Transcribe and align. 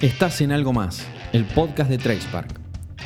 Estás 0.00 0.40
en 0.42 0.52
algo 0.52 0.72
más, 0.72 1.04
el 1.32 1.44
podcast 1.44 1.90
de 1.90 1.98
TracePark. 1.98 2.48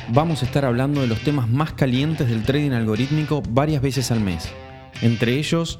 Vamos 0.09 0.43
a 0.43 0.45
estar 0.45 0.63
hablando 0.63 1.01
de 1.01 1.07
los 1.07 1.19
temas 1.21 1.49
más 1.49 1.73
calientes 1.73 2.29
del 2.29 2.43
trading 2.43 2.69
algorítmico 2.69 3.41
varias 3.49 3.81
veces 3.81 4.11
al 4.11 4.19
mes. 4.19 4.47
Entre 5.01 5.33
ellos, 5.39 5.79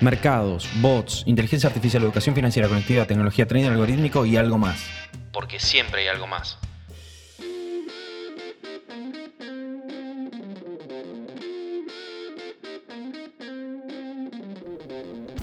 mercados, 0.00 0.68
bots, 0.76 1.24
inteligencia 1.26 1.68
artificial, 1.68 2.04
educación 2.04 2.36
financiera 2.36 2.68
conectiva, 2.68 3.06
tecnología, 3.06 3.48
trading 3.48 3.70
algorítmico 3.70 4.24
y 4.24 4.36
algo 4.36 4.56
más. 4.56 4.86
Porque 5.32 5.58
siempre 5.58 6.02
hay 6.02 6.06
algo 6.06 6.28
más. 6.28 6.56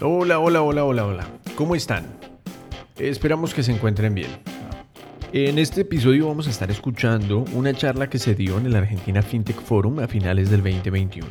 Hola, 0.00 0.38
hola, 0.38 0.62
hola, 0.62 0.84
hola, 0.84 1.04
hola. 1.04 1.26
¿Cómo 1.56 1.74
están? 1.74 2.06
Esperamos 2.96 3.52
que 3.52 3.62
se 3.62 3.72
encuentren 3.72 4.14
bien. 4.14 4.30
En 5.32 5.60
este 5.60 5.82
episodio 5.82 6.26
vamos 6.26 6.48
a 6.48 6.50
estar 6.50 6.72
escuchando 6.72 7.44
una 7.54 7.72
charla 7.72 8.10
que 8.10 8.18
se 8.18 8.34
dio 8.34 8.58
en 8.58 8.66
el 8.66 8.74
Argentina 8.74 9.22
FinTech 9.22 9.60
Forum 9.60 10.00
a 10.00 10.08
finales 10.08 10.50
del 10.50 10.60
2021, 10.60 11.24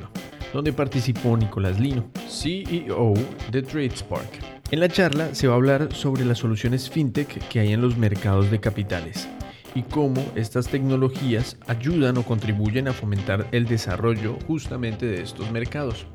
donde 0.53 0.71
participó 0.71 1.35
Nicolás 1.35 1.81
Lino, 1.81 2.09
CEO 2.29 3.13
de 3.51 3.61
TradeSpark. 3.61 4.61
En 4.71 4.79
la 4.79 4.87
charla 4.87 5.35
se 5.35 5.47
va 5.47 5.53
a 5.55 5.57
hablar 5.57 5.93
sobre 5.93 6.23
las 6.23 6.37
soluciones 6.37 6.89
FinTech 6.89 7.49
que 7.49 7.59
hay 7.59 7.73
en 7.73 7.81
los 7.81 7.97
mercados 7.97 8.49
de 8.49 8.61
capitales 8.61 9.27
y 9.75 9.81
cómo 9.81 10.25
estas 10.33 10.69
tecnologías 10.69 11.57
ayudan 11.67 12.17
o 12.19 12.23
contribuyen 12.23 12.87
a 12.87 12.93
fomentar 12.93 13.47
el 13.51 13.65
desarrollo 13.65 14.37
justamente 14.47 15.07
de 15.07 15.21
estos 15.21 15.51
mercados. 15.51 16.05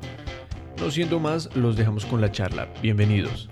No 0.79 0.89
siendo 0.89 1.19
más, 1.19 1.55
los 1.55 1.75
dejamos 1.75 2.03
con 2.05 2.19
la 2.19 2.31
charla. 2.31 2.67
Bienvenidos. 2.81 3.47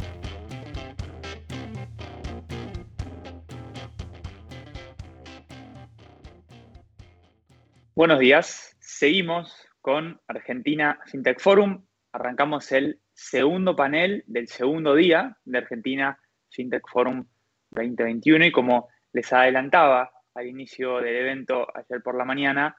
Buenos 7.96 8.18
días, 8.18 8.76
seguimos 8.80 9.68
con 9.80 10.20
Argentina 10.28 11.00
FinTech 11.06 11.40
Forum. 11.40 11.86
Arrancamos 12.12 12.72
el 12.72 13.00
segundo 13.14 13.76
panel 13.76 14.24
del 14.26 14.48
segundo 14.48 14.96
día 14.96 15.38
de 15.46 15.60
Argentina 15.60 16.20
FinTech 16.50 16.90
Forum 16.90 17.24
2021 17.70 18.46
y 18.46 18.52
como 18.52 18.90
les 19.12 19.32
adelantaba 19.32 20.12
al 20.34 20.48
inicio 20.48 21.02
del 21.02 21.18
evento 21.18 21.68
ayer 21.78 22.02
por 22.02 22.18
la 22.18 22.26
mañana, 22.26 22.76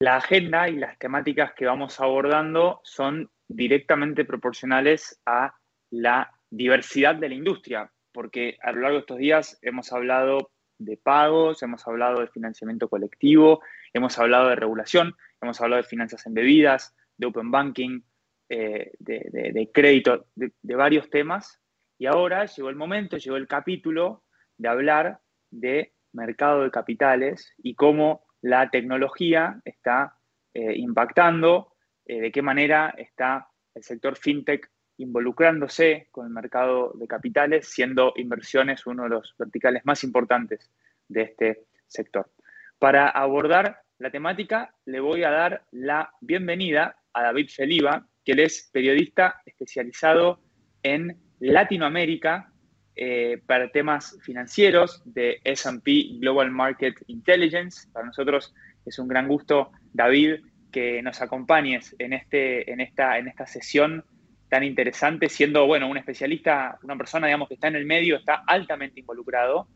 la 0.00 0.16
agenda 0.16 0.70
y 0.70 0.76
las 0.76 0.98
temáticas 0.98 1.52
que 1.52 1.66
vamos 1.66 2.00
abordando 2.00 2.80
son 2.82 3.30
directamente 3.46 4.24
proporcionales 4.24 5.20
a 5.26 5.54
la 5.90 6.32
diversidad 6.48 7.16
de 7.16 7.28
la 7.28 7.34
industria, 7.34 7.92
porque 8.10 8.56
a 8.62 8.72
lo 8.72 8.80
largo 8.80 8.96
de 8.96 9.00
estos 9.00 9.18
días 9.18 9.58
hemos 9.60 9.92
hablado 9.92 10.50
de 10.78 10.96
pagos, 10.96 11.62
hemos 11.62 11.86
hablado 11.86 12.20
de 12.20 12.28
financiamiento 12.28 12.88
colectivo, 12.88 13.62
hemos 13.92 14.18
hablado 14.18 14.48
de 14.48 14.56
regulación, 14.56 15.14
hemos 15.40 15.60
hablado 15.60 15.82
de 15.82 15.88
finanzas 15.88 16.26
embebidas, 16.26 16.94
de 17.16 17.26
open 17.26 17.50
banking, 17.50 18.00
eh, 18.48 18.92
de, 18.98 19.70
crédito, 19.72 20.26
de, 20.34 20.74
varios 20.74 21.10
temas. 21.10 21.60
Y 21.98 22.06
ahora 22.06 22.44
llegó 22.46 22.68
el 22.68 22.76
momento, 22.76 23.16
llegó 23.16 23.36
el 23.36 23.48
capítulo 23.48 24.24
de 24.56 24.68
hablar 24.68 25.20
de 25.50 25.94
mercado 26.12 26.62
de 26.62 26.70
capitales 26.70 27.52
y 27.58 27.74
cómo 27.74 28.26
la 28.42 28.70
tecnología 28.70 29.60
está 29.64 30.18
eh, 30.54 30.76
impactando, 30.76 31.72
eh, 32.04 32.20
de 32.20 32.32
qué 32.32 32.42
manera 32.42 32.94
está 32.96 33.48
el 33.74 33.82
sector 33.82 34.16
fintech 34.16 34.70
involucrándose 34.98 36.08
con 36.10 36.26
el 36.26 36.32
mercado 36.32 36.92
de 36.94 37.06
capitales, 37.06 37.68
siendo 37.68 38.12
inversiones 38.16 38.86
uno 38.86 39.04
de 39.04 39.10
los 39.10 39.34
verticales 39.38 39.84
más 39.84 40.04
importantes 40.04 40.70
de 41.08 41.22
este 41.22 41.66
sector. 41.86 42.30
Para 42.78 43.08
abordar 43.08 43.80
la 43.98 44.10
temática, 44.10 44.74
le 44.84 45.00
voy 45.00 45.24
a 45.24 45.30
dar 45.30 45.64
la 45.70 46.10
bienvenida 46.20 46.96
a 47.12 47.22
David 47.22 47.48
Feliva, 47.48 48.06
que 48.24 48.32
él 48.32 48.40
es 48.40 48.68
periodista 48.72 49.40
especializado 49.46 50.40
en 50.82 51.16
Latinoamérica 51.40 52.52
eh, 52.94 53.42
para 53.46 53.70
temas 53.70 54.18
financieros 54.22 55.02
de 55.04 55.40
SP 55.44 56.18
Global 56.20 56.50
Market 56.50 56.94
Intelligence. 57.06 57.88
Para 57.92 58.06
nosotros 58.06 58.54
es 58.84 58.98
un 58.98 59.08
gran 59.08 59.28
gusto, 59.28 59.70
David, 59.92 60.40
que 60.70 61.02
nos 61.02 61.22
acompañes 61.22 61.94
en, 61.98 62.12
este, 62.12 62.70
en, 62.70 62.80
esta, 62.80 63.18
en 63.18 63.28
esta 63.28 63.46
sesión 63.46 64.04
tan 64.48 64.64
interesante, 64.64 65.28
siendo, 65.28 65.66
bueno, 65.66 65.88
un 65.88 65.96
especialista, 65.96 66.78
una 66.82 66.96
persona, 66.96 67.26
digamos, 67.26 67.48
que 67.48 67.54
está 67.54 67.68
en 67.68 67.76
el 67.76 67.86
medio, 67.86 68.16
está 68.16 68.44
altamente 68.46 69.00
involucrado. 69.00 69.68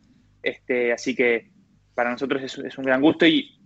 Este, 0.42 0.92
así 0.92 1.14
que 1.14 1.50
para 1.94 2.10
nosotros 2.10 2.42
es, 2.42 2.78
un 2.78 2.84
gran 2.84 3.00
gusto 3.00 3.26
y 3.26 3.58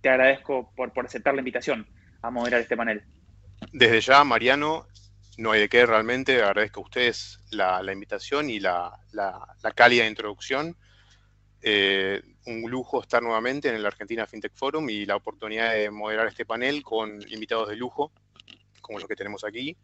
te 0.00 0.08
agradezco 0.08 0.72
por, 0.74 0.92
por 0.92 1.06
aceptar 1.06 1.34
la 1.34 1.40
invitación 1.40 1.86
a 2.22 2.30
moderar 2.30 2.60
este 2.60 2.76
panel. 2.76 3.02
Desde 3.72 4.00
ya, 4.00 4.24
Mariano, 4.24 4.86
no 5.38 5.52
hay 5.52 5.60
de 5.60 5.68
qué 5.68 5.86
realmente. 5.86 6.42
Agradezco 6.42 6.80
a 6.80 6.84
ustedes 6.84 7.38
la, 7.50 7.80
invitación 7.92 8.50
y 8.50 8.60
la, 8.60 8.92
cálida 9.74 10.06
introducción. 10.06 10.76
Eh, 11.62 12.22
un 12.46 12.70
lujo 12.70 13.02
estar 13.02 13.22
nuevamente 13.22 13.68
en 13.68 13.74
el 13.74 13.86
Argentina 13.86 14.26
FinTech 14.26 14.54
Forum 14.54 14.88
y 14.90 15.06
la 15.06 15.16
oportunidad 15.16 15.74
de 15.74 15.90
moderar 15.90 16.28
este 16.28 16.44
panel 16.44 16.82
con 16.82 17.20
invitados 17.30 17.68
de 17.68 17.76
lujo, 17.76 18.12
como 18.80 18.98
los 18.98 19.08
que 19.08 19.16
tenemos 19.16 19.44
aquí. 19.44 19.76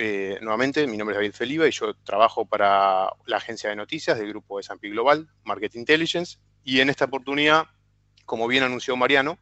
Eh, 0.00 0.38
nuevamente, 0.42 0.86
mi 0.86 0.96
nombre 0.96 1.14
es 1.14 1.18
David 1.18 1.32
Feliva 1.32 1.66
y 1.66 1.72
yo 1.72 1.92
trabajo 1.92 2.46
para 2.46 3.10
la 3.26 3.36
agencia 3.38 3.68
de 3.68 3.74
noticias 3.74 4.16
del 4.16 4.28
grupo 4.28 4.60
S&P 4.60 4.90
Global, 4.90 5.28
Market 5.42 5.74
Intelligence, 5.74 6.38
y 6.62 6.78
en 6.78 6.88
esta 6.88 7.06
oportunidad, 7.06 7.66
como 8.24 8.46
bien 8.46 8.62
anunció 8.62 8.96
Mariano, 8.96 9.40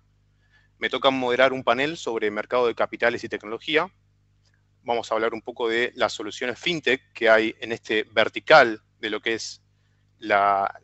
me 0.78 0.88
toca 0.88 1.10
moderar 1.10 1.52
un 1.52 1.62
panel 1.62 1.98
sobre 1.98 2.30
mercado 2.30 2.66
de 2.66 2.74
capitales 2.74 3.22
y 3.22 3.28
tecnología, 3.28 3.92
vamos 4.82 5.12
a 5.12 5.14
hablar 5.14 5.34
un 5.34 5.42
poco 5.42 5.68
de 5.68 5.92
las 5.94 6.14
soluciones 6.14 6.58
fintech 6.58 7.12
que 7.12 7.28
hay 7.28 7.54
en 7.60 7.72
este 7.72 8.04
vertical 8.04 8.80
de 8.98 9.10
lo 9.10 9.20
que 9.20 9.34
es 9.34 9.62
la, 10.18 10.80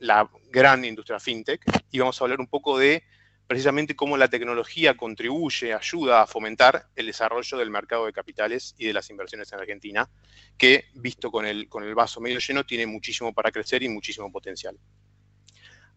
gran 0.50 0.84
industria 0.84 1.18
fintech 1.18 1.64
y 1.90 1.98
vamos 1.98 2.20
a 2.20 2.24
hablar 2.24 2.40
un 2.40 2.46
poco 2.46 2.76
de 2.76 3.02
precisamente 3.52 3.94
cómo 3.94 4.16
la 4.16 4.28
tecnología 4.28 4.96
contribuye, 4.96 5.74
ayuda 5.74 6.22
a 6.22 6.26
fomentar 6.26 6.86
el 6.96 7.04
desarrollo 7.04 7.58
del 7.58 7.68
mercado 7.68 8.06
de 8.06 8.12
capitales 8.14 8.74
y 8.78 8.86
de 8.86 8.94
las 8.94 9.10
inversiones 9.10 9.52
en 9.52 9.60
Argentina, 9.60 10.08
que 10.56 10.86
visto 10.94 11.30
con 11.30 11.44
el, 11.44 11.68
con 11.68 11.84
el 11.84 11.94
vaso 11.94 12.18
medio 12.18 12.38
lleno 12.38 12.64
tiene 12.64 12.86
muchísimo 12.86 13.34
para 13.34 13.52
crecer 13.52 13.82
y 13.82 13.90
muchísimo 13.90 14.32
potencial. 14.32 14.78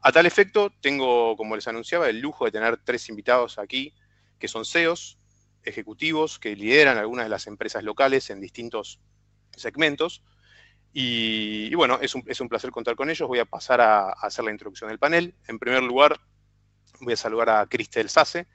A 0.02 0.12
tal 0.12 0.26
efecto, 0.26 0.70
tengo, 0.82 1.38
como 1.38 1.56
les 1.56 1.66
anunciaba, 1.70 2.10
el 2.10 2.20
lujo 2.20 2.44
de 2.44 2.52
tener 2.52 2.76
tres 2.84 3.08
invitados 3.08 3.58
aquí, 3.58 3.94
que 4.38 4.50
son 4.50 4.66
CEOs, 4.66 5.18
ejecutivos 5.64 6.40
que 6.40 6.58
lideran 6.58 6.98
algunas 6.98 7.24
de 7.24 7.30
las 7.30 7.48
empresas 7.48 7.86
locales 7.86 8.30
en 8.32 8.42
distintos 8.42 9.00
segmentos. 9.56 10.26
Y, 10.92 11.74
bueno, 11.76 12.00
es 12.02 12.16
un, 12.16 12.50
placer 12.50 12.72
contar 12.72 12.98
con 12.98 13.10
ellos. 13.10 13.30
Voy 13.30 13.40
a 13.40 13.46
pasar 13.46 13.80
a, 13.80 14.10
hacer 14.10 14.44
la 14.44 14.52
introducción 14.52 14.90
del 14.90 15.00
panel. 15.00 15.36
En 15.48 15.58
primer 15.58 15.84
lugar, 15.84 16.20
voy 17.02 17.14
a 17.14 17.18
saludar 17.18 17.50
a 17.50 17.66
Cristel 17.68 18.10
Sase. 18.10 18.48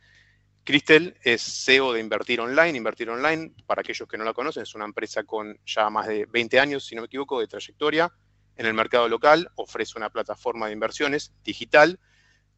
Cristel 0.64 1.16
es 1.22 1.42
CEO 1.42 1.92
de 1.92 2.00
Invertir 2.00 2.40
Online. 2.40 2.76
Invertir 2.76 3.10
Online, 3.10 3.52
para 3.66 3.80
aquellos 3.80 4.08
que 4.08 4.18
no 4.18 4.24
la 4.24 4.34
conocen, 4.34 4.62
es 4.62 4.74
una 4.74 4.84
empresa 4.84 5.24
con 5.24 5.58
ya 5.64 5.90
más 5.90 6.06
de 6.06 6.26
20 6.26 6.60
años, 6.60 6.84
si 6.84 6.94
no 6.94 7.02
me 7.02 7.06
equivoco, 7.06 7.40
de 7.40 7.46
trayectoria 7.46 8.12
en 8.56 8.66
el 8.66 8.74
mercado 8.74 9.08
local. 9.08 9.50
Ofrece 9.56 9.94
una 9.96 10.10
plataforma 10.10 10.66
de 10.66 10.72
inversiones 10.72 11.32
digital 11.42 11.98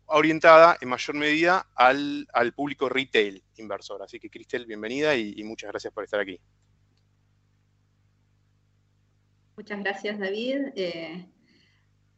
orientada 0.06 0.76
en 0.80 0.88
mayor 0.88 1.16
medida 1.16 1.66
al, 1.74 2.26
público 2.54 2.88
retail 2.88 3.42
inversor. 3.56 4.02
Así 4.02 4.18
que, 4.18 4.28
Cristel, 4.28 4.66
bienvenida 4.66 5.16
y, 5.16 5.42
muchas 5.44 5.70
gracias 5.70 5.92
por 5.92 6.04
estar 6.04 6.20
aquí. 6.20 6.38
Muchas 9.56 9.80
gracias, 9.80 10.18
David. 10.18 10.72
Eh, 10.74 11.26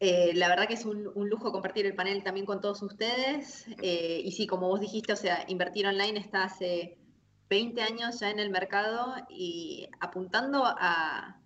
eh, 0.06 0.34
la 0.34 0.48
verdad 0.48 0.68
que 0.68 0.74
es 0.74 0.84
un, 0.84 1.02
lujo 1.14 1.50
compartir 1.50 1.86
el 1.86 1.94
panel 1.94 2.22
también 2.22 2.44
con 2.44 2.60
todos 2.60 2.82
ustedes. 2.82 3.66
Eh, 3.80 4.20
y 4.22 4.32
sí, 4.32 4.46
como 4.46 4.68
vos 4.68 4.78
dijiste, 4.78 5.14
o 5.14 5.16
sea, 5.16 5.46
Invertir 5.48 5.86
Online 5.86 6.18
está 6.18 6.44
hace 6.44 6.98
20 7.48 7.80
años 7.80 8.20
ya 8.20 8.28
en 8.28 8.38
el 8.38 8.50
mercado 8.50 9.14
y 9.30 9.88
apuntando 10.00 10.62
a, 10.66 11.40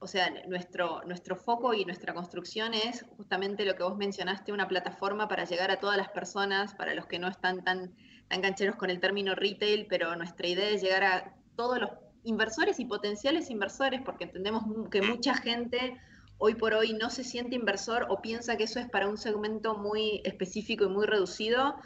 o 0.00 0.06
sea, 0.06 0.30
nuestro, 0.46 1.00
nuestro 1.06 1.34
foco 1.34 1.72
y 1.72 1.86
nuestra 1.86 2.12
construcción 2.12 2.74
es 2.74 3.06
justamente 3.16 3.64
lo 3.64 3.74
que 3.74 3.84
vos 3.84 3.96
mencionaste, 3.96 4.52
una 4.52 4.68
plataforma 4.68 5.26
para 5.26 5.44
llegar 5.44 5.70
a 5.70 5.80
todas 5.80 5.96
las 5.96 6.10
personas, 6.10 6.74
para 6.74 6.94
los 6.94 7.06
que 7.06 7.18
no 7.18 7.28
están 7.28 7.64
tan, 7.64 7.94
tan 8.28 8.42
cancheros 8.42 8.76
con 8.76 8.90
el 8.90 9.00
término 9.00 9.34
retail, 9.34 9.86
pero 9.88 10.14
nuestra 10.14 10.46
idea 10.46 10.68
es 10.68 10.82
llegar 10.82 11.04
a 11.04 11.34
todos 11.56 11.80
los 11.80 11.90
inversores 12.22 12.80
y 12.80 12.84
potenciales 12.84 13.48
inversores, 13.48 14.02
porque 14.02 14.24
entendemos 14.24 14.62
que 14.90 15.00
mucha 15.00 15.34
gente 15.34 15.98
hoy 16.38 16.54
por 16.54 16.74
hoy 16.74 16.92
no 16.92 17.10
se 17.10 17.24
siente 17.24 17.56
inversor 17.56 18.06
o 18.08 18.22
piensa 18.22 18.56
que 18.56 18.64
eso 18.64 18.80
es 18.80 18.88
para 18.88 19.08
un 19.08 19.18
segmento 19.18 19.76
muy 19.76 20.22
específico 20.24 20.84
y 20.84 20.88
muy 20.88 21.06
reducido. 21.06 21.76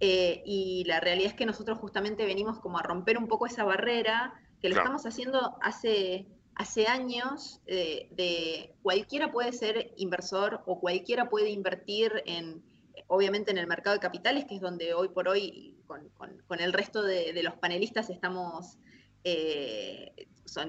Eh, 0.00 0.42
y 0.46 0.84
la 0.86 1.00
realidad 1.00 1.30
es 1.30 1.34
que 1.34 1.46
nosotros 1.46 1.78
justamente 1.78 2.24
venimos 2.24 2.58
como 2.58 2.78
a 2.78 2.82
romper 2.82 3.18
un 3.18 3.28
poco 3.28 3.46
esa 3.46 3.64
barrera, 3.64 4.34
que 4.60 4.68
lo 4.68 4.76
estamos 4.76 5.06
haciendo 5.06 5.58
hace 5.62 6.26
hace 6.60 6.86
años 6.86 7.62
eh, 7.66 8.08
de 8.10 8.74
cualquiera 8.82 9.32
puede 9.32 9.50
ser 9.52 9.94
inversor 9.96 10.62
o 10.66 10.78
cualquiera 10.78 11.30
puede 11.30 11.48
invertir 11.48 12.22
en, 12.26 12.62
obviamente 13.06 13.50
en 13.50 13.56
el 13.56 13.66
mercado 13.66 13.94
de 13.94 14.00
capitales, 14.00 14.44
que 14.44 14.56
es 14.56 14.60
donde 14.60 14.92
hoy 14.92 15.08
por 15.08 15.26
hoy 15.26 15.78
con, 15.86 16.60
el 16.60 16.72
resto 16.74 17.02
de, 17.02 17.40
los 17.42 17.54
panelistas 17.54 18.10
estamos, 18.10 18.76
eh, 19.24 20.12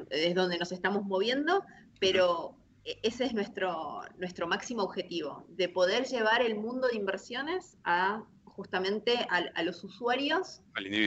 es 0.10 0.36
donde 0.36 0.58
nos 0.58 0.72
estamos 0.72 1.04
moviendo, 1.04 1.64
pero 2.00 2.56
ese 2.84 3.26
es 3.26 3.34
nuestro, 3.34 4.02
nuestro 4.18 4.48
máximo 4.48 4.84
objetivo, 4.84 5.46
de 5.50 5.70
poder 5.70 6.06
llevar 6.06 6.42
el 6.42 6.56
mundo 6.56 6.88
de 6.88 6.96
inversiones 6.96 7.78
a 7.84 8.24
justamente 8.46 9.26
a, 9.30 9.64
los 9.64 9.84
usuarios 9.84 10.62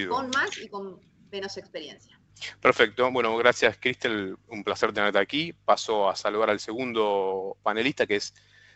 con 0.09 0.31
más 0.31 0.59
y 0.59 0.69
con 0.69 1.01
menos 1.31 1.57
experiencia. 1.57 2.19
Perfecto. 2.61 3.11
Bueno, 3.11 3.37
gracias, 3.37 3.77
Cristel. 3.79 4.37
Un 4.49 4.65
placer 4.65 4.93
tenerte 4.93 5.19
aquí. 5.19 5.53
Paso 5.53 6.09
a 6.09 6.17
saludar 6.17 6.51
al 6.51 6.59
segundo 6.59 7.57
panelista, 7.63 8.07
que 8.07 8.17
es 8.17 8.35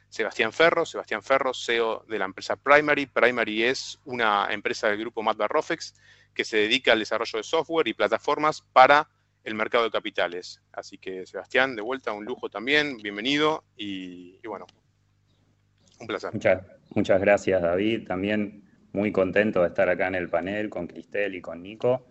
Sebastián 0.08 0.52
Ferro. 0.52 0.86
Sebastián 0.86 1.22
Ferro, 1.22 1.52
CEO 1.54 2.04
de 2.08 2.18
la 2.18 2.24
empresa 2.24 2.56
Primary. 2.56 3.06
Primary 3.06 3.64
es 3.64 3.98
una 4.04 4.48
empresa 4.50 4.88
del 4.88 4.98
grupo 4.98 5.22
Matba 5.22 5.48
Rofex 5.48 5.94
que 6.34 6.44
se 6.44 6.58
dedica 6.58 6.92
al 6.92 7.00
desarrollo 7.00 7.38
de 7.38 7.42
software 7.42 7.88
y 7.88 7.94
plataformas 7.94 8.62
para 8.72 9.08
el 9.48 9.54
mercado 9.54 9.84
de 9.84 9.90
capitales. 9.90 10.60
Así 10.72 10.98
que, 10.98 11.26
Sebastián, 11.26 11.74
de 11.74 11.80
vuelta, 11.80 12.12
un 12.12 12.26
lujo 12.26 12.50
también. 12.50 12.98
Bienvenido 12.98 13.64
y, 13.76 14.38
bueno, 14.46 14.66
un 15.98 16.06
placer. 16.06 16.30
Muchas, 16.94 17.20
gracias, 17.20 17.62
David. 17.62 18.06
También 18.06 18.64
muy 18.92 19.10
contento 19.10 19.62
de 19.62 19.68
estar 19.68 19.88
acá 19.88 20.06
en 20.08 20.16
el 20.16 20.28
panel 20.28 20.68
con 20.68 20.86
Cristel 20.86 21.34
y 21.34 21.40
con 21.40 21.62
Nico. 21.62 22.06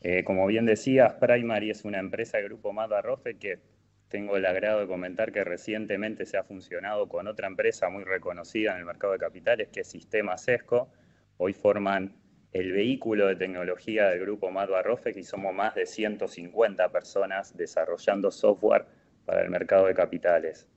Eh, 0.00 0.24
como 0.24 0.46
bien 0.48 0.66
decías, 0.66 1.14
Primary 1.14 1.70
es 1.70 1.84
una 1.84 2.00
empresa 2.00 2.38
del 2.38 2.48
grupo 2.48 2.72
Mata 2.72 3.00
Rofe 3.00 3.38
que 3.38 3.60
tengo 4.08 4.36
el 4.36 4.44
agrado 4.44 4.80
de 4.80 4.88
comentar 4.88 5.30
que 5.30 5.44
recientemente 5.44 6.26
se 6.26 6.36
ha 6.36 6.42
funcionado 6.42 7.08
con 7.08 7.28
otra 7.28 7.46
empresa 7.46 7.88
muy 7.88 8.02
reconocida 8.02 8.72
en 8.72 8.78
el 8.78 8.84
mercado 8.84 9.12
de 9.12 9.20
capitales, 9.20 9.68
que 9.68 9.80
es 9.80 9.88
Sistema 9.88 10.36
Sesco. 10.38 10.88
Hoy 11.36 11.52
forman 11.52 12.16
el 12.54 12.72
vehículo 12.72 13.26
de 13.26 13.34
tecnología 13.34 14.08
del 14.08 14.20
grupo 14.20 14.50
Mata 14.50 14.80
Rofe 14.80 15.12
y 15.14 15.24
somos 15.24 15.52
más 15.52 15.74
de 15.74 15.86
150 15.86 16.88
personas 16.90 17.56
desarrollando 17.56 18.30
software 18.30 18.86
para 19.26 19.42
el 19.42 19.50
mercado 19.50 19.86
de 19.86 19.94
capitales. 19.94 20.68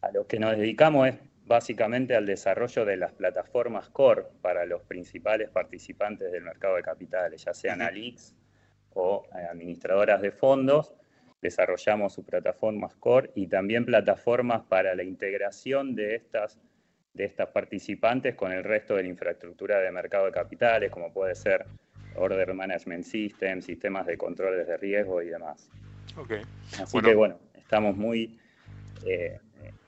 A 0.00 0.10
lo 0.10 0.26
que 0.26 0.40
nos 0.40 0.56
dedicamos 0.56 1.08
es 1.08 1.14
básicamente 1.46 2.16
al 2.16 2.26
desarrollo 2.26 2.84
de 2.84 2.96
las 2.96 3.12
plataformas 3.12 3.88
core 3.88 4.24
para 4.40 4.66
los 4.66 4.82
principales 4.82 5.48
participantes 5.48 6.32
del 6.32 6.42
mercado 6.42 6.74
de 6.74 6.82
capitales, 6.82 7.44
ya 7.44 7.54
sean 7.54 7.82
ALIX, 7.82 8.34
o 8.94 9.24
eh, 9.34 9.46
administradoras 9.48 10.20
de 10.20 10.32
fondos, 10.32 10.92
desarrollamos 11.40 12.14
sus 12.14 12.24
plataformas 12.24 12.96
core 12.96 13.30
y 13.36 13.46
también 13.46 13.84
plataformas 13.84 14.62
para 14.62 14.94
la 14.96 15.04
integración 15.04 15.94
de 15.94 16.16
estas, 16.16 16.58
de 17.14 17.24
estas 17.24 17.48
participantes 17.48 18.34
con 18.34 18.52
el 18.52 18.64
resto 18.64 18.96
de 18.96 19.02
la 19.02 19.08
infraestructura 19.08 19.78
de 19.78 19.90
mercado 19.90 20.26
de 20.26 20.32
capitales, 20.32 20.90
como 20.90 21.12
puede 21.12 21.34
ser 21.34 21.66
Order 22.16 22.54
Management 22.54 23.04
System, 23.04 23.60
sistemas 23.60 24.06
de 24.06 24.16
controles 24.16 24.66
de 24.66 24.76
riesgo 24.76 25.22
y 25.22 25.28
demás. 25.28 25.68
Okay. 26.16 26.42
Así 26.80 27.00
que 27.00 27.14
bueno, 27.14 27.38
estamos 27.56 27.96
muy 27.96 28.38
eh, 29.06 29.38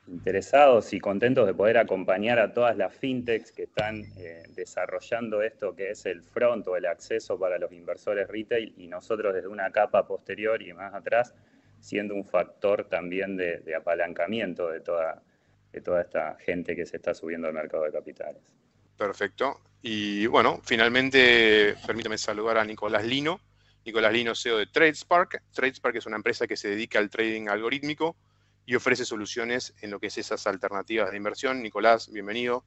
interesados 0.07 0.93
y 0.93 1.01
contentos 1.01 1.47
de 1.47 1.55
poder 1.55 1.79
acompañar 1.79 2.39
a 2.39 2.53
todas 2.53 2.77
las 2.77 2.95
fintechs 2.95 3.53
que 3.53 3.65
están 3.65 4.05
eh, 4.19 4.43
desarrollando 4.55 5.43
esto 5.43 5.75
que 5.75 5.91
es 5.91 6.05
el 6.07 6.23
front 6.23 6.67
o 6.69 6.77
el 6.77 6.87
acceso 6.87 7.39
para 7.39 7.59
los 7.59 7.73
inversores 7.73 8.29
retail 8.29 8.75
y 8.77 8.87
nosotros 8.87 9.35
desde 9.35 9.49
una 9.49 9.71
capa 9.71 10.07
posterior 10.07 10.63
y 10.63 10.73
más 10.73 10.93
atrás 10.95 11.35
siendo 11.81 12.15
un 12.15 12.25
factor 12.25 12.85
también 12.89 13.37
de, 13.37 13.75
apalancamiento 13.75 14.71
de 14.71 14.81
toda, 14.81 15.23
de 15.75 15.81
toda 15.81 16.01
esta 16.03 16.37
gente 16.39 16.77
que 16.77 16.87
se 16.87 16.97
está 16.97 17.15
subiendo 17.15 17.49
al 17.49 17.55
mercado 17.55 17.85
de 17.85 17.93
capitales. 17.93 18.43
Perfecto. 18.97 19.61
Y 19.83 20.27
bueno, 20.27 20.61
finalmente 20.65 21.75
permítame 21.87 22.17
saludar 22.17 22.59
a 22.59 22.65
Nicolás 22.65 23.05
Lino. 23.05 23.41
Nicolás 23.85 24.13
Lino, 24.13 24.35
CEO 24.35 24.59
de 24.59 24.67
TradeSpark. 24.67 25.43
TradeSpark 25.53 25.97
es 25.97 26.07
una 26.07 26.17
empresa 26.17 26.47
que 26.47 26.57
se 26.57 26.69
dedica 26.69 26.99
al 26.99 27.11
trading 27.11 27.49
algorítmico 27.49 28.17
y 28.65 28.77
ofrece 28.77 29.05
soluciones 29.05 29.75
en 29.83 29.91
lo 29.91 30.01
que 30.01 30.07
es 30.07 30.17
esas 30.17 30.47
alternativas 30.47 31.11
de 31.11 31.17
inversión. 31.17 31.61
Nicolás, 31.63 32.11
bienvenido. 32.11 32.65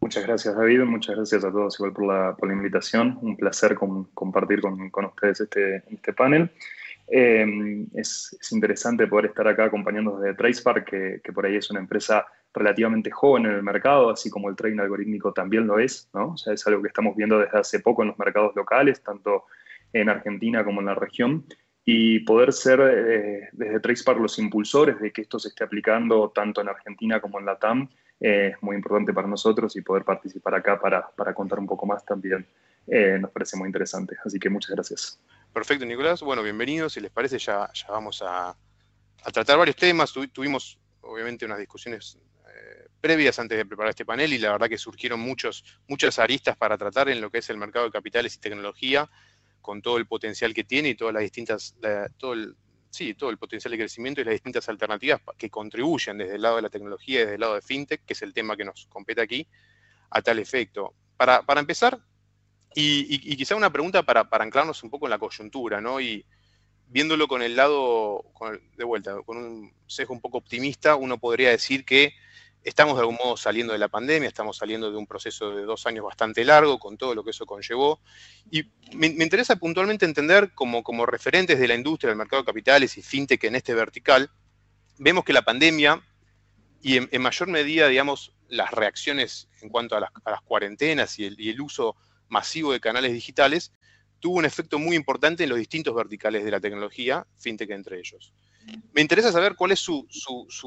Muchas 0.00 0.26
gracias, 0.26 0.56
David. 0.56 0.80
Muchas 0.80 1.14
gracias 1.14 1.44
a 1.44 1.52
todos 1.52 1.78
igual 1.78 1.92
por 1.92 2.06
la, 2.06 2.36
por 2.36 2.48
la 2.48 2.54
invitación. 2.54 3.18
Un 3.22 3.36
placer 3.36 3.76
compartir 3.76 4.60
con, 4.60 4.90
con, 4.90 5.04
ustedes 5.06 5.42
este, 5.42 5.84
este 5.90 6.12
panel. 6.12 6.50
Eh, 7.08 7.86
es, 7.94 8.36
es, 8.40 8.52
interesante 8.52 9.06
poder 9.06 9.26
estar 9.26 9.46
acá 9.46 9.64
acompañando 9.64 10.18
desde 10.18 10.36
TracePark, 10.36 10.84
que, 10.88 11.20
que, 11.22 11.32
por 11.32 11.44
ahí 11.44 11.56
es 11.56 11.70
una 11.70 11.80
empresa 11.80 12.26
relativamente 12.54 13.10
joven 13.10 13.46
en 13.46 13.52
el 13.52 13.62
mercado, 13.62 14.10
así 14.10 14.30
como 14.30 14.48
el 14.48 14.56
trading 14.56 14.78
algorítmico 14.78 15.32
también 15.32 15.66
lo 15.66 15.78
es, 15.78 16.08
¿no? 16.14 16.32
O 16.32 16.36
sea, 16.36 16.52
es 16.52 16.66
algo 16.66 16.82
que 16.82 16.88
estamos 16.88 17.16
viendo 17.16 17.38
desde 17.38 17.58
hace 17.58 17.80
poco 17.80 18.02
en 18.02 18.08
los 18.08 18.18
mercados 18.18 18.54
locales, 18.54 19.02
tanto 19.02 19.44
en 19.92 20.08
Argentina 20.08 20.64
como 20.64 20.80
en 20.80 20.86
la 20.86 20.94
región 20.94 21.44
y 21.84 22.20
poder 22.20 22.52
ser 22.52 22.80
eh, 22.80 23.48
desde 23.52 23.80
TracePark 23.80 24.20
los 24.20 24.38
impulsores 24.38 25.00
de 25.00 25.12
que 25.12 25.22
esto 25.22 25.38
se 25.38 25.48
esté 25.48 25.64
aplicando 25.64 26.30
tanto 26.30 26.60
en 26.60 26.68
Argentina 26.68 27.20
como 27.20 27.40
en 27.40 27.46
la 27.46 27.56
TAM 27.56 27.88
eh, 28.20 28.52
es 28.54 28.62
muy 28.62 28.76
importante 28.76 29.12
para 29.12 29.26
nosotros 29.26 29.74
y 29.74 29.82
poder 29.82 30.04
participar 30.04 30.54
acá 30.54 30.80
para, 30.80 31.08
para 31.10 31.34
contar 31.34 31.58
un 31.58 31.66
poco 31.66 31.86
más 31.86 32.04
también 32.04 32.46
eh, 32.86 33.18
nos 33.20 33.30
parece 33.30 33.56
muy 33.56 33.66
interesante. 33.66 34.16
Así 34.24 34.38
que 34.38 34.48
muchas 34.48 34.70
gracias. 34.70 35.20
Perfecto, 35.52 35.84
Nicolás. 35.84 36.22
Bueno, 36.22 36.42
bienvenidos. 36.42 36.94
Si 36.94 37.00
les 37.00 37.10
parece, 37.10 37.38
ya, 37.38 37.70
vamos 37.88 38.22
a, 38.24 38.56
tratar 39.32 39.58
varios 39.58 39.76
temas. 39.76 40.12
tuvimos, 40.32 40.78
obviamente, 41.02 41.44
unas 41.44 41.58
discusiones 41.58 42.18
previas 43.02 43.38
antes 43.40 43.58
de 43.58 43.66
preparar 43.66 43.90
este 43.90 44.06
panel 44.06 44.32
y 44.32 44.38
la 44.38 44.52
verdad 44.52 44.68
que 44.68 44.78
surgieron 44.78 45.18
muchos, 45.18 45.64
muchas 45.88 46.20
aristas 46.20 46.56
para 46.56 46.78
tratar 46.78 47.08
en 47.08 47.20
lo 47.20 47.30
que 47.30 47.38
es 47.38 47.50
el 47.50 47.56
mercado 47.56 47.84
de 47.84 47.90
capitales 47.90 48.36
y 48.36 48.38
tecnología 48.38 49.10
con 49.60 49.82
todo 49.82 49.98
el 49.98 50.06
potencial 50.06 50.54
que 50.54 50.62
tiene 50.62 50.90
y 50.90 50.94
todas 50.94 51.12
las 51.12 51.22
distintas, 51.22 51.74
todo 52.16 52.32
el, 52.32 52.56
sí, 52.90 53.14
todo 53.14 53.30
el 53.30 53.38
potencial 53.38 53.72
de 53.72 53.78
crecimiento 53.78 54.20
y 54.20 54.24
las 54.24 54.32
distintas 54.32 54.68
alternativas 54.68 55.20
que 55.36 55.50
contribuyen 55.50 56.16
desde 56.16 56.36
el 56.36 56.42
lado 56.42 56.56
de 56.56 56.62
la 56.62 56.70
tecnología 56.70 57.20
desde 57.20 57.34
el 57.34 57.40
lado 57.40 57.56
de 57.56 57.62
FinTech, 57.62 58.04
que 58.04 58.12
es 58.12 58.22
el 58.22 58.32
tema 58.32 58.56
que 58.56 58.64
nos 58.64 58.86
compete 58.86 59.20
aquí, 59.20 59.48
a 60.10 60.22
tal 60.22 60.38
efecto. 60.38 60.94
Para, 61.16 61.42
empezar, 61.58 61.98
y, 62.74 63.36
quizá 63.36 63.56
una 63.56 63.72
pregunta 63.72 64.02
para, 64.02 64.28
anclarnos 64.30 64.82
un 64.82 64.90
poco 64.90 65.06
en 65.06 65.10
la 65.10 65.18
coyuntura, 65.18 65.80
¿no? 65.80 66.00
Y 66.00 66.24
viéndolo 66.88 67.28
con 67.28 67.42
el 67.42 67.56
lado, 67.56 68.24
de 68.76 68.84
vuelta, 68.84 69.16
con 69.24 69.36
un 69.38 69.72
sesgo 69.86 70.14
un 70.14 70.20
poco 70.20 70.38
optimista, 70.38 70.96
uno 70.96 71.18
podría 71.18 71.50
decir 71.50 71.84
que 71.84 72.14
estamos 72.64 72.94
de 72.94 73.00
algún 73.00 73.16
modo 73.16 73.36
saliendo 73.36 73.72
de 73.72 73.78
la 73.78 73.88
pandemia, 73.88 74.28
estamos 74.28 74.56
saliendo 74.56 74.90
de 74.90 74.96
un 74.96 75.06
proceso 75.06 75.54
de 75.54 75.64
dos 75.64 75.86
años 75.86 76.04
bastante 76.04 76.44
largo, 76.44 76.78
con 76.78 76.96
todo 76.96 77.14
lo 77.14 77.24
que 77.24 77.30
eso 77.30 77.46
conllevó. 77.46 78.00
Y 78.50 78.64
me, 78.94 79.06
interesa 79.06 79.56
puntualmente 79.56 80.04
entender, 80.04 80.52
como, 80.54 80.82
como 80.82 81.06
referentes 81.06 81.58
de 81.58 81.68
la 81.68 81.74
industria, 81.74 82.08
del 82.08 82.18
mercado 82.18 82.42
de 82.42 82.46
capitales 82.46 82.96
y 82.98 83.02
fintech 83.02 83.42
en 83.44 83.56
este 83.56 83.74
vertical, 83.74 84.30
vemos 84.98 85.24
que 85.24 85.32
la 85.32 85.42
pandemia 85.42 86.02
y 86.82 86.96
en, 86.96 87.22
mayor 87.22 87.48
medida, 87.48 87.88
digamos, 87.88 88.32
las 88.48 88.70
reacciones 88.72 89.48
en 89.60 89.68
cuanto 89.68 89.96
a 89.96 90.00
las, 90.00 90.10
cuarentenas 90.44 91.18
y 91.18 91.26
el, 91.26 91.60
uso 91.60 91.96
masivo 92.32 92.72
de 92.72 92.80
canales 92.80 93.12
digitales, 93.12 93.72
tuvo 94.18 94.38
un 94.38 94.44
efecto 94.44 94.78
muy 94.78 94.96
importante 94.96 95.42
en 95.42 95.50
los 95.50 95.58
distintos 95.58 95.94
verticales 95.94 96.44
de 96.44 96.50
la 96.50 96.60
tecnología, 96.60 97.26
fintech 97.38 97.70
entre 97.70 97.98
ellos. 97.98 98.32
Me 98.92 99.00
interesa 99.00 99.32
saber 99.32 99.54
cuál 99.56 99.72
es 99.72 99.80
su, 99.80 100.06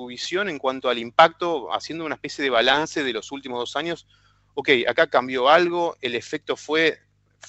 visión 0.08 0.50
en 0.50 0.60
cuanto 0.60 0.90
al 0.90 1.00
impacto, 1.00 1.74
haciendo 1.74 2.06
una 2.06 2.16
especie 2.16 2.44
de 2.44 2.50
balance 2.50 3.04
de 3.04 3.14
los 3.14 3.32
últimos 3.32 3.60
dos 3.60 3.76
años. 3.76 4.08
Ok, 4.54 4.70
acá 4.88 5.08
cambió 5.08 5.50
algo, 5.50 5.96
el 6.02 6.16
efecto 6.16 6.56
fue 6.56 7.00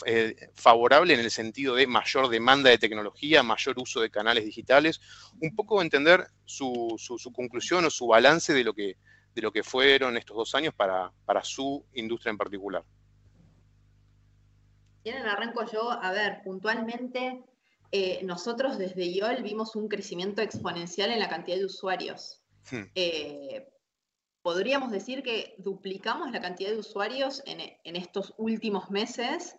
eh, 0.06 0.36
favorable 0.54 1.14
en 1.14 1.20
el 1.20 1.30
sentido 1.30 1.74
de 1.74 1.86
mayor 1.86 2.28
demanda 2.28 2.70
de 2.70 2.78
tecnología, 2.78 3.42
mayor 3.42 3.74
uso 3.78 4.00
de 4.00 4.10
canales 4.10 4.44
digitales, 4.44 5.00
un 5.40 5.54
poco 5.54 5.82
entender 5.82 6.28
su, 6.44 6.96
conclusión 7.34 7.84
o 7.84 7.90
su 7.90 8.06
balance 8.06 8.54
de 8.54 8.64
lo 8.64 8.72
que, 8.72 8.96
de 9.34 9.42
lo 9.42 9.50
que 9.50 9.64
fueron 9.64 10.16
estos 10.16 10.36
dos 10.36 10.54
años 10.54 10.72
para, 10.74 11.12
para 11.24 11.42
su 11.42 11.84
industria 11.94 12.30
en 12.30 12.38
particular. 12.38 12.84
Bien, 15.06 15.24
arranco 15.24 15.64
yo. 15.70 15.88
A 15.88 16.10
ver, 16.10 16.42
puntualmente 16.42 17.44
eh, 17.92 18.18
nosotros 18.24 18.76
desde 18.76 19.06
IOL 19.06 19.40
vimos 19.44 19.76
un 19.76 19.86
crecimiento 19.86 20.42
exponencial 20.42 21.12
en 21.12 21.20
la 21.20 21.28
cantidad 21.28 21.56
de 21.56 21.64
usuarios. 21.64 22.42
Hmm. 22.72 22.90
Eh, 22.96 23.68
podríamos 24.42 24.90
decir 24.90 25.22
que 25.22 25.54
duplicamos 25.58 26.32
la 26.32 26.40
cantidad 26.40 26.70
de 26.70 26.80
usuarios 26.80 27.40
en, 27.46 27.94
estos 27.94 28.34
últimos 28.36 28.90
meses 28.90 29.54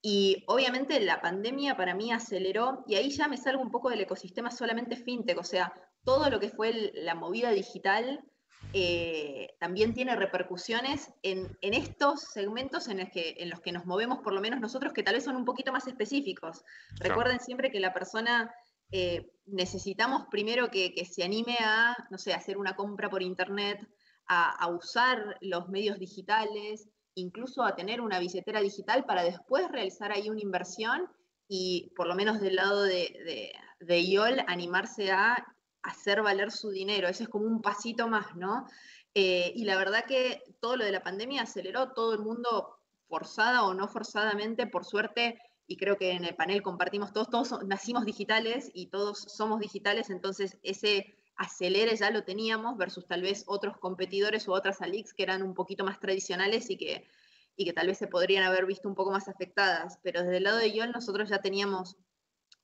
y 0.00 0.42
obviamente 0.46 0.98
la 1.00 1.20
pandemia 1.20 1.76
para 1.76 1.94
mí 1.94 2.10
aceleró, 2.10 2.82
y 2.86 2.94
ahí 2.94 3.10
ya 3.10 3.28
me 3.28 3.36
salgo 3.36 3.60
un 3.60 3.70
poco 3.70 3.90
del 3.90 4.00
ecosistema 4.00 4.50
solamente 4.50 4.96
fintech, 4.96 5.38
o 5.38 5.44
sea, 5.44 5.74
todo 6.04 6.30
lo 6.30 6.40
que 6.40 6.48
fue 6.48 6.92
la 6.94 7.14
movida 7.14 7.50
digital 7.50 8.24
eh, 8.72 9.54
también 9.58 9.94
tiene 9.94 10.16
repercusiones 10.16 11.10
en, 11.22 11.56
estos 11.60 12.22
segmentos 12.22 12.88
en 12.88 12.98
los, 12.98 13.10
que, 13.10 13.36
en 13.38 13.50
los 13.50 13.60
que 13.60 13.72
nos 13.72 13.86
movemos, 13.86 14.18
por 14.18 14.32
lo 14.32 14.40
menos 14.40 14.60
nosotros, 14.60 14.92
que 14.92 15.02
tal 15.02 15.14
vez 15.14 15.24
son 15.24 15.36
un 15.36 15.44
poquito 15.44 15.72
más 15.72 15.86
específicos. 15.86 16.62
Recuerden 17.00 17.40
siempre 17.40 17.70
que 17.70 17.80
la 17.80 17.94
persona 17.94 18.54
eh, 18.92 19.32
necesitamos 19.46 20.26
primero 20.30 20.70
que, 20.70 20.92
se 21.10 21.24
anime 21.24 21.56
a, 21.60 21.96
no 22.10 22.18
sé, 22.18 22.32
hacer 22.34 22.58
una 22.58 22.76
compra 22.76 23.10
por 23.10 23.22
internet, 23.22 23.80
a, 24.28 24.68
usar 24.68 25.38
los 25.40 25.68
medios 25.68 25.98
digitales, 25.98 26.88
incluso 27.14 27.62
a 27.62 27.76
tener 27.76 28.00
una 28.00 28.18
billetera 28.18 28.60
digital 28.60 29.04
para 29.04 29.22
después 29.22 29.70
realizar 29.70 30.12
ahí 30.12 30.28
una 30.28 30.40
inversión 30.40 31.08
y 31.48 31.92
por 31.96 32.08
lo 32.08 32.16
menos 32.16 32.40
del 32.40 32.56
lado 32.56 32.82
de, 32.82 33.52
de, 33.80 34.00
IOL 34.00 34.40
animarse 34.48 35.12
a 35.12 35.46
hacer 35.86 36.22
valer 36.22 36.50
su 36.50 36.70
dinero. 36.70 37.08
Ese 37.08 37.24
es 37.24 37.28
como 37.28 37.46
un 37.46 37.62
pasito 37.62 38.08
más, 38.08 38.34
¿no? 38.36 38.66
Eh, 39.14 39.52
y 39.54 39.64
la 39.64 39.76
verdad 39.76 40.04
que 40.04 40.42
todo 40.60 40.76
lo 40.76 40.84
de 40.84 40.92
la 40.92 41.02
pandemia 41.02 41.42
aceleró 41.42 41.92
todo 41.92 42.12
el 42.12 42.20
mundo 42.20 42.78
forzada 43.08 43.64
o 43.64 43.72
no 43.72 43.88
forzadamente, 43.88 44.66
por 44.66 44.84
suerte, 44.84 45.40
y 45.66 45.76
creo 45.76 45.96
que 45.96 46.12
en 46.12 46.24
el 46.24 46.34
panel 46.34 46.62
compartimos 46.62 47.12
todos, 47.12 47.30
todos 47.30 47.64
nacimos 47.64 48.04
digitales 48.04 48.70
y 48.74 48.86
todos 48.86 49.18
somos 49.18 49.60
digitales, 49.60 50.10
entonces 50.10 50.58
ese 50.62 51.14
acelere 51.36 51.96
ya 51.96 52.10
lo 52.10 52.24
teníamos 52.24 52.76
versus 52.76 53.06
tal 53.06 53.22
vez 53.22 53.44
otros 53.46 53.76
competidores 53.78 54.48
o 54.48 54.52
otras 54.52 54.80
ALIX 54.82 55.14
que 55.14 55.22
eran 55.22 55.42
un 55.42 55.54
poquito 55.54 55.84
más 55.84 56.00
tradicionales 56.00 56.70
y 56.70 56.76
que, 56.76 57.08
y 57.56 57.64
que 57.64 57.72
tal 57.72 57.86
vez 57.86 57.98
se 57.98 58.08
podrían 58.08 58.44
haber 58.44 58.66
visto 58.66 58.88
un 58.88 58.94
poco 58.94 59.10
más 59.10 59.28
afectadas. 59.28 59.98
Pero 60.02 60.22
desde 60.22 60.38
el 60.38 60.44
lado 60.44 60.58
de 60.58 60.72
YOL 60.72 60.92
nosotros 60.92 61.28
ya 61.28 61.40
teníamos 61.42 61.96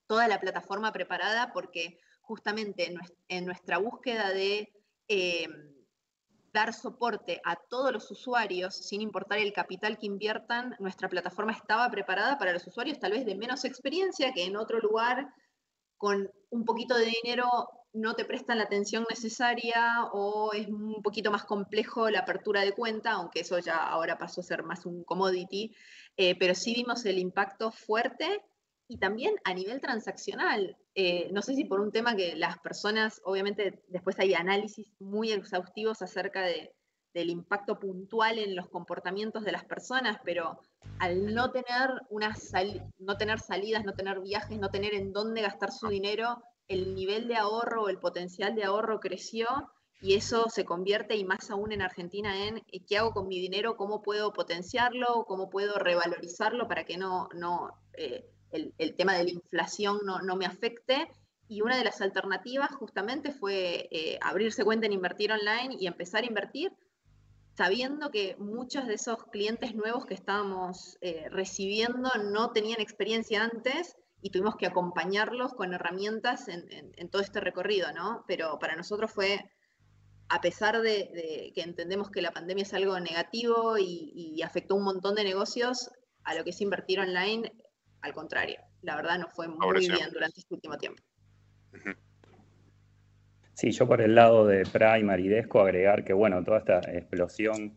toda 0.06 0.26
la 0.26 0.40
plataforma 0.40 0.92
preparada 0.92 1.52
porque 1.52 1.98
justamente 2.22 2.94
en 3.28 3.44
nuestra 3.44 3.78
búsqueda 3.78 4.30
de... 4.30 4.72
Eh, 5.08 5.46
dar 6.52 6.74
soporte 6.74 7.40
a 7.44 7.56
todos 7.56 7.92
los 7.92 8.10
usuarios, 8.10 8.74
sin 8.74 9.00
importar 9.00 9.38
el 9.38 9.52
capital 9.52 9.98
que 9.98 10.06
inviertan, 10.06 10.76
nuestra 10.78 11.08
plataforma 11.08 11.52
estaba 11.52 11.90
preparada 11.90 12.38
para 12.38 12.52
los 12.52 12.66
usuarios 12.66 12.98
tal 12.98 13.12
vez 13.12 13.24
de 13.24 13.34
menos 13.34 13.64
experiencia 13.64 14.32
que 14.32 14.44
en 14.44 14.56
otro 14.56 14.78
lugar, 14.78 15.32
con 15.96 16.30
un 16.50 16.64
poquito 16.64 16.96
de 16.96 17.12
dinero 17.22 17.48
no 17.94 18.14
te 18.14 18.24
prestan 18.24 18.58
la 18.58 18.64
atención 18.64 19.06
necesaria 19.08 20.04
o 20.12 20.52
es 20.52 20.66
un 20.68 21.02
poquito 21.02 21.30
más 21.30 21.44
complejo 21.44 22.10
la 22.10 22.20
apertura 22.20 22.62
de 22.62 22.72
cuenta, 22.72 23.12
aunque 23.12 23.40
eso 23.40 23.58
ya 23.58 23.76
ahora 23.76 24.18
pasó 24.18 24.40
a 24.40 24.44
ser 24.44 24.62
más 24.62 24.84
un 24.84 25.04
commodity, 25.04 25.74
eh, 26.16 26.36
pero 26.38 26.54
sí 26.54 26.74
vimos 26.74 27.04
el 27.04 27.18
impacto 27.18 27.70
fuerte 27.70 28.42
y 28.92 28.98
también 28.98 29.34
a 29.44 29.54
nivel 29.54 29.80
transaccional. 29.80 30.76
Eh, 30.94 31.30
no 31.32 31.40
sé 31.40 31.54
si 31.54 31.64
por 31.64 31.80
un 31.80 31.90
tema 31.90 32.14
que 32.14 32.36
las 32.36 32.58
personas, 32.58 33.22
obviamente 33.24 33.82
después 33.88 34.18
hay 34.18 34.34
análisis 34.34 34.86
muy 34.98 35.32
exhaustivos 35.32 36.02
acerca 36.02 36.42
de, 36.42 36.74
del 37.14 37.30
impacto 37.30 37.78
puntual 37.78 38.38
en 38.38 38.54
los 38.54 38.68
comportamientos 38.68 39.44
de 39.44 39.52
las 39.52 39.64
personas, 39.64 40.18
pero 40.24 40.60
al 40.98 41.34
no 41.34 41.52
tener, 41.52 41.88
una 42.10 42.36
no 42.98 43.16
tener 43.16 43.40
salidas, 43.40 43.82
no 43.86 43.94
tener 43.94 44.20
viajes, 44.20 44.58
no 44.58 44.68
tener 44.68 44.92
en 44.92 45.14
dónde 45.14 45.40
gastar 45.40 45.72
su 45.72 45.88
dinero, 45.88 46.42
el 46.68 46.94
nivel 46.94 47.28
de 47.28 47.36
ahorro, 47.36 47.88
el 47.88 47.98
potencial 47.98 48.54
de 48.54 48.64
ahorro 48.64 49.00
creció 49.00 49.46
y 50.02 50.16
eso 50.16 50.50
se 50.50 50.66
convierte, 50.66 51.16
y 51.16 51.24
más 51.24 51.50
aún 51.50 51.72
en 51.72 51.80
Argentina, 51.80 52.46
en 52.46 52.58
eh, 52.58 52.84
qué 52.86 52.98
hago 52.98 53.12
con 53.12 53.26
mi 53.26 53.38
dinero, 53.38 53.78
cómo 53.78 54.02
puedo 54.02 54.34
potenciarlo, 54.34 55.24
cómo 55.26 55.48
puedo 55.48 55.78
revalorizarlo 55.78 56.68
para 56.68 56.84
que 56.84 56.98
no, 56.98 57.30
no 57.34 57.70
eh, 57.94 58.28
el, 58.52 58.94
tema 58.96 59.14
de 59.14 59.24
la 59.24 59.30
inflación 59.30 60.00
no, 60.04 60.36
me 60.36 60.46
afecte. 60.46 61.08
Y 61.48 61.60
una 61.60 61.76
de 61.76 61.84
las 61.84 62.00
alternativas 62.00 62.70
justamente 62.76 63.32
fue 63.32 63.88
eh, 63.90 64.18
abrirse 64.22 64.64
cuenta 64.64 64.86
en 64.86 64.92
invertir 64.92 65.32
online 65.32 65.76
y 65.78 65.86
empezar 65.86 66.22
a 66.22 66.26
invertir 66.26 66.72
sabiendo 67.56 68.10
que 68.10 68.36
muchos 68.38 68.86
de 68.86 68.94
esos 68.94 69.24
clientes 69.26 69.74
nuevos 69.74 70.06
que 70.06 70.14
estábamos 70.14 70.96
eh, 71.00 71.28
recibiendo 71.30 72.10
no 72.30 72.50
tenían 72.52 72.80
experiencia 72.80 73.44
antes 73.44 73.96
y 74.22 74.30
tuvimos 74.30 74.56
que 74.56 74.66
acompañarlos 74.66 75.52
con 75.52 75.74
herramientas 75.74 76.48
en, 76.48 77.10
todo 77.10 77.20
este 77.20 77.40
recorrido, 77.40 77.92
¿no? 77.92 78.24
Pero 78.28 78.58
para 78.58 78.76
nosotros 78.76 79.10
fue, 79.10 79.50
a 80.28 80.40
pesar 80.40 80.80
de, 80.80 81.52
que 81.54 81.60
entendemos 81.60 82.08
que 82.08 82.22
la 82.22 82.30
pandemia 82.30 82.62
es 82.62 82.72
algo 82.72 82.98
negativo 83.00 83.76
y, 83.78 84.12
y, 84.14 84.42
afectó 84.42 84.76
un 84.76 84.84
montón 84.84 85.16
de 85.16 85.24
negocios, 85.24 85.90
a 86.22 86.34
lo 86.36 86.44
que 86.44 86.50
es 86.50 86.60
invertir 86.60 87.00
online 87.00 87.52
al 88.02 88.12
contrario, 88.12 88.58
la 88.82 88.96
verdad 88.96 89.18
no 89.18 89.28
fue 89.28 89.48
muy 89.48 89.78
bien 89.78 90.10
durante 90.12 90.40
este 90.40 90.54
último 90.54 90.76
tiempo. 90.76 91.02
Sí, 93.54 93.70
yo 93.70 93.86
por 93.86 94.00
el 94.00 94.14
lado 94.14 94.46
de 94.46 94.64
Primary 94.64 95.28
Desco 95.28 95.60
agregar 95.60 96.04
que, 96.04 96.12
bueno, 96.12 96.42
toda 96.42 96.58
esta 96.58 96.80
explosión 96.92 97.76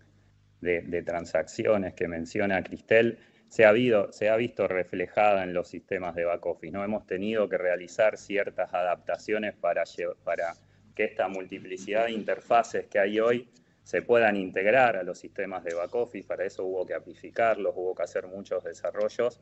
de, 0.61 1.03
transacciones 1.03 1.93
que 1.93 2.07
menciona 2.07 2.63
Cristel 2.63 3.19
se 3.49 3.65
ha, 3.65 3.73
se 4.11 4.29
ha 4.29 4.35
visto 4.35 4.67
reflejada 4.67 5.43
en 5.43 5.53
los 5.53 5.67
sistemas 5.67 6.15
de 6.15 6.25
back 6.25 6.43
office. 6.45 6.71
¿no? 6.71 6.83
Hemos 6.83 7.05
tenido 7.05 7.47
que 7.47 7.59
realizar 7.59 8.17
ciertas 8.17 8.73
adaptaciones 8.73 9.53
para, 9.55 9.83
para 10.23 10.53
que 10.95 11.03
esta 11.03 11.27
multiplicidad 11.27 12.05
de 12.05 12.13
interfaces 12.13 12.87
que 12.87 12.97
hay 12.97 13.19
hoy 13.19 13.47
se 13.83 14.01
puedan 14.01 14.37
integrar 14.37 14.97
a 14.97 15.03
los 15.03 15.19
sistemas 15.19 15.63
de 15.63 15.75
back 15.75 15.93
office. 15.93 16.27
Para 16.27 16.45
eso 16.45 16.65
hubo 16.65 16.83
que 16.87 16.95
amplificarlos, 16.95 17.75
hubo 17.75 17.93
que 17.93 18.01
hacer 18.01 18.25
muchos 18.25 18.63
desarrollos 18.63 19.39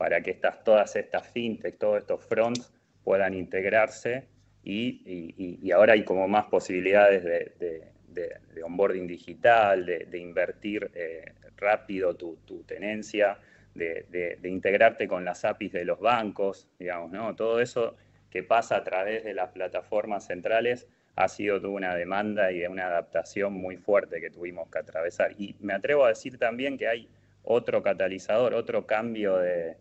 para 0.00 0.22
que 0.22 0.30
estas, 0.30 0.64
todas 0.64 0.96
estas 0.96 1.28
fintech, 1.28 1.76
todos 1.76 1.98
estos 1.98 2.24
fronts 2.24 2.72
puedan 3.04 3.34
integrarse 3.34 4.24
y, 4.64 5.70
ahora 5.72 5.92
hay 5.92 6.04
como 6.04 6.26
más 6.26 6.46
posibilidades 6.46 7.22
de, 7.22 8.62
onboarding 8.64 9.06
digital, 9.06 9.84
de, 9.84 10.18
invertir 10.18 10.90
eh, 10.94 11.34
rápido 11.58 12.16
tu, 12.16 12.64
tenencia, 12.66 13.36
de, 13.74 14.38
integrarte 14.44 15.06
con 15.06 15.22
las 15.22 15.44
APIs 15.44 15.72
de 15.72 15.84
los 15.84 16.00
bancos, 16.00 16.66
digamos, 16.78 17.10
¿no? 17.10 17.36
Todo 17.36 17.60
eso 17.60 17.94
que 18.30 18.42
pasa 18.42 18.76
a 18.76 18.84
través 18.84 19.22
de 19.22 19.34
las 19.34 19.50
plataformas 19.50 20.26
centrales 20.26 20.88
ha 21.16 21.28
sido 21.28 21.70
una 21.70 21.94
demanda 21.94 22.50
y 22.50 22.64
una 22.64 22.86
adaptación 22.86 23.52
muy 23.52 23.76
fuerte 23.76 24.22
que 24.22 24.30
tuvimos 24.30 24.70
que 24.70 24.78
atravesar. 24.78 25.32
Y 25.36 25.56
me 25.60 25.74
atrevo 25.74 26.06
a 26.06 26.08
decir 26.08 26.38
también 26.38 26.78
que 26.78 26.88
hay 26.88 27.06
otro 27.42 27.82
catalizador, 27.82 28.54
otro 28.54 28.86
cambio 28.86 29.36
de, 29.36 29.76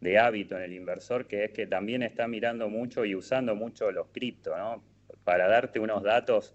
de 0.00 0.18
hábito 0.18 0.56
en 0.56 0.62
el 0.62 0.72
inversor, 0.72 1.26
que 1.26 1.44
es 1.44 1.50
que 1.52 1.66
también 1.66 2.02
está 2.02 2.26
mirando 2.26 2.68
mucho 2.68 3.04
y 3.04 3.14
usando 3.14 3.54
mucho 3.54 3.90
los 3.90 4.08
cripto, 4.08 4.56
¿no? 4.56 4.82
Para 5.24 5.46
darte 5.48 5.78
unos 5.78 6.02
datos, 6.02 6.54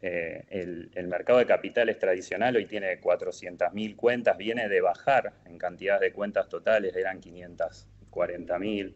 eh, 0.00 0.44
el, 0.50 1.08
mercado 1.08 1.38
de 1.38 1.46
capitales 1.46 1.98
tradicional 1.98 2.54
hoy 2.56 2.66
tiene 2.66 3.00
400.000 3.00 3.96
cuentas, 3.96 4.36
viene 4.36 4.68
de 4.68 4.80
bajar 4.80 5.32
en 5.46 5.58
cantidad 5.58 5.98
de 5.98 6.12
cuentas 6.12 6.48
totales, 6.48 6.94
eran 6.94 7.20
540.000 7.20 8.94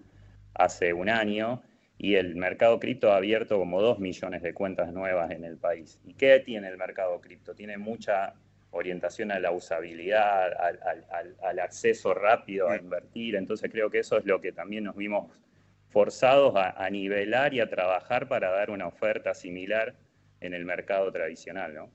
hace 0.55 0.93
un 0.93 1.09
año, 1.09 1.63
y 1.97 2.15
el 2.15 2.37
mercado 2.37 2.79
cripto 2.79 3.13
ha 3.13 3.17
abierto 3.17 3.59
como 3.59 3.83
2 3.83 3.99
millones 3.99 4.43
de 4.43 4.55
cuentas 4.55 4.93
nuevas 4.93 5.33
en 5.33 5.45
el 5.45 5.57
país. 5.57 5.99
¿Y 6.05 6.15
qué 6.15 6.39
tiene 6.41 6.69
el 6.69 6.77
mercado 6.77 7.21
cripto? 7.21 7.55
Tiene 7.55 7.77
mucha 7.77 8.35
orientación 8.71 9.33
a 9.33 9.41
la 9.41 9.51
usabilidad, 9.51 10.53
al, 11.43 11.59
acceso 11.59 12.15
rápido 12.15 12.69
a 12.69 12.77
invertir. 12.77 13.37
Entonces 13.37 13.71
creo 13.71 13.91
que 13.91 14.01
eso 14.01 14.19
es 14.19 14.25
lo 14.25 14.41
que 14.41 14.53
también 14.53 14.85
nos 14.85 14.97
vimos 14.97 15.31
forzados 15.91 16.55
a, 16.57 16.89
nivelar 16.91 17.55
y 17.55 17.61
a 17.61 17.69
trabajar 17.69 18.29
para 18.29 18.51
dar 18.51 18.71
una 18.71 18.87
oferta 18.87 19.35
similar 19.35 19.95
en 20.41 20.55
el 20.55 20.65
mercado 20.65 21.11
tradicional. 21.11 21.75
¿no? 21.75 21.91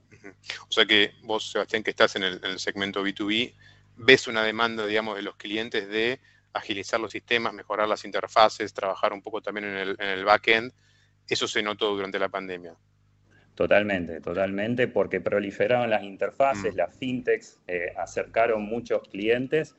O 0.68 0.72
sea 0.72 0.86
que 0.86 1.12
vos, 1.22 1.51
Sebastián, 1.51 1.84
que 1.84 1.92
estás 1.92 2.15
en 2.15 2.24
el, 2.24 2.60
segmento 2.60 3.06
B2B, 3.06 3.53
ves 3.98 4.27
una 4.27 4.44
demanda, 4.44 4.86
digamos, 4.86 5.15
de 5.15 5.22
los 5.22 5.36
clientes 5.36 5.88
de 5.88 6.20
agilizar 6.53 7.00
los 7.00 7.12
sistemas, 7.12 7.53
mejorar 7.53 7.88
las 7.88 8.03
interfaces, 8.03 8.74
trabajar 8.74 9.13
un 9.13 9.22
poco 9.22 9.42
también 9.42 9.68
en 9.68 9.77
el, 9.77 9.96
en 10.00 10.10
el 10.10 10.25
back-end. 10.25 10.74
Eso 11.27 11.48
se 11.48 11.62
notó 11.62 11.96
durante 11.96 12.20
la 12.20 12.30
pandemia. 12.30 12.75
Totalmente, 13.56 14.20
totalmente, 14.20 14.88
porque 14.88 15.22
proliferaron 15.22 15.90
las 15.90 16.04
interfaces, 16.04 16.74
mm. 16.74 16.78
las 16.78 16.98
fintechs 16.98 17.60
eh, 17.68 17.94
acercaron 17.96 18.64
muchos 18.64 19.08
clientes 19.10 19.76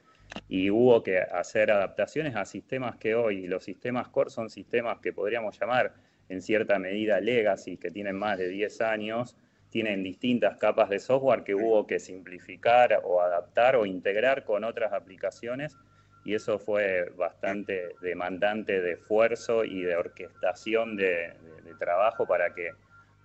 y 0.48 0.70
hubo 0.70 1.02
que 1.02 1.18
hacer 1.18 1.72
adaptaciones 1.72 2.36
a 2.36 2.44
sistemas 2.44 2.96
que 2.96 3.16
hoy, 3.16 3.48
los 3.48 3.64
sistemas 3.64 4.08
core 4.08 4.30
son 4.30 4.48
sistemas 4.48 4.98
que 5.00 5.12
podríamos 5.12 5.58
llamar 5.58 5.92
en 6.28 6.40
cierta 6.40 6.78
medida 6.78 7.20
legacy, 7.20 7.76
que 7.76 7.90
tienen 7.90 8.16
más 8.16 8.38
de 8.38 8.48
10 8.48 8.80
años, 8.80 9.36
tienen 9.70 10.04
distintas 10.04 10.56
capas 10.56 10.88
de 10.88 11.00
software 11.00 11.42
que 11.42 11.56
hubo 11.56 11.86
que 11.86 11.98
simplificar 11.98 13.00
o 13.02 13.20
adaptar 13.20 13.74
o 13.74 13.86
integrar 13.86 14.44
con 14.44 14.62
otras 14.62 14.92
aplicaciones 14.92 15.76
y 16.24 16.34
eso 16.34 16.60
fue 16.60 17.10
bastante 17.16 17.96
demandante 18.00 18.80
de 18.80 18.92
esfuerzo 18.92 19.64
y 19.64 19.82
de 19.82 19.96
orquestación 19.96 20.96
de 20.96 21.34
trabajo 21.78 22.24
para 22.24 22.54
que 22.54 22.70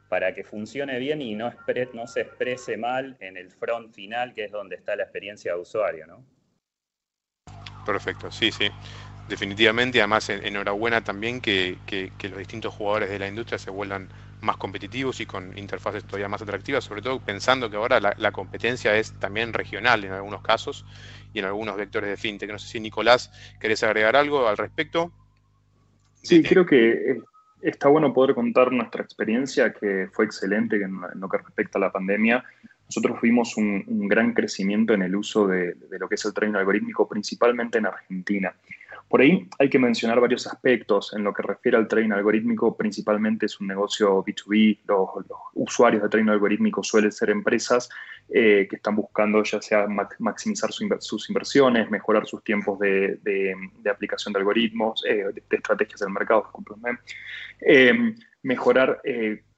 para 0.09 0.33
que 0.33 0.43
funcione 0.43 0.97
bien 0.97 1.21
y 1.21 1.35
no, 1.35 1.53
no 1.93 2.07
se 2.07 2.21
exprese 2.21 2.75
mal 2.77 3.15
en 3.19 3.37
el 3.37 3.51
front 3.51 3.93
final, 3.93 4.33
que 4.33 4.45
es 4.45 4.51
donde 4.51 4.75
está 4.75 4.95
la 4.95 5.03
experiencia 5.03 5.53
de 5.53 5.59
usuario, 5.59 6.07
¿no? 6.07 6.25
Perfecto, 7.85 8.31
sí, 8.31 8.51
sí. 8.51 8.69
Definitivamente, 9.29 9.99
además 9.99 10.27
enhorabuena 10.29 11.03
también 11.03 11.39
que, 11.39 11.77
los 12.23 12.37
distintos 12.37 12.73
jugadores 12.73 13.11
de 13.11 13.19
la 13.19 13.27
industria 13.27 13.59
se 13.59 13.69
vuelvan 13.69 14.09
más 14.41 14.57
competitivos 14.57 15.19
y 15.19 15.27
con 15.27 15.55
interfaces 15.57 16.03
todavía 16.03 16.27
más 16.27 16.41
atractivas, 16.41 16.83
sobre 16.83 17.03
todo 17.03 17.19
pensando 17.19 17.69
que 17.69 17.75
ahora 17.75 17.99
la, 17.99 18.15
la, 18.17 18.31
competencia 18.31 18.95
es 18.95 19.13
también 19.19 19.53
regional 19.53 20.03
en 20.03 20.13
algunos 20.13 20.41
casos 20.41 20.85
y 21.33 21.39
en 21.39 21.45
algunos 21.45 21.77
vectores 21.77 22.09
de 22.09 22.17
fintech. 22.17 22.49
No 22.49 22.57
sé 22.57 22.69
si 22.69 22.79
Nicolás, 22.79 23.31
¿querés 23.59 23.83
agregar 23.83 24.15
algo 24.15 24.47
al 24.47 24.57
respecto? 24.57 25.11
Sí, 26.23 26.41
creo 26.41 26.65
que 26.65 27.21
está 27.61 27.89
bueno 27.89 28.13
poder 28.13 28.35
contar 28.35 28.71
nuestra 28.71 29.03
experiencia, 29.03 29.73
que 29.73 30.07
fue 30.11 30.25
excelente 30.25 30.77
en 30.77 30.99
lo 31.15 31.29
que 31.29 31.37
respecta 31.37 31.77
a 31.77 31.81
la 31.81 31.91
pandemia. 31.91 32.43
Nosotros 32.85 33.21
vimos 33.21 33.55
un, 33.55 34.07
gran 34.07 34.33
crecimiento 34.33 34.93
en 34.93 35.03
el 35.03 35.15
uso 35.15 35.47
de, 35.47 35.75
de, 35.75 35.99
lo 35.99 36.09
que 36.09 36.15
es 36.15 36.25
el 36.25 36.33
trading 36.33 36.55
algorítmico, 36.55 37.07
principalmente 37.07 37.77
en 37.77 37.85
Argentina. 37.85 38.53
Por 39.09 39.21
ahí 39.21 39.49
hay 39.57 39.69
que 39.71 39.79
mencionar 39.79 40.19
varios 40.19 40.45
aspectos 40.45 41.13
en 41.15 41.23
lo 41.23 41.33
que 41.33 41.41
refiere 41.41 41.75
al 41.77 41.87
trading 41.87 42.11
algorítmico. 42.11 42.77
Principalmente 42.77 43.47
es 43.47 43.59
un 43.59 43.65
negocio 43.65 44.23
B2B. 44.23 44.81
Los, 44.85 45.09
usuarios 45.55 46.03
de 46.03 46.09
trading 46.09 46.29
algorítmico 46.29 46.83
suelen 46.83 47.11
ser 47.11 47.31
empresas 47.31 47.89
eh, 48.29 48.67
que 48.69 48.75
están 48.75 48.95
buscando 48.95 49.41
ya 49.41 49.59
sea 49.63 49.87
maximizar 50.19 50.71
sus 50.71 51.27
inversiones, 51.27 51.89
mejorar 51.89 52.27
sus 52.27 52.43
tiempos 52.43 52.77
de, 52.77 53.19
aplicación 53.91 54.31
de 54.31 54.39
algoritmos, 54.39 55.03
eh, 55.07 55.25
de, 55.33 55.57
estrategias 55.57 56.01
del 56.01 56.11
mercado, 56.11 56.47
eh, 57.61 58.13
mejorar 58.43 59.01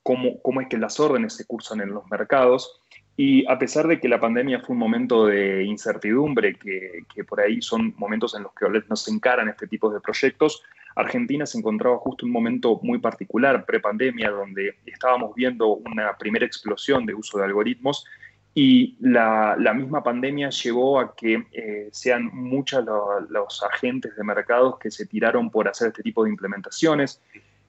cómo, 0.02 0.42
cómo 0.42 0.62
es 0.62 0.70
que 0.70 0.78
las 0.78 0.98
órdenes 0.98 1.34
se 1.34 1.46
cursan 1.46 1.82
en 1.82 1.90
los 1.90 2.10
mercados. 2.10 2.82
Y 3.18 3.46
a 3.48 3.60
pesar 3.60 3.88
de 3.88 4.00
que 4.00 4.08
la 4.08 4.20
pandemia 4.20 4.62
fue 4.62 4.74
un 4.74 4.80
momento 4.80 5.26
de 5.26 5.64
incertidumbre, 5.64 6.56
que, 6.56 7.24
por 7.24 7.42
ahí 7.42 7.62
son 7.62 7.94
momentos 7.98 8.36
en 8.36 8.44
los 8.44 8.54
que 8.54 8.66
nos 8.90 9.08
encaran 9.08 9.50
este 9.50 9.68
tipo 9.68 9.90
de 9.92 10.00
proyectos, 10.00 10.64
Argentina 10.96 11.46
se 11.46 11.58
encontraba 11.58 11.98
justo 11.98 12.26
un 12.26 12.32
momento 12.32 12.80
muy 12.84 13.00
particular, 13.00 13.66
pre-pandemia, 13.66 14.30
donde 14.30 14.76
estábamos 14.86 15.36
viendo 15.36 15.68
una 15.68 16.18
primera 16.18 16.46
explosión 16.46 17.06
de 17.06 17.14
uso 17.14 17.38
de 17.38 17.46
algoritmos 17.46 18.06
y 18.54 18.98
la, 19.00 19.56
misma 19.74 20.04
pandemia 20.04 20.50
llevó 20.50 21.00
a 21.00 21.16
que 21.16 21.46
eh, 21.54 21.90
sean 21.92 22.30
muchos 22.34 22.84
los 23.30 23.64
agentes 23.64 24.16
de 24.16 24.24
mercados 24.24 24.78
que 24.78 24.92
se 24.92 25.06
tiraron 25.06 25.50
por 25.50 25.70
hacer 25.70 25.90
este 25.90 26.04
tipo 26.04 26.24
de 26.24 26.32
implementaciones. 26.32 27.22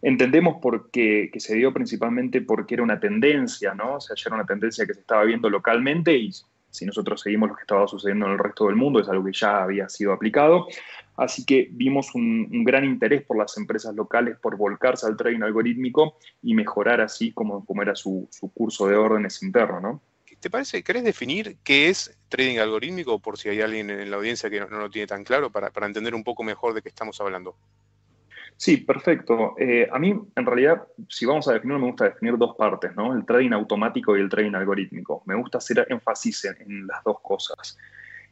Entendemos 0.03 0.57
porque, 0.61 1.31
que 1.33 1.39
se 1.39 1.55
dio 1.55 1.73
principalmente 1.73 2.43
porque 2.43 2.75
era 2.75 2.83
una 2.83 2.99
tendencia, 2.99 3.73
¿no? 3.73 3.95
O 3.95 4.01
sea, 4.01 4.17
ya 4.17 4.25
era 4.27 4.35
una 4.35 4.47
tendencia 4.47 4.85
que 4.85 4.95
se 4.95 5.01
estaba 5.01 5.23
viendo 5.23 5.49
localmente 5.49 6.13
y 6.17 6.33
si 6.71 6.87
nosotros 6.87 7.21
seguimos 7.21 7.51
lo 7.51 7.55
que 7.55 7.63
estaba 7.63 7.87
sucediendo 7.87 8.27
en 8.27 8.33
el 8.33 8.39
resto 8.39 8.67
del 8.67 8.75
mundo, 8.75 8.99
es 8.99 9.09
algo 9.09 9.25
que 9.25 9.33
ya 9.33 9.63
había 9.63 9.89
sido 9.89 10.13
aplicado. 10.13 10.67
Así 11.17 11.45
que 11.45 11.69
vimos 11.71 12.15
un, 12.15 12.65
gran 12.65 12.85
interés 12.85 13.23
por 13.23 13.39
las 13.39 13.57
empresas 13.59 13.95
locales 13.95 14.39
por 14.39 14.57
volcarse 14.57 15.07
al 15.07 15.17
trading 15.17 15.43
algorítmico 15.43 16.17
y 16.43 16.55
mejorar 16.55 17.01
así 17.01 17.31
como, 17.31 17.65
era 17.81 17.95
su, 17.95 18.29
curso 18.55 18.89
de 18.89 18.97
órdenes 18.97 19.43
interno, 19.43 19.81
¿no? 19.81 20.03
¿Te 20.41 20.51
parece, 20.51 20.83
querés 20.83 21.05
definir 21.05 21.59
qué 21.63 21.89
es 21.89 22.19
trading 22.29 22.59
algorítmico 22.59 23.21
por 23.21 23.39
si 23.39 23.51
hay 23.51 23.61
alguien 23.61 23.91
en 23.91 24.11
la 24.11 24.17
audiencia 24.17 24.51
que 24.51 24.59
no, 24.59 24.67
lo 24.67 24.91
tiene 24.91 25.07
tan 25.07 25.23
claro 25.23 25.53
para 25.53 25.71
entender 25.87 26.17
un 26.17 26.25
poco 26.25 26.43
mejor 26.43 26.75
de 26.75 26.83
qué 26.83 26.89
estamos 26.89 27.21
hablando? 27.21 27.55
Sí, 28.57 28.77
perfecto. 28.77 29.55
Eh, 29.59 29.89
a 29.91 29.99
mí, 29.99 30.15
en 30.37 30.47
realidad, 30.47 30.83
si 31.09 31.27
vamos 31.27 31.49
a 31.49 31.55
definir, 31.55 31.79
me 31.79 31.87
gusta 31.87 32.05
definir 32.05 32.39
dos 32.39 32.55
partes, 32.57 32.95
¿no? 32.95 33.15
El 33.15 33.25
trading 33.25 33.51
automático 33.53 34.17
y 34.17 34.21
el 34.21 34.29
trading 34.29 34.55
algorítmico. 34.55 35.23
Me 35.27 35.35
gusta 35.35 35.59
hacer 35.59 35.87
énfasis 35.89 36.45
en, 36.45 36.87
las 36.87 37.03
dos 37.05 37.17
cosas. 37.21 37.77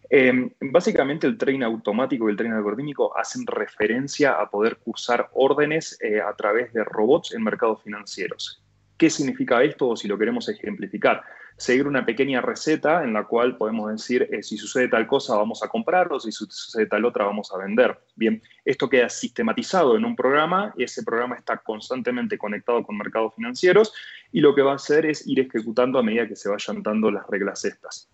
Em, 0.09 0.50
básicamente, 0.61 1.27
el 1.27 1.37
trading 1.37 1.62
automático 1.62 2.29
y 2.29 2.31
el 2.31 2.37
trading 2.37 2.53
algorítmico 2.53 3.17
hacen 3.17 3.47
referencia 3.47 4.33
a 4.33 4.49
poder 4.49 4.77
cursar 4.77 5.29
órdenes 5.33 5.99
eh, 6.00 6.21
a 6.21 6.33
través 6.35 6.73
de 6.73 6.85
robots 6.85 7.35
en 7.35 7.43
mercados 7.43 7.83
financieros. 7.83 8.62
¿Qué 8.97 9.11
significa 9.11 9.62
esto 9.62 9.89
o 9.89 9.97
si 9.97 10.07
lo 10.07 10.19
queremos 10.19 10.49
ejemplificar? 10.49 11.23
Seguir 11.61 11.87
una 11.87 12.07
pequeña 12.07 12.40
receta 12.40 13.05
en 13.05 13.12
la 13.12 13.25
cual 13.25 13.59
podemos 13.59 13.93
decir 13.93 14.26
eh, 14.33 14.43
si 14.43 14.57
sucede 14.57 14.88
tal 14.88 15.07
cosa 15.07 15.37
vamos 15.37 15.62
a 15.62 15.69
comprar 15.69 16.11
o 16.11 16.19
si 16.19 16.33
sucede 16.33 16.87
tal 16.87 17.05
otra 17.05 17.26
vamos 17.26 17.52
a 17.52 17.59
vender. 17.59 17.99
Bien, 18.17 18.43
esto 18.64 18.88
queda 18.88 19.11
sistematizado 19.11 19.95
en 19.95 20.07
un 20.07 20.17
programa 20.17 20.73
y 20.79 20.85
ese 20.85 21.02
programa 21.02 21.37
está 21.37 21.59
constantemente 21.59 22.38
conectado 22.38 22.83
con 22.83 22.97
mercados 22.97 23.35
financieros 23.35 23.93
y 24.33 24.40
lo 24.40 24.55
que 24.55 24.62
va 24.62 24.73
a 24.73 24.76
hacer 24.76 25.05
es 25.05 25.26
ir 25.26 25.38
ejecutando 25.38 25.99
a 25.99 26.02
medida 26.02 26.26
que 26.26 26.35
se 26.35 26.49
vayan 26.49 26.82
dando 26.82 27.11
las 27.11 27.26
reglas 27.28 27.63
estas. 27.67 28.08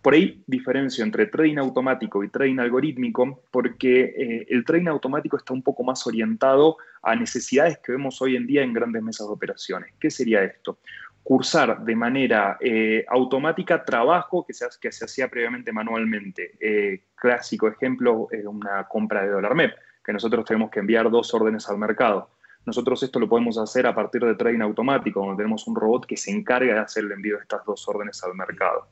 Por 0.00 0.14
ahí 0.14 0.42
diferencio 0.46 1.04
entre 1.04 1.26
trading 1.26 1.58
automático 1.58 2.24
y 2.24 2.30
trading 2.30 2.60
algorítmico 2.60 3.42
porque 3.50 4.04
eh, 4.04 4.46
el 4.48 4.64
trading 4.64 4.86
automático 4.86 5.36
está 5.36 5.52
un 5.52 5.62
poco 5.62 5.82
más 5.82 6.06
orientado 6.06 6.78
a 7.02 7.14
necesidades 7.14 7.78
que 7.84 7.92
vemos 7.92 8.22
hoy 8.22 8.36
en 8.36 8.46
día 8.46 8.62
en 8.62 8.72
grandes 8.72 9.02
mesas 9.02 9.26
de 9.26 9.34
operaciones. 9.34 9.92
¿Qué 10.00 10.10
sería 10.10 10.44
esto? 10.44 10.78
Cursar 11.26 11.82
de 11.82 11.96
manera 11.96 12.56
eh, 12.60 13.04
automática 13.08 13.84
trabajo 13.84 14.46
que 14.46 14.54
se, 14.54 14.64
que 14.80 14.92
se 14.92 15.06
hacía 15.06 15.28
previamente 15.28 15.72
manualmente. 15.72 16.52
Eh, 16.60 17.02
clásico 17.16 17.66
ejemplo, 17.66 18.28
es 18.30 18.46
una 18.46 18.84
compra 18.84 19.24
de 19.24 19.30
dólar 19.30 19.56
MEP, 19.56 19.74
que 20.04 20.12
nosotros 20.12 20.44
tenemos 20.44 20.70
que 20.70 20.78
enviar 20.78 21.10
dos 21.10 21.34
órdenes 21.34 21.68
al 21.68 21.78
mercado. 21.78 22.30
Nosotros 22.64 23.02
esto 23.02 23.18
lo 23.18 23.28
podemos 23.28 23.58
hacer 23.58 23.88
a 23.88 23.94
partir 23.96 24.24
de 24.24 24.36
trading 24.36 24.60
automático, 24.60 25.18
donde 25.18 25.38
tenemos 25.38 25.66
un 25.66 25.74
robot 25.74 26.06
que 26.06 26.16
se 26.16 26.30
encarga 26.30 26.74
de 26.74 26.78
hacer 26.78 27.02
el 27.02 27.10
envío 27.10 27.34
de 27.34 27.42
estas 27.42 27.64
dos 27.64 27.88
órdenes 27.88 28.22
al 28.22 28.36
mercado. 28.36 28.86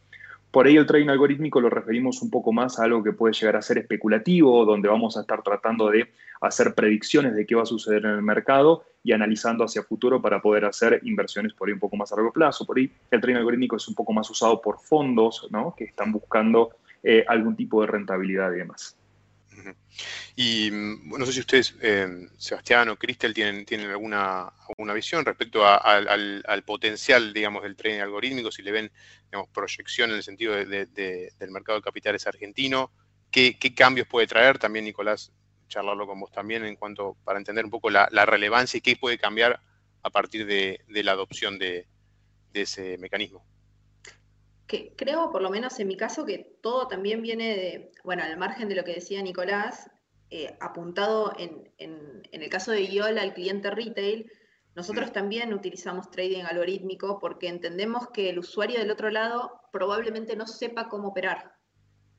Por 0.51 0.67
ahí 0.67 0.77
el 0.77 0.87
trading 0.87 1.11
algorítmico 1.11 1.61
lo 1.61 1.71
referimos 1.71 2.21
un 2.21 2.31
poco 2.31 2.53
más 2.53 2.81
a 2.81 2.83
algo 2.83 3.05
que 3.05 3.13
puede 3.13 3.35
llegar 3.35 3.55
a 3.55 3.63
ser 3.63 3.79
especulativo, 3.79 4.65
donde 4.65 4.89
vamos 4.89 5.17
a 5.17 5.21
estar 5.21 5.41
tratando 5.43 5.89
de 5.89 6.11
hacer 6.41 6.75
predicciones 6.75 7.37
de 7.37 7.47
qué 7.47 7.55
va 7.55 7.63
a 7.63 7.67
suceder 7.67 8.05
en 8.05 8.11
el 8.11 8.23
mercado 8.23 8.83
y 9.05 9.13
analizando 9.13 9.65
hacia 9.65 9.83
futuro 9.83 10.21
para 10.21 10.41
poder 10.41 10.65
hacer 10.65 10.99
inversiones 11.05 11.53
por 11.53 11.69
ahí 11.69 11.75
un 11.75 11.79
poco 11.79 11.97
más 11.97 12.11
a 12.13 12.17
largo 12.17 12.33
plazo. 12.33 12.65
Por 12.65 12.79
ahí 12.79 12.91
el 13.11 13.21
trading 13.21 13.37
algorítmico 13.37 13.77
es 13.77 13.87
un 13.87 13.95
poco 13.95 14.13
más 14.13 14.29
usado 14.31 14.61
por 14.61 14.81
fondos 14.81 15.47
que 15.77 15.85
están 15.85 16.11
buscando 16.11 16.71
eh, 17.03 17.23
algún 17.29 17.55
tipo 17.55 17.83
de 17.83 17.87
rentabilidad 17.87 18.53
y 18.53 18.57
demás. 18.57 18.97
Y 20.37 20.71
mm, 20.71 21.19
no 21.19 21.27
sé 21.27 21.33
si 21.33 21.41
ustedes, 21.41 21.77
eh, 21.81 22.29
Sebastián 22.37 22.89
o 22.89 22.97
Cristel, 22.97 23.35
tienen, 23.35 23.65
tienen 23.65 23.91
alguna, 23.91 24.49
alguna 24.69 24.95
visión 24.95 25.25
respecto 25.25 25.65
al, 25.67 26.63
potencial, 26.65 27.33
digamos, 27.33 27.63
del 27.63 27.77
trading 27.77 28.01
algorítmico, 28.01 28.51
si 28.51 28.63
le 28.63 28.73
ven, 28.73 28.91
proyección 29.53 30.11
en 30.11 30.17
el 30.17 30.23
sentido 30.23 30.55
del 30.55 31.51
mercado 31.51 31.79
de 31.79 31.85
capitales 31.85 32.27
argentino, 32.27 32.91
¿qué, 33.31 33.75
cambios 33.77 34.07
puede 34.07 34.27
traer? 34.27 34.59
También, 34.59 34.85
Nicolás, 34.85 35.33
charlarlo 35.69 36.07
con 36.07 36.21
vos 36.21 36.31
también 36.31 36.65
en 36.65 36.77
cuanto, 36.77 37.17
para 37.25 37.39
entender 37.39 37.65
un 37.65 37.71
poco 37.71 37.91
la, 37.91 38.09
relevancia 38.27 38.79
y 38.79 38.81
qué 38.81 38.97
puede 38.97 39.19
cambiar 39.19 39.61
a 40.03 40.11
partir 40.11 40.47
de, 40.47 40.81
la 40.89 41.13
adopción 41.13 41.59
de 41.59 41.87
ese 42.53 42.99
mecanismo 42.99 43.45
que 44.67 44.95
creo, 44.97 45.31
por 45.31 45.43
lo 45.43 45.51
menos 45.51 45.79
en 45.81 45.89
mi 45.89 45.97
caso, 45.97 46.25
que 46.25 46.59
todo 46.63 46.89
también 46.89 47.23
viene 47.23 47.57
de, 47.57 47.93
bueno, 48.03 48.23
al 48.25 48.37
margen 48.37 48.69
de 48.69 48.75
lo 48.75 48.85
que 48.85 48.95
decía 48.95 49.23
Nicolás, 49.23 49.91
eh, 50.31 50.57
apuntado 50.61 51.33
en, 51.39 51.71
el 51.79 52.49
caso 52.49 52.73
de 52.73 52.83
IOL 52.83 53.19
al 53.19 53.35
cliente 53.35 53.71
retail, 53.71 54.31
nosotros 54.75 55.13
también 55.13 55.55
utilizamos 55.55 56.11
trading 56.11 56.43
algorítmico 56.43 57.21
porque 57.21 57.49
entendemos 57.49 58.09
que 58.09 58.31
el 58.31 58.39
usuario 58.39 58.81
del 58.81 58.91
otro 58.91 59.11
lado 59.11 59.61
probablemente 59.71 60.35
no 60.35 60.47
sepa 60.47 60.89
cómo 60.89 61.09
operar. 61.09 61.55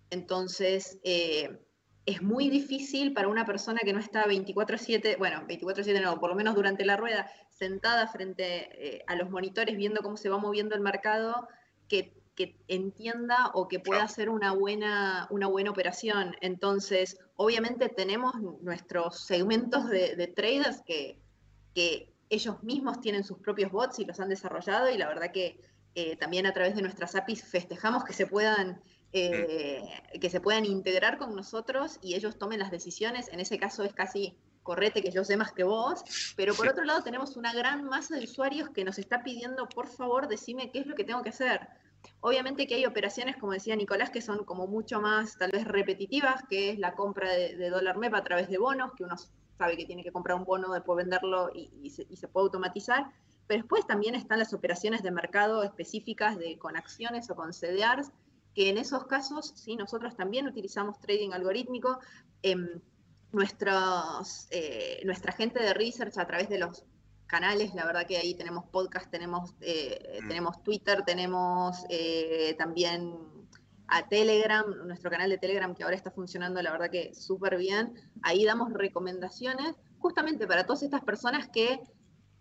Entonces, 0.09 0.99
eh, 1.03 1.64
es 2.05 2.21
muy 2.21 2.49
difícil 2.49 3.13
para 3.13 3.27
una 3.27 3.45
persona 3.45 3.79
que 3.83 3.93
no 3.93 3.99
está 3.99 4.25
24/7, 4.25 5.17
bueno, 5.17 5.43
24/7 5.47 6.01
no, 6.01 6.19
por 6.19 6.29
lo 6.29 6.35
menos 6.35 6.55
durante 6.55 6.85
la 6.85 6.97
rueda, 6.97 7.29
sentada 7.49 8.07
frente 8.07 8.97
eh, 8.97 9.03
a 9.07 9.15
los 9.15 9.29
monitores 9.29 9.75
viendo 9.75 10.01
cómo 10.01 10.17
se 10.17 10.29
va 10.29 10.37
moviendo 10.37 10.75
el 10.75 10.81
mercado, 10.81 11.47
que 11.87 12.13
que 12.35 12.57
entienda 12.67 13.51
o 13.53 13.67
que 13.67 13.79
pueda 13.79 14.03
hacer 14.03 14.29
una 14.29 14.51
buena, 14.51 15.27
una 15.31 15.47
buena 15.47 15.71
operación. 15.71 16.35
Entonces, 16.41 17.17
obviamente 17.37 17.89
tenemos 17.89 18.35
nuestros 18.61 19.21
segmentos 19.21 19.89
de, 19.89 20.33
traders 20.35 20.81
que, 20.81 21.19
ellos 22.27 22.63
mismos 22.63 23.01
tienen 23.01 23.23
sus 23.23 23.37
propios 23.37 23.71
bots 23.71 23.99
y 23.99 24.05
los 24.05 24.19
han 24.19 24.29
desarrollado 24.29 24.89
y 24.89 24.97
la 24.97 25.07
verdad 25.07 25.31
que 25.31 25.61
eh, 25.93 26.15
también 26.15 26.47
a 26.47 26.53
través 26.53 26.75
de 26.75 26.81
nuestras 26.81 27.15
APIs 27.15 27.43
festejamos 27.43 28.03
que 28.03 28.13
se 28.13 28.27
puedan... 28.27 28.81
Eh, 29.17 29.81
que 30.19 30.29
se 30.29 30.41
puedan 30.41 30.65
integrar 30.65 31.17
con 31.17 31.33
nosotros 31.37 31.99
y 32.01 32.15
ellos 32.15 32.37
tomen 32.37 32.59
las 32.59 32.69
decisiones. 32.69 33.29
En 33.31 33.39
ese 33.39 33.57
caso 33.57 33.85
es 33.85 33.93
casi 33.93 34.37
correte 34.61 35.01
que 35.01 35.09
yo 35.09 35.23
sé 35.23 35.37
más 35.37 35.53
que 35.53 35.63
vos, 35.63 36.03
pero 36.35 36.53
por 36.53 36.67
otro 36.67 36.83
lado 36.83 37.01
tenemos 37.01 37.37
una 37.37 37.53
gran 37.53 37.85
masa 37.85 38.17
de 38.17 38.25
usuarios 38.25 38.71
que 38.71 38.83
nos 38.83 38.99
está 38.99 39.23
pidiendo, 39.23 39.69
por 39.69 39.87
favor, 39.87 40.27
decime 40.27 40.69
qué 40.69 40.79
es 40.79 40.87
lo 40.87 40.95
que 40.95 41.05
tengo 41.05 41.23
que 41.23 41.29
hacer. 41.29 41.61
Obviamente 42.19 42.67
que 42.67 42.75
hay 42.75 42.85
operaciones, 42.85 43.37
como 43.37 43.53
decía 43.53 43.77
Nicolás, 43.77 44.09
que 44.09 44.21
son 44.21 44.43
como 44.43 44.67
mucho 44.67 44.99
más 44.99 45.37
tal 45.37 45.51
vez 45.51 45.65
repetitivas, 45.65 46.43
que 46.49 46.71
es 46.71 46.77
la 46.77 46.93
compra 46.93 47.31
de, 47.31 47.69
dólar 47.69 47.97
MEP 47.97 48.15
a 48.15 48.23
través 48.25 48.49
de 48.49 48.57
bonos, 48.57 48.91
que 48.97 49.05
uno 49.05 49.15
sabe 49.57 49.77
que 49.77 49.85
tiene 49.85 50.03
que 50.03 50.11
comprar 50.11 50.37
un 50.37 50.43
bono, 50.43 50.73
después 50.73 50.97
venderlo 50.97 51.51
y, 51.53 51.89
se, 51.89 52.27
puede 52.27 52.43
automatizar. 52.43 53.11
Pero 53.47 53.61
después 53.61 53.87
también 53.87 54.13
están 54.13 54.39
las 54.39 54.53
operaciones 54.53 55.03
de 55.03 55.11
mercado 55.11 55.63
específicas 55.63 56.37
de, 56.37 56.57
con 56.57 56.75
acciones 56.75 57.29
o 57.29 57.35
con 57.35 57.53
CDRs, 57.53 58.11
que 58.55 58.69
en 58.69 58.77
esos 58.77 59.05
casos 59.05 59.53
sí 59.55 59.75
nosotros 59.75 60.15
también 60.15 60.47
utilizamos 60.47 60.99
trading 60.99 61.31
algorítmico. 61.33 61.99
Eh, 62.41 62.55
nuestros, 63.35 64.47
eh, 64.49 65.01
nuestra 65.05 65.33
gente 65.33 65.61
de 65.61 65.73
research 65.73 66.17
a 66.17 66.25
través 66.25 66.49
de 66.49 66.57
los 66.57 66.85
canales, 67.27 67.73
la 67.75 67.85
verdad 67.85 68.07
que 68.07 68.17
ahí 68.17 68.33
tenemos 68.35 68.65
podcast, 68.65 69.11
tenemos, 69.11 69.53
eh, 69.61 70.19
mm. 70.23 70.27
tenemos 70.27 70.63
Twitter, 70.63 71.03
tenemos 71.05 71.83
eh, 71.89 72.55
también 72.57 73.13
a 73.87 74.07
Telegram, 74.07 74.65
nuestro 74.87 75.11
canal 75.11 75.29
de 75.29 75.37
Telegram 75.37 75.75
que 75.75 75.83
ahora 75.83 75.95
está 75.95 76.11
funcionando, 76.11 76.61
la 76.61 76.71
verdad 76.71 76.89
que 76.89 77.13
súper 77.13 77.57
bien. 77.57 77.93
Ahí 78.23 78.45
damos 78.45 78.73
recomendaciones 78.73 79.75
justamente 79.99 80.47
para 80.47 80.65
todas 80.65 80.83
estas 80.83 81.03
personas 81.03 81.49
que 81.49 81.79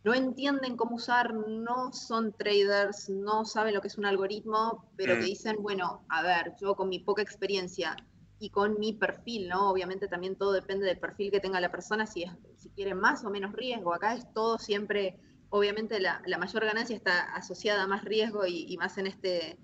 no 0.04 0.12
entienden 0.12 0.76
cómo 0.76 0.96
usar, 0.96 1.32
no 1.34 1.92
son 1.92 2.34
traders, 2.34 3.08
no 3.08 3.46
saben 3.46 3.74
lo 3.74 3.80
que 3.80 3.88
es 3.88 3.96
un 3.96 4.04
algoritmo, 4.04 4.90
pero 4.96 5.14
que 5.14 5.22
mm. 5.22 5.24
dicen, 5.24 5.56
bueno, 5.60 6.04
a 6.10 6.22
ver, 6.22 6.54
yo 6.60 6.74
con 6.76 6.90
mi 6.90 6.98
poca 6.98 7.22
experiencia 7.22 7.96
y 8.38 8.50
con 8.50 8.78
mi 8.78 8.92
perfil, 8.92 9.48
¿no? 9.48 9.70
Obviamente 9.70 10.06
también 10.06 10.36
todo 10.36 10.52
depende 10.52 10.84
del 10.84 10.98
perfil 10.98 11.30
que 11.30 11.40
tenga 11.40 11.58
la 11.58 11.70
persona, 11.70 12.06
si, 12.06 12.24
es, 12.24 12.32
si 12.58 12.68
quiere 12.70 12.94
más 12.94 13.24
o 13.24 13.30
menos 13.30 13.54
riesgo. 13.54 13.94
Acá 13.94 14.14
es 14.14 14.30
todo 14.34 14.58
siempre, 14.58 15.18
obviamente 15.48 15.98
la, 16.00 16.20
mayor 16.38 16.66
ganancia 16.66 16.94
está 16.94 17.34
asociada 17.34 17.84
a 17.84 17.86
más 17.86 18.04
riesgo 18.04 18.46
y, 18.46 18.76
más 18.76 18.98
en 18.98 19.06
este, 19.06 19.58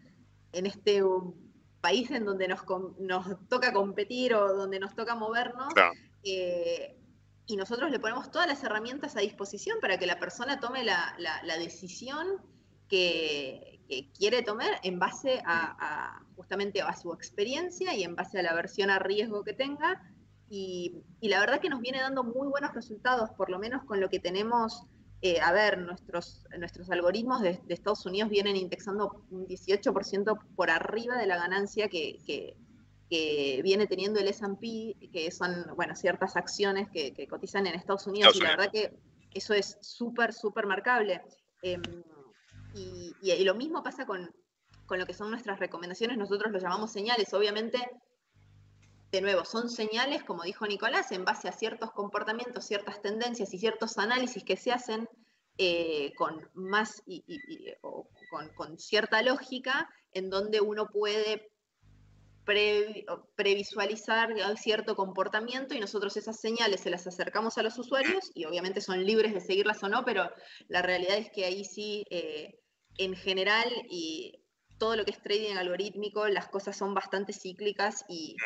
en 0.53 0.65
este 0.65 1.03
país 1.83 2.11
en 2.13 2.25
donde 2.25 2.49
nos, 2.49 2.61
nos 2.99 3.27
toca 3.49 3.75
competir 3.75 4.35
o 4.35 4.55
donde 4.55 4.81
nos 4.81 4.95
toca 4.95 5.15
movernos. 5.15 5.75
Eh, 6.23 7.00
y 7.51 7.57
nosotros 7.57 7.91
le 7.91 7.99
ponemos 7.99 8.31
todas 8.31 8.47
las 8.47 8.63
herramientas 8.65 9.17
a 9.17 9.21
disposición 9.21 9.79
para 9.81 9.99
que 9.99 10.07
la 10.07 10.19
persona 10.19 10.61
tome 10.61 10.85
la, 10.85 11.15
decisión 11.59 12.27
que, 12.89 13.81
quiere 14.17 14.43
tomar 14.43 14.71
en 14.85 15.01
base 15.01 15.43
a, 15.45 16.23
justamente 16.37 16.81
a 16.81 16.95
su 16.97 17.13
experiencia 17.13 17.95
y 17.95 18.05
en 18.05 18.15
base 18.15 18.39
a 18.39 18.43
la 18.43 18.55
versión 18.55 18.91
a 18.91 18.99
riesgo 18.99 19.43
que 19.43 19.53
tenga. 19.53 20.01
Y, 20.49 21.03
la 21.21 21.41
verdad 21.41 21.61
que 21.61 21.69
nos 21.69 21.81
viene 21.81 22.01
dando 22.01 22.25
muy 22.25 22.49
buenos 22.49 22.73
resultados, 22.73 23.31
por 23.31 23.51
lo 23.51 23.59
menos 23.59 23.85
con 23.85 24.01
lo 24.01 24.09
que 24.09 24.21
tenemos. 24.21 24.85
Eh, 25.23 25.41
a 25.41 25.53
ver, 25.53 25.79
nuestros, 25.79 26.47
nuestros 26.59 26.91
algoritmos 26.91 27.43
de, 27.43 27.61
Estados 27.69 28.07
Unidos 28.07 28.31
vienen 28.31 28.57
indexando 28.57 29.25
un 29.31 29.47
18% 29.47 30.39
por 30.57 30.71
arriba 30.71 31.19
de 31.19 31.27
la 31.27 31.37
ganancia 31.37 31.89
que 31.89 32.57
viene 33.11 33.87
teniendo 33.87 34.21
el 34.21 34.29
S&P, 34.29 35.11
que 35.13 35.31
son, 35.31 35.67
bueno, 35.75 35.97
ciertas 35.97 36.37
acciones 36.37 36.89
que, 36.91 37.27
cotizan 37.29 37.67
en 37.67 37.75
Estados 37.75 38.07
Unidos, 38.07 38.37
y 38.37 38.41
la 38.41 38.51
verdad 38.51 38.71
que 38.71 38.97
eso 39.35 39.55
es 39.55 39.79
súper, 39.81 40.33
súper 40.33 40.67
marcable. 40.67 41.23
Em, 41.63 41.83
y, 42.75 43.45
lo 43.45 43.55
mismo 43.55 43.83
pasa 43.83 44.07
con, 44.07 44.31
lo 44.89 45.07
que 45.07 45.15
son 45.15 45.31
nuestras 45.31 45.59
recomendaciones, 45.59 46.19
nosotros 46.19 46.53
lo 46.53 46.59
llamamos 46.59 46.93
señales, 46.93 47.33
obviamente, 47.35 47.79
de 49.13 49.21
nuevo, 49.21 49.45
son 49.45 49.69
señales, 49.69 50.23
como 50.23 50.45
dijo 50.45 50.67
Nicolás, 50.67 51.11
en 51.11 51.25
base 51.25 51.49
a 51.49 51.53
ciertos 51.53 51.91
comportamientos, 51.93 52.65
ciertas 52.65 53.03
tendencias 53.03 53.53
y 53.55 53.59
ciertos 53.59 53.99
análisis 53.99 54.45
que 54.45 54.57
se 54.57 54.73
hacen 54.73 55.09
eh, 55.59 56.13
con 56.17 56.49
más 56.55 57.03
y, 57.07 57.75
con, 57.81 58.49
con, 58.55 58.79
cierta 58.79 59.21
lógica, 59.23 59.89
en 60.13 60.31
donde 60.31 60.61
uno 60.61 60.89
puede 60.89 61.51
previsualizar 62.45 64.31
cierto 64.57 64.97
comportamiento 64.97 65.75
y 65.75 65.81
nosotros 65.81 66.17
esas 66.17 66.41
señales 66.41 66.81
se 66.81 66.91
las 66.91 67.07
acercamos 67.07 67.59
a 67.59 67.63
los 67.63 67.79
usuarios 67.79 68.31
y 68.35 68.45
obviamente 68.45 68.81
son 68.81 69.05
libres 69.05 69.35
de 69.35 69.41
seguirlas 69.41 69.83
o 69.83 69.89
no, 69.89 70.05
pero 70.05 70.31
la 70.69 70.83
realidad 70.83 71.19
es 71.19 71.31
que 71.31 71.45
ahí 71.45 71.65
sí, 71.65 72.05
eh, 72.11 72.59
en 72.99 73.15
general 73.15 73.69
y 73.89 74.43
todo 74.79 74.97
lo 74.97 75.05
que 75.05 75.13
es 75.13 75.23
trading 75.23 75.57
algorítmico, 75.57 76.27
las 76.29 76.49
cosas 76.49 76.77
son 76.77 76.95
bastante 76.95 77.33
cíclicas 77.33 78.05
y 78.09 78.37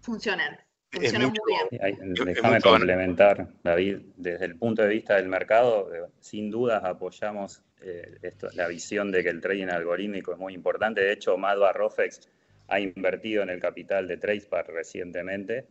funcionan. 0.00 0.58
Funcionan 0.90 1.30
muy 1.30 1.38
bien. 1.70 2.14
Déjame 2.24 2.60
complementar, 2.60 3.48
David, 3.62 4.00
desde 4.16 4.44
el 4.44 4.56
punto 4.58 4.82
de 4.82 4.88
vista 4.88 5.16
del 5.16 5.28
mercado, 5.28 5.94
eh, 5.94 6.06
sin 6.20 6.50
dudas 6.50 6.84
apoyamos 6.84 7.62
eh, 7.80 8.34
la 8.54 8.68
visión 8.68 9.10
de 9.10 9.22
que 9.22 9.30
el 9.30 9.40
trading 9.40 9.68
algorítmico 9.68 10.32
es 10.32 10.38
muy 10.38 10.52
importante. 10.52 11.00
De 11.00 11.12
hecho, 11.12 11.38
Madva 11.38 11.72
Rofex 11.72 12.28
ha 12.68 12.80
invertido 12.80 13.42
en 13.42 13.50
el 13.50 13.60
capital 13.60 14.08
de 14.08 14.16
TracePar 14.16 14.66
recientemente 14.68 15.66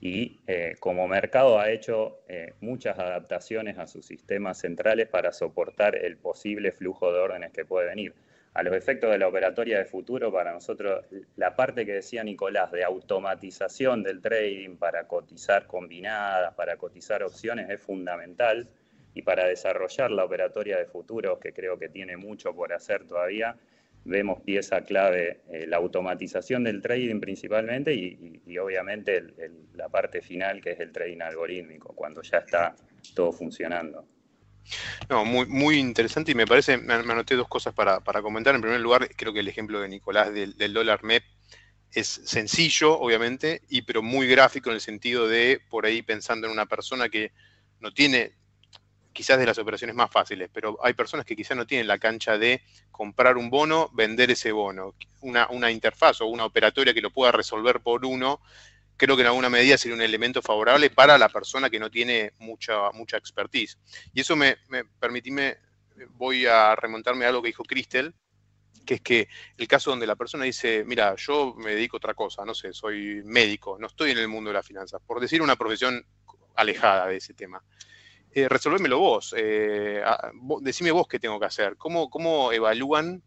y 0.00 0.40
eh, 0.46 0.76
como 0.80 1.06
mercado 1.06 1.58
ha 1.58 1.70
hecho 1.70 2.22
eh, 2.26 2.54
muchas 2.60 2.98
adaptaciones 2.98 3.78
a 3.78 3.86
sus 3.86 4.06
sistemas 4.06 4.58
centrales 4.58 5.08
para 5.08 5.32
soportar 5.32 5.94
el 5.94 6.16
posible 6.16 6.72
flujo 6.72 7.12
de 7.12 7.18
órdenes 7.18 7.52
que 7.52 7.66
puede 7.66 7.88
venir. 7.88 8.14
A 8.54 8.62
los 8.64 8.74
efectos 8.74 9.10
de 9.10 9.18
la 9.18 9.28
operatoria 9.28 9.78
de 9.78 9.84
futuro, 9.84 10.32
para 10.32 10.52
nosotros 10.52 11.04
la 11.36 11.54
parte 11.54 11.86
que 11.86 11.92
decía 11.92 12.24
Nicolás 12.24 12.72
de 12.72 12.82
automatización 12.82 14.02
del 14.02 14.20
trading 14.20 14.76
para 14.76 15.06
cotizar 15.06 15.66
combinadas, 15.66 16.54
para 16.54 16.76
cotizar 16.76 17.22
opciones 17.22 17.70
es 17.70 17.80
fundamental 17.80 18.68
y 19.14 19.22
para 19.22 19.46
desarrollar 19.46 20.10
la 20.10 20.24
operatoria 20.24 20.78
de 20.78 20.86
futuros, 20.86 21.38
que 21.38 21.52
creo 21.52 21.78
que 21.78 21.88
tiene 21.88 22.16
mucho 22.16 22.54
por 22.54 22.72
hacer 22.72 23.06
todavía, 23.06 23.56
vemos 24.10 24.42
pieza 24.42 24.82
clave 24.82 25.40
eh, 25.48 25.66
la 25.66 25.76
automatización 25.76 26.64
del 26.64 26.82
trading 26.82 27.20
principalmente 27.20 27.94
y, 27.94 28.58
obviamente 28.58 29.24
la 29.74 29.88
parte 29.88 30.20
final 30.20 30.60
que 30.60 30.72
es 30.72 30.80
el 30.80 30.92
trading 30.92 31.20
algorítmico, 31.22 31.94
cuando 31.94 32.20
ya 32.20 32.38
está 32.38 32.74
todo 33.14 33.32
funcionando. 33.32 34.06
No, 35.08 35.24
muy, 35.24 35.46
muy 35.46 35.78
interesante 35.78 36.32
y 36.32 36.34
me 36.34 36.46
parece, 36.46 36.76
me, 36.76 36.94
anoté 36.94 37.36
dos 37.36 37.48
cosas 37.48 37.72
para, 37.72 38.00
comentar. 38.22 38.54
En 38.54 38.60
primer 38.60 38.80
lugar, 38.80 39.08
creo 39.16 39.32
que 39.32 39.40
el 39.40 39.48
ejemplo 39.48 39.80
de 39.80 39.88
Nicolás 39.88 40.34
del, 40.34 40.56
del 40.56 40.74
dólar 40.74 41.02
MEP 41.04 41.22
es 41.92 42.08
sencillo, 42.24 42.98
obviamente, 42.98 43.62
y 43.68 43.82
pero 43.82 44.02
muy 44.02 44.26
gráfico 44.26 44.70
en 44.70 44.74
el 44.74 44.80
sentido 44.80 45.28
de, 45.28 45.60
por 45.70 45.86
ahí 45.86 46.02
pensando 46.02 46.46
en 46.46 46.52
una 46.52 46.66
persona 46.66 47.08
que 47.08 47.32
no 47.78 47.92
tiene 47.92 48.32
quizás 49.12 49.38
de 49.38 49.46
las 49.46 49.58
operaciones 49.58 49.96
más 49.96 50.10
fáciles, 50.10 50.50
pero 50.52 50.78
hay 50.82 50.94
personas 50.94 51.26
que 51.26 51.36
quizás 51.36 51.56
no 51.56 51.66
tienen 51.66 51.86
la 51.86 51.98
cancha 51.98 52.38
de 52.38 52.62
comprar 52.90 53.36
un 53.36 53.50
bono, 53.50 53.90
vender 53.92 54.30
ese 54.30 54.52
bono. 54.52 54.94
Una, 55.20 55.48
una 55.50 55.70
interfaz 55.70 56.20
o 56.20 56.26
una 56.26 56.44
operatoria 56.44 56.94
que 56.94 57.00
lo 57.00 57.10
pueda 57.10 57.32
resolver 57.32 57.80
por 57.80 58.04
uno, 58.04 58.40
creo 58.96 59.16
que 59.16 59.22
en 59.22 59.28
alguna 59.28 59.50
medida 59.50 59.78
sería 59.78 59.96
un 59.96 60.02
elemento 60.02 60.42
favorable 60.42 60.90
para 60.90 61.18
la 61.18 61.28
persona 61.28 61.70
que 61.70 61.80
no 61.80 61.90
tiene 61.90 62.32
mucha, 62.38 62.90
mucha 62.92 63.16
expertise. 63.16 63.78
Y 64.14 64.20
eso 64.20 64.36
me, 64.36 64.58
me 64.68 64.84
voy 66.10 66.46
a 66.46 66.74
remontarme 66.76 67.24
a 67.24 67.28
algo 67.28 67.42
que 67.42 67.48
dijo 67.48 67.64
Cristel, 67.64 68.14
que 68.86 68.94
es 68.94 69.00
que 69.00 69.28
el 69.56 69.68
caso 69.68 69.90
donde 69.90 70.06
la 70.06 70.16
persona 70.16 70.44
dice, 70.44 70.84
mira, 70.86 71.14
yo 71.16 71.54
me 71.56 71.74
dedico 71.74 71.96
a 71.96 71.98
otra 71.98 72.14
cosa, 72.14 72.44
no 72.44 72.54
sé, 72.54 72.72
soy 72.72 73.22
médico, 73.24 73.76
no 73.78 73.86
estoy 73.86 74.12
en 74.12 74.18
el 74.18 74.28
mundo 74.28 74.50
de 74.50 74.54
las 74.54 74.66
finanzas, 74.66 75.00
por 75.06 75.20
decir 75.20 75.42
una 75.42 75.56
profesión 75.56 76.04
alejada 76.56 77.06
de 77.06 77.16
ese 77.16 77.34
tema 77.34 77.62
eh, 78.32 78.48
resolvémelo 78.48 78.98
vos, 78.98 79.34
eh, 79.36 80.02
decime 80.60 80.92
vos 80.92 81.08
qué 81.08 81.18
tengo 81.18 81.40
que 81.40 81.46
hacer, 81.46 81.76
cómo, 81.76 82.08
cómo 82.08 82.52
evalúan 82.52 83.22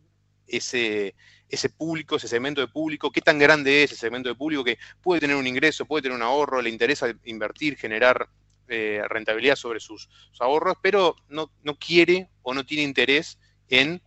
ese, 0.48 1.16
ese 1.50 1.70
público, 1.70 2.16
ese 2.16 2.28
segmento 2.28 2.62
de 2.62 2.68
público, 2.68 3.12
qué 3.12 3.22
tan 3.22 3.38
grande 3.38 3.84
es 3.84 3.92
ese 3.92 4.02
segmento 4.02 4.30
de 4.30 4.36
público 4.36 4.64
que 4.64 4.78
puede 5.02 5.22
tener 5.22 5.36
un 5.36 5.48
ingreso, 5.48 5.86
puede 5.86 6.04
tener 6.04 6.16
un 6.16 6.24
ahorro, 6.24 6.62
le 6.62 6.70
interesa 6.70 7.14
invertir, 7.26 7.78
generar 7.78 8.30
eh, 8.70 9.02
rentabilidad 9.10 9.56
sobre 9.56 9.80
sus, 9.80 10.10
ahorros, 10.40 10.78
pero 10.82 11.16
no, 11.28 11.52
no, 11.64 11.76
quiere 11.76 12.30
o 12.42 12.54
no 12.54 12.66
tiene 12.66 12.84
interés 12.84 13.38
en 13.68 14.02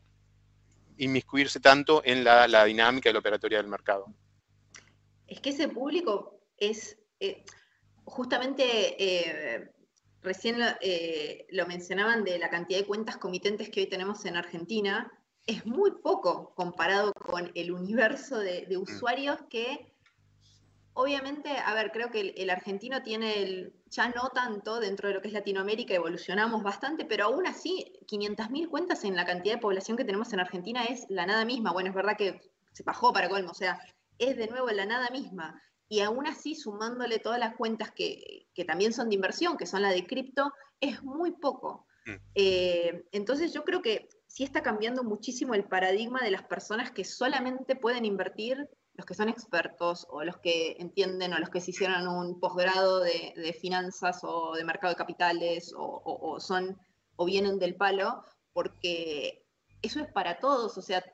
inmiscuirse 0.96 1.60
tanto 1.60 2.02
en 2.04 2.24
la, 2.24 2.48
la 2.48 2.64
dinámica 2.64 3.10
de 3.10 3.12
la 3.12 3.18
operatoria 3.18 3.58
del 3.58 3.68
mercado. 3.68 4.06
Es 5.26 5.40
que 5.40 5.50
ese 5.50 5.68
público 5.68 6.40
es 6.56 6.98
eh, 7.20 7.44
justamente 8.04 9.70
recién 10.26 10.56
eh, 10.80 11.46
lo 11.50 11.66
mencionaban 11.66 12.24
de 12.24 12.38
la 12.38 12.50
cantidad 12.50 12.80
de 12.80 12.86
cuentas 12.86 13.16
comitentes 13.16 13.70
que 13.70 13.80
hoy 13.80 13.86
tenemos 13.86 14.24
en 14.24 14.36
Argentina, 14.36 15.10
es 15.46 15.64
muy 15.64 15.92
poco 16.02 16.52
comparado 16.56 17.12
con 17.14 17.52
el 17.54 17.70
universo 17.70 18.38
de, 18.38 18.66
mm. 18.68 18.82
usuarios 18.82 19.38
que 19.48 19.94
obviamente, 20.94 21.50
a 21.50 21.72
ver, 21.74 21.92
creo 21.92 22.10
que 22.10 22.34
el, 22.36 22.50
argentino 22.50 23.02
tiene 23.02 23.40
el, 23.40 23.74
ya 23.88 24.08
no 24.08 24.30
tanto 24.30 24.80
dentro 24.80 25.08
de 25.08 25.14
lo 25.14 25.22
que 25.22 25.28
es 25.28 25.34
Latinoamérica, 25.34 25.94
evolucionamos 25.94 26.62
bastante, 26.64 27.04
pero 27.04 27.26
aún 27.26 27.46
así, 27.46 27.92
500.000 28.08 28.68
cuentas 28.68 29.04
en 29.04 29.14
la 29.14 29.26
cantidad 29.26 29.54
de 29.54 29.60
población 29.60 29.96
que 29.96 30.04
tenemos 30.04 30.32
en 30.32 30.40
Argentina 30.40 30.84
es 30.84 31.06
la 31.08 31.26
nada 31.26 31.44
misma. 31.44 31.72
Bueno, 31.72 31.90
es 31.90 31.94
verdad 31.94 32.16
que 32.16 32.40
se 32.72 32.82
bajó 32.82 33.12
para 33.12 33.28
colmo, 33.28 33.52
o 33.52 33.54
sea, 33.54 33.78
es 34.18 34.36
de 34.36 34.48
nuevo 34.48 34.68
la 34.70 34.86
nada 34.86 35.08
misma 35.10 35.62
y 35.88 36.00
aún 36.00 36.26
así 36.26 36.54
sumándole 36.54 37.18
todas 37.18 37.38
las 37.38 37.54
cuentas 37.54 37.90
que, 37.92 38.48
también 38.66 38.92
son 38.92 39.08
de 39.08 39.14
inversión, 39.14 39.56
que 39.56 39.66
son 39.66 39.82
la 39.82 39.90
de 39.90 40.06
cripto, 40.06 40.52
es 40.80 41.02
muy 41.02 41.32
poco. 41.32 41.86
Mm. 42.06 42.14
Eh, 42.34 43.08
entonces 43.12 43.52
yo 43.52 43.64
creo 43.64 43.82
que 43.82 44.08
sí 44.26 44.44
está 44.44 44.62
cambiando 44.62 45.04
muchísimo 45.04 45.54
el 45.54 45.64
paradigma 45.64 46.20
de 46.20 46.30
las 46.30 46.42
personas 46.42 46.90
que 46.90 47.04
solamente 47.04 47.76
pueden 47.76 48.04
invertir 48.04 48.68
los 48.96 49.06
que 49.06 49.14
son 49.14 49.28
expertos 49.28 50.06
o 50.10 50.24
los 50.24 50.38
que 50.38 50.76
entienden 50.78 51.34
o 51.34 51.38
los 51.38 51.50
que 51.50 51.60
se 51.60 51.70
hicieron 51.70 52.08
un 52.08 52.40
posgrado 52.40 53.00
de, 53.00 53.56
finanzas 53.60 54.20
o 54.22 54.54
de 54.54 54.64
mercado 54.64 54.92
de 54.92 54.98
capitales 54.98 55.72
o, 55.76 56.38
son 56.40 56.78
o 57.16 57.24
vienen 57.24 57.58
del 57.58 57.76
palo, 57.76 58.24
porque 58.52 59.46
eso 59.82 60.00
es 60.00 60.10
para 60.12 60.38
todos, 60.38 60.76
o 60.76 60.82
sea, 60.82 61.04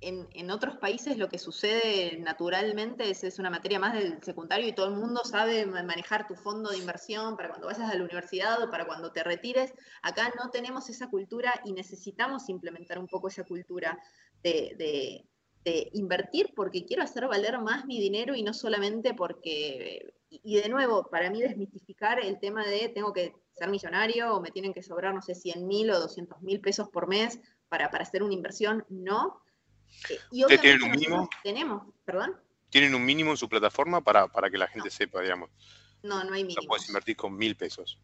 en, 0.00 0.50
otros 0.50 0.76
países 0.76 1.18
lo 1.18 1.28
que 1.28 1.38
sucede 1.38 2.18
naturalmente 2.18 3.10
es, 3.10 3.38
una 3.38 3.50
materia 3.50 3.78
más 3.78 3.94
del 3.94 4.22
secundario 4.22 4.68
y 4.68 4.72
todo 4.72 4.86
el 4.86 4.94
mundo 4.94 5.22
sabe 5.24 5.66
manejar 5.66 6.26
tu 6.26 6.34
fondo 6.34 6.70
de 6.70 6.78
inversión 6.78 7.36
para 7.36 7.48
cuando 7.48 7.66
vayas 7.66 7.90
a 7.90 7.94
la 7.94 8.04
universidad 8.04 8.62
o 8.62 8.70
para 8.70 8.86
cuando 8.86 9.12
te 9.12 9.24
retires. 9.24 9.72
Acá 10.02 10.32
no 10.38 10.50
tenemos 10.50 10.88
esa 10.88 11.08
cultura 11.10 11.60
y 11.64 11.72
necesitamos 11.72 12.48
implementar 12.48 12.98
un 12.98 13.08
poco 13.08 13.28
esa 13.28 13.44
cultura 13.44 13.98
de, 14.42 15.26
invertir 15.92 16.54
porque 16.56 16.86
quiero 16.86 17.02
hacer 17.02 17.26
valer 17.26 17.58
más 17.58 17.84
mi 17.84 18.00
dinero 18.00 18.34
y 18.34 18.42
no 18.42 18.54
solamente 18.54 19.12
porque 19.12 20.14
y, 20.30 20.56
de 20.56 20.68
nuevo, 20.70 21.08
para 21.10 21.28
mí 21.28 21.42
desmitificar 21.42 22.20
el 22.24 22.38
tema 22.38 22.66
de 22.66 22.88
tengo 22.88 23.12
que 23.12 23.34
ser 23.52 23.68
millonario 23.68 24.34
o 24.34 24.40
me 24.40 24.50
tienen 24.50 24.72
que 24.72 24.82
sobrar, 24.82 25.14
no 25.14 25.20
sé, 25.20 25.34
100 25.34 25.66
mil 25.66 25.90
o 25.90 26.00
200 26.00 26.40
mil 26.40 26.60
pesos 26.60 26.88
por 26.88 27.06
mes 27.06 27.38
para 27.68 27.86
hacer 27.86 28.22
una 28.22 28.32
inversión, 28.32 28.86
no. 28.88 29.42
Y 30.30 30.44
tienen 30.46 30.82
un 30.82 30.90
mínimo? 30.90 31.30
Tenemos, 31.42 31.82
perdón. 32.04 32.36
¿Tienen 32.70 32.94
un 32.94 33.04
mínimo 33.04 33.30
en 33.30 33.36
su 33.36 33.48
plataforma 33.48 34.02
para, 34.02 34.28
para 34.28 34.50
que 34.50 34.58
la 34.58 34.68
gente 34.68 34.90
sepa, 34.90 35.20
digamos? 35.22 35.50
No, 36.02 36.22
no 36.24 36.34
hay 36.34 36.44
mínimo. 36.44 36.66
Puedes 36.66 36.86
invertir 36.88 37.16
con 37.16 37.36
mil 37.36 37.56
pesos. 37.56 37.98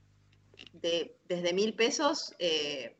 De, 0.72 1.16
desde 1.28 1.52
mil 1.52 1.74
pesos, 1.74 2.34
eh, 2.38 2.96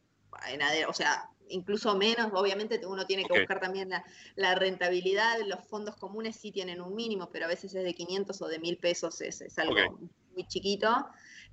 o 0.88 0.92
sea, 0.92 1.30
incluso 1.48 1.96
menos, 1.96 2.30
obviamente 2.34 2.80
uno 2.86 3.06
tiene 3.06 3.24
que 3.24 3.38
buscar 3.38 3.60
también 3.60 3.90
la, 4.36 4.54
rentabilidad, 4.54 5.38
los 5.46 5.64
fondos 5.66 5.96
comunes 5.96 6.36
sí 6.36 6.52
tienen 6.52 6.80
un 6.80 6.94
mínimo, 6.94 7.30
pero 7.30 7.46
a 7.46 7.48
veces 7.48 7.74
es 7.74 7.84
de 7.84 7.94
500 7.94 8.40
o 8.42 8.48
de 8.48 8.58
1000 8.58 8.78
pesos, 8.78 9.20
es, 9.20 9.58
algo 9.58 9.98
muy 10.34 10.46
chiquito. 10.46 11.06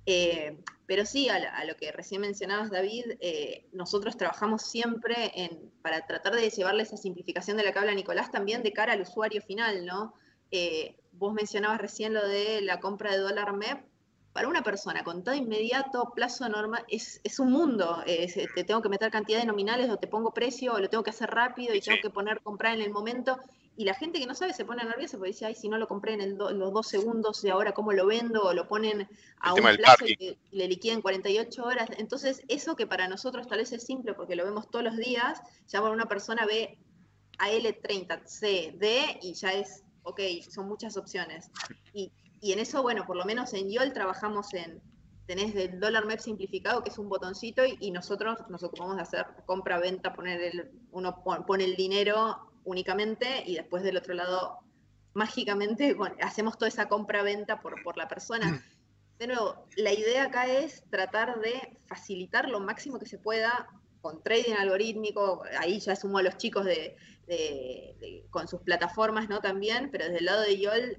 Eh, 0.04 0.58
pero 0.86 1.06
sí, 1.06 1.28
a, 1.28 1.64
lo 1.64 1.76
que 1.76 1.92
recién 1.92 2.20
mencionabas, 2.20 2.70
David, 2.70 3.04
eh, 3.20 3.68
nosotros 3.72 4.16
trabajamos 4.16 4.62
siempre 4.62 5.32
en, 5.34 5.70
para 5.80 6.06
tratar 6.06 6.34
de 6.34 6.50
llevarle 6.50 6.82
esa 6.82 6.96
simplificación 6.96 7.56
de 7.56 7.64
la 7.64 7.72
que 7.72 7.78
habla 7.78 7.94
Nicolás 7.94 8.30
también 8.30 8.62
de 8.62 8.72
cara 8.72 8.92
al 8.92 9.02
usuario 9.02 9.40
final, 9.40 9.86
¿no? 9.86 10.14
Eh, 10.50 10.96
vos 11.12 11.32
mencionabas 11.32 11.80
recién 11.80 12.12
lo 12.12 12.26
de 12.26 12.60
la 12.62 12.80
compra 12.80 13.12
de 13.12 13.18
dólar 13.18 13.54
MEP, 13.54 13.84
para 14.32 14.48
una 14.48 14.62
persona 14.62 15.04
con 15.04 15.22
todo 15.22 15.34
inmediato, 15.34 16.10
plazo 16.14 16.48
normal, 16.48 16.84
es, 16.88 17.20
un 17.38 17.52
mundo. 17.52 18.02
te 18.06 18.64
tengo 18.64 18.80
que 18.80 18.88
meter 18.88 19.10
cantidad 19.10 19.38
de 19.38 19.44
nominales 19.44 19.90
o 19.90 19.98
te 19.98 20.06
pongo 20.06 20.32
precio 20.32 20.72
o 20.72 20.78
lo 20.78 20.88
tengo 20.88 21.04
que 21.04 21.10
hacer 21.10 21.30
rápido 21.30 21.74
y 21.74 21.82
tengo 21.82 21.98
que 22.02 22.08
poner 22.08 22.40
comprar 22.40 22.74
en 22.74 22.80
el 22.80 22.90
momento. 22.90 23.38
Y 23.76 23.84
la 23.84 23.94
gente 23.94 24.18
que 24.18 24.26
no 24.26 24.34
sabe 24.34 24.52
se 24.52 24.64
pone 24.64 24.84
nerviosa 24.84 25.16
porque 25.16 25.30
dice, 25.32 25.46
ay, 25.46 25.54
si 25.54 25.68
no 25.68 25.78
lo 25.78 25.88
compré 25.88 26.14
en, 26.14 26.36
los 26.36 26.72
dos 26.72 26.86
segundos 26.86 27.42
y 27.44 27.48
ahora 27.48 27.72
cómo 27.72 27.92
lo 27.92 28.06
vendo 28.06 28.42
o 28.42 28.52
lo 28.52 28.68
ponen 28.68 29.08
a 29.38 29.54
un 29.54 29.62
plazo 29.62 30.04
y, 30.06 30.38
le 30.50 30.68
liquidan 30.68 31.00
48 31.00 31.64
horas. 31.64 31.88
Entonces, 31.96 32.42
eso 32.48 32.76
que 32.76 32.86
para 32.86 33.08
nosotros 33.08 33.48
tal 33.48 33.58
vez 33.58 33.72
es 33.72 33.84
simple 33.84 34.14
porque 34.14 34.36
lo 34.36 34.44
vemos 34.44 34.70
todos 34.70 34.84
los 34.84 34.96
días, 34.96 35.40
ya 35.68 35.80
para 35.80 35.92
una 35.92 36.06
persona 36.06 36.44
ve 36.46 36.78
AL30, 37.38 38.26
C, 38.26 38.74
D 38.78 39.18
y 39.22 39.34
ya 39.34 39.52
es, 39.52 39.84
ok, 40.02 40.20
son 40.50 40.68
muchas 40.68 40.96
opciones. 40.96 41.50
Y 41.94 42.12
y 42.42 42.52
en 42.52 42.58
eso, 42.58 42.82
bueno, 42.82 43.06
por 43.06 43.16
lo 43.16 43.24
menos 43.24 43.54
en 43.54 43.70
YOL 43.70 43.92
trabajamos 43.92 44.52
en, 44.52 44.82
tenés 45.26 45.54
el 45.54 45.78
dólar 45.78 46.06
MEP 46.06 46.18
simplificado, 46.18 46.82
que 46.82 46.90
es 46.90 46.98
un 46.98 47.08
botoncito, 47.08 47.62
y, 47.64 47.92
nosotros 47.92 48.36
nos 48.48 48.64
ocupamos 48.64 48.96
de 48.96 49.02
hacer 49.02 49.26
compra-venta, 49.46 50.12
poner 50.12 50.42
el, 50.42 50.72
uno 50.90 51.22
pone 51.46 51.64
el 51.64 51.76
dinero 51.76 52.51
únicamente 52.64 53.42
y 53.46 53.56
después 53.56 53.82
del 53.82 53.96
otro 53.96 54.14
lado, 54.14 54.58
mágicamente, 55.14 55.96
hacemos 56.20 56.58
toda 56.58 56.68
esa 56.68 56.88
compra-venta 56.88 57.60
por, 57.60 57.82
por 57.82 57.96
la 57.96 58.08
persona. 58.08 58.64
De 59.18 59.26
nuevo, 59.26 59.66
la 59.76 59.92
idea 59.92 60.24
acá 60.24 60.46
es 60.46 60.84
tratar 60.90 61.40
de 61.40 61.78
facilitar 61.86 62.48
lo 62.48 62.60
máximo 62.60 62.98
que 62.98 63.06
se 63.06 63.18
pueda 63.18 63.68
con 64.00 64.20
trading 64.22 64.54
algorítmico, 64.54 65.44
ahí 65.58 65.78
ya 65.78 65.94
sumo 65.94 66.18
a 66.18 66.22
los 66.22 66.36
chicos 66.36 66.64
de, 66.64 66.96
con 68.30 68.48
sus 68.48 68.60
plataformas, 68.60 69.28
¿no? 69.28 69.40
También, 69.40 69.90
pero 69.90 70.04
desde 70.04 70.18
el 70.18 70.24
lado 70.24 70.42
de 70.42 70.58
YOL 70.58 70.98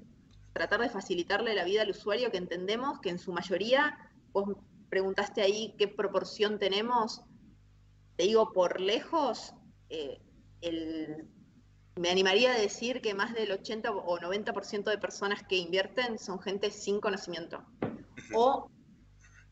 tratar 0.54 0.80
de 0.80 0.88
facilitarle 0.88 1.54
la 1.54 1.64
vida 1.64 1.82
al 1.82 1.90
usuario, 1.90 2.30
que 2.30 2.38
entendemos 2.38 3.00
que 3.00 3.10
en 3.10 3.18
su 3.18 3.32
mayoría, 3.32 4.10
vos 4.32 4.56
preguntaste 4.88 5.42
ahí 5.42 5.74
qué 5.78 5.86
proporción 5.86 6.58
tenemos, 6.58 7.22
te 8.16 8.24
digo, 8.24 8.52
por 8.52 8.80
lejos, 8.80 9.52
eh, 9.90 10.22
me 11.96 12.10
animaría 12.10 12.52
a 12.52 12.58
decir 12.58 13.00
que 13.00 13.14
más 13.14 13.34
del 13.34 13.52
80 13.52 13.90
o 13.90 14.18
90% 14.18 14.84
de 14.84 14.98
personas 14.98 15.42
que 15.44 15.56
invierten 15.56 16.18
son 16.18 16.40
gente 16.40 16.70
sin 16.70 17.00
conocimiento. 17.00 17.64
O, 18.34 18.70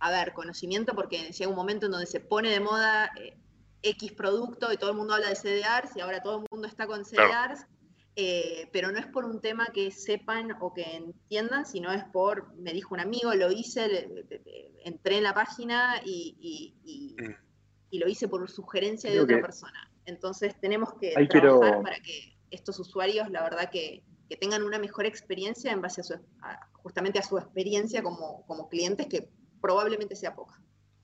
a 0.01 0.11
ver, 0.11 0.33
conocimiento 0.33 0.95
porque 0.95 1.31
llega 1.33 1.51
un 1.51 1.57
momento 1.57 1.87
en 1.87 1.93
donde 1.93 2.07
se 2.07 2.21
pone 2.21 2.51
de 2.51 2.61
moda 2.61 3.11
eh, 3.21 3.37
X 3.83 4.13
producto 4.13 4.73
y 4.73 4.77
todo 4.77 4.91
el 4.91 4.97
mundo 4.97 5.15
habla 5.15 5.29
de 5.29 5.37
CDRs 5.37 5.97
y 5.97 6.01
ahora 6.01 6.21
todo 6.21 6.39
el 6.39 6.47
mundo 6.51 6.67
está 6.67 6.87
con 6.87 7.05
CDRs. 7.05 7.67
Eh, 8.15 8.69
pero 8.75 8.93
no 8.93 8.99
es 8.99 9.07
por 9.07 9.25
un 9.25 9.41
tema 9.41 9.69
que 9.73 9.91
sepan 9.91 10.55
o 10.61 10.75
que 10.75 10.83
entiendan, 10.97 11.65
sino 11.65 11.91
es 11.93 12.05
por, 12.05 12.55
me 12.57 12.75
dijo 12.75 12.95
un 12.95 13.01
amigo, 13.01 13.35
lo 13.35 13.51
hice, 13.51 14.07
entré 14.85 15.17
en 15.17 15.23
la 15.23 15.33
página 15.33 16.03
y, 16.05 17.17
mm. 17.17 17.31
y, 17.91 17.99
lo 17.99 18.09
hice 18.09 18.29
por 18.29 18.51
sugerencia 18.51 19.11
de 19.11 19.19
otra 19.19 19.41
persona. 19.41 19.91
Entonces 20.07 20.59
tenemos 20.61 20.95
que 20.95 21.13
trabajar 21.29 21.83
para 21.83 22.01
que 22.01 22.37
estos 22.51 22.79
usuarios, 22.79 23.31
la 23.31 23.43
verdad, 23.43 23.71
que, 23.71 24.03
que, 24.29 24.37
tengan 24.37 24.63
una 24.63 24.79
mejor 24.79 25.07
experiencia 25.07 25.73
en 25.73 25.81
base 25.81 26.01
a, 26.01 26.05
su, 26.05 26.15
justamente 26.75 27.19
a 27.19 27.23
su 27.23 27.39
experiencia 27.39 28.03
como, 28.03 28.45
como 28.47 28.69
clientes, 28.69 29.07
que 29.07 29.29
probablemente 29.61 30.17
sea 30.17 30.35
poca. 30.35 30.61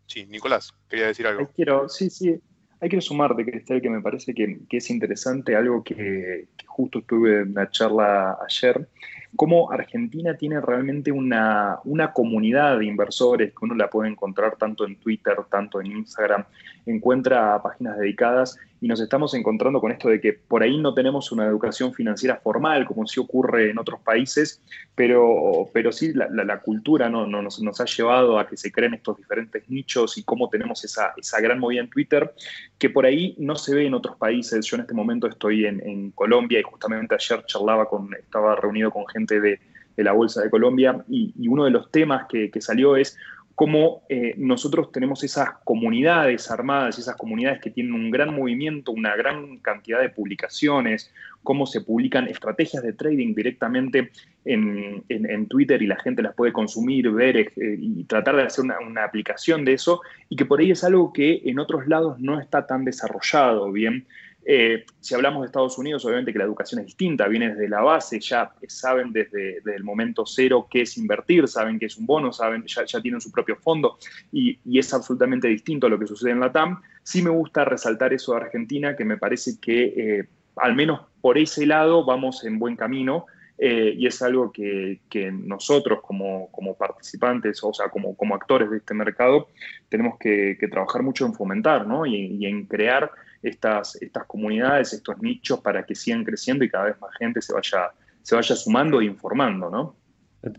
Sí, 0.07 0.27
Nicolás, 0.27 0.73
quería 0.89 1.09
decir 1.09 1.27
algo. 1.27 1.49
quiero, 1.55 1.89
sí, 1.89 2.11
sí, 2.11 2.41
hay 2.81 2.89
que 2.89 3.01
sumarte, 3.01 3.45
Cristel, 3.45 3.83
que 3.83 3.91
me 3.91 4.01
parece 4.01 4.35
que, 4.35 4.61
es 4.71 4.91
interesante, 4.91 5.57
algo 5.57 5.83
que, 5.83 6.49
justo 6.67 7.01
estuve 7.01 7.43
en 7.43 7.51
una 7.51 7.71
charla 7.71 8.39
ayer, 8.47 8.89
cómo 9.37 9.71
Argentina 9.71 10.35
tiene 10.37 10.61
realmente 10.61 11.12
una, 11.12 11.79
una, 11.85 12.12
comunidad 12.12 12.79
de 12.79 12.87
inversores 12.87 13.51
que 13.51 13.64
uno 13.64 13.75
la 13.75 13.91
puede 13.91 14.11
encontrar 14.11 14.57
tanto 14.57 14.87
en 14.87 14.97
Twitter, 14.97 15.37
tanto 15.51 15.81
en 15.81 15.87
Instagram, 15.87 16.45
encuentra 16.87 17.61
páginas 17.62 17.99
dedicadas 17.99 18.59
y 18.81 18.87
nos 18.87 19.01
estamos 19.01 19.35
encontrando 19.35 19.81
con 19.81 19.91
esto 19.91 20.09
de 20.09 20.21
que 20.21 20.33
por 20.33 20.62
ahí 20.62 20.79
no 20.79 20.95
tenemos 20.95 21.33
una 21.33 21.47
educación 21.47 21.93
financiera 21.93 22.37
formal, 22.37 22.87
como 22.87 23.07
sí 23.07 23.19
ocurre 23.19 23.71
en 23.71 23.79
otros 23.79 24.01
países, 24.01 24.62
pero, 24.95 25.69
pero 25.73 25.91
sí 25.91 26.12
la, 26.14 26.61
cultura 26.61 27.09
¿no? 27.09 27.27
nos, 27.27 27.61
nos, 27.61 27.81
ha 27.81 27.85
llevado 27.85 28.38
a 28.38 28.47
que 28.47 28.57
se 28.57 28.71
creen 28.71 28.95
estos 28.95 29.17
diferentes 29.17 29.69
nichos 29.69 30.17
y 30.17 30.23
cómo 30.23 30.49
tenemos 30.49 30.85
esa, 30.85 31.12
esa, 31.17 31.41
gran 31.41 31.59
movida 31.59 31.81
en 31.81 31.91
Twitter, 31.91 32.33
que 32.79 32.91
por 32.91 33.05
ahí 33.05 33.35
no 33.38 33.57
se 33.57 33.75
ve 33.75 33.87
en 33.87 33.95
otros 33.95 34.17
países. 34.17 34.64
Yo 34.67 34.77
en 34.77 34.83
este 34.83 34.95
momento 34.95 35.27
estoy 35.27 35.67
en 35.67 36.11
Colombia 36.12 36.61
y 36.61 36.62
justamente 36.62 37.14
ayer 37.14 37.45
charlaba 37.47 37.88
con, 37.88 38.14
estaba 38.14 38.55
reunido 38.57 38.91
con 38.91 39.07
gente 39.09 39.28
de, 39.29 39.61
la 39.97 40.12
Bolsa 40.12 40.43
de 40.43 40.51
Colombia 40.51 41.05
y, 41.09 41.49
uno 41.49 41.64
de 41.64 41.73
los 41.73 41.91
temas 41.91 42.27
que, 42.29 42.51
salió 42.61 42.97
es 42.97 43.17
cómo 43.57 44.03
eh, 44.09 44.35
nosotros 44.37 44.93
tenemos 44.93 45.25
esas 45.25 45.51
comunidades 45.64 46.49
armadas, 46.49 46.97
esas 46.97 47.17
comunidades 47.17 47.61
que 47.61 47.71
tienen 47.71 47.93
un 47.93 48.09
gran 48.12 48.33
movimiento, 48.33 48.93
una 48.93 49.17
gran 49.17 49.59
cantidad 49.59 50.01
de 50.01 50.11
publicaciones, 50.11 51.11
cómo 51.43 51.67
se 51.67 51.81
publican 51.81 52.29
estrategias 52.29 52.85
de 52.85 52.93
trading 52.93 53.35
directamente 53.35 54.12
en, 54.45 55.47
Twitter 55.49 55.83
y 55.83 55.88
la 55.88 55.97
gente 55.97 56.23
las 56.23 56.35
puede 56.35 56.53
consumir, 56.53 57.11
ver 57.11 57.37
eh, 57.37 57.51
y 57.57 58.05
tratar 58.05 58.37
de 58.37 58.43
hacer 58.43 58.64
una, 58.64 58.79
una, 58.79 59.05
aplicación 59.05 59.64
de 59.64 59.73
eso, 59.73 60.01
y 60.29 60.37
que 60.37 60.45
por 60.45 60.61
ahí 60.61 60.71
es 60.71 60.85
algo 60.85 61.12
que 61.12 61.43
en 61.45 61.59
otros 61.59 61.88
lados 61.88 62.21
no 62.21 62.38
está 62.38 62.67
tan 62.67 62.85
desarrollado, 62.85 63.73
¿bien? 63.73 64.07
Eh, 64.51 64.87
si 64.99 65.15
hablamos 65.15 65.43
de 65.43 65.47
Estados 65.49 65.77
Unidos, 65.77 66.07
obviamente 66.07 66.33
que 66.33 66.39
la 66.39 66.47
educación 66.47 66.81
es 66.81 66.87
distinta, 66.87 67.29
viene 67.29 67.51
desde 67.51 67.69
la 67.69 67.83
base, 67.83 68.19
ya 68.19 68.51
saben 68.67 69.13
desde, 69.13 69.59
el 69.59 69.85
momento 69.85 70.25
cero 70.25 70.67
qué 70.71 70.81
es 70.81 70.97
invertir, 70.97 71.47
saben 71.47 71.79
qué 71.79 71.85
es 71.85 71.99
un 71.99 72.07
bono, 72.07 72.33
saben, 72.33 72.65
ya, 72.65 72.87
tienen 73.03 73.21
su 73.21 73.31
propio 73.31 73.57
fondo 73.57 73.99
y, 74.33 74.59
es 74.79 74.95
absolutamente 74.95 75.49
distinto 75.49 75.87
a 75.87 75.91
lo 75.91 75.99
que 75.99 76.07
sucede 76.07 76.31
en 76.31 76.41
la 76.41 76.51
TAM. 76.51 76.81
Sí 77.03 77.21
me 77.21 77.29
gusta 77.29 77.67
resaltar 77.67 78.15
eso 78.15 78.33
de 78.33 78.39
Argentina, 78.39 78.97
que 78.97 79.05
me 79.05 79.19
parece 79.19 79.61
que 79.61 79.83
eh, 79.85 80.29
al 80.57 80.75
menos 80.75 81.03
por 81.21 81.37
ese 81.37 81.67
lado 81.67 82.07
vamos 82.07 82.43
en 82.45 82.59
buen 82.59 82.75
camino. 82.75 83.27
Eh, 83.59 83.93
y 83.99 84.07
es 84.07 84.23
algo 84.23 84.51
que, 84.53 85.01
nosotros 85.33 85.99
como, 86.01 86.49
participantes, 86.79 87.63
o 87.63 87.75
sea, 87.75 87.89
como, 87.91 88.17
como 88.17 88.35
actores 88.35 88.71
de 88.71 88.79
este 88.79 88.95
mercado, 88.95 89.49
tenemos 89.91 90.17
que, 90.19 90.57
trabajar 90.71 91.03
mucho 91.03 91.27
en 91.27 91.35
fomentar 91.35 91.87
¿no? 91.87 92.07
y 92.07 92.47
en 92.47 92.65
crear 92.67 93.11
estas, 93.42 94.01
estas 94.03 94.27
comunidades, 94.27 94.92
estos 94.92 95.20
nichos 95.20 95.61
para 95.61 95.85
que 95.85 95.94
sigan 95.94 96.24
creciendo 96.24 96.64
y 96.64 96.70
cada 96.70 96.85
vez 96.85 97.01
más 97.01 97.14
gente 97.16 97.40
se 97.40 97.53
vaya, 97.53 97.90
se 98.22 98.35
vaya 98.35 98.57
sumando 98.57 99.01
e 99.01 99.05
informando, 99.05 99.70
¿no? 99.70 99.96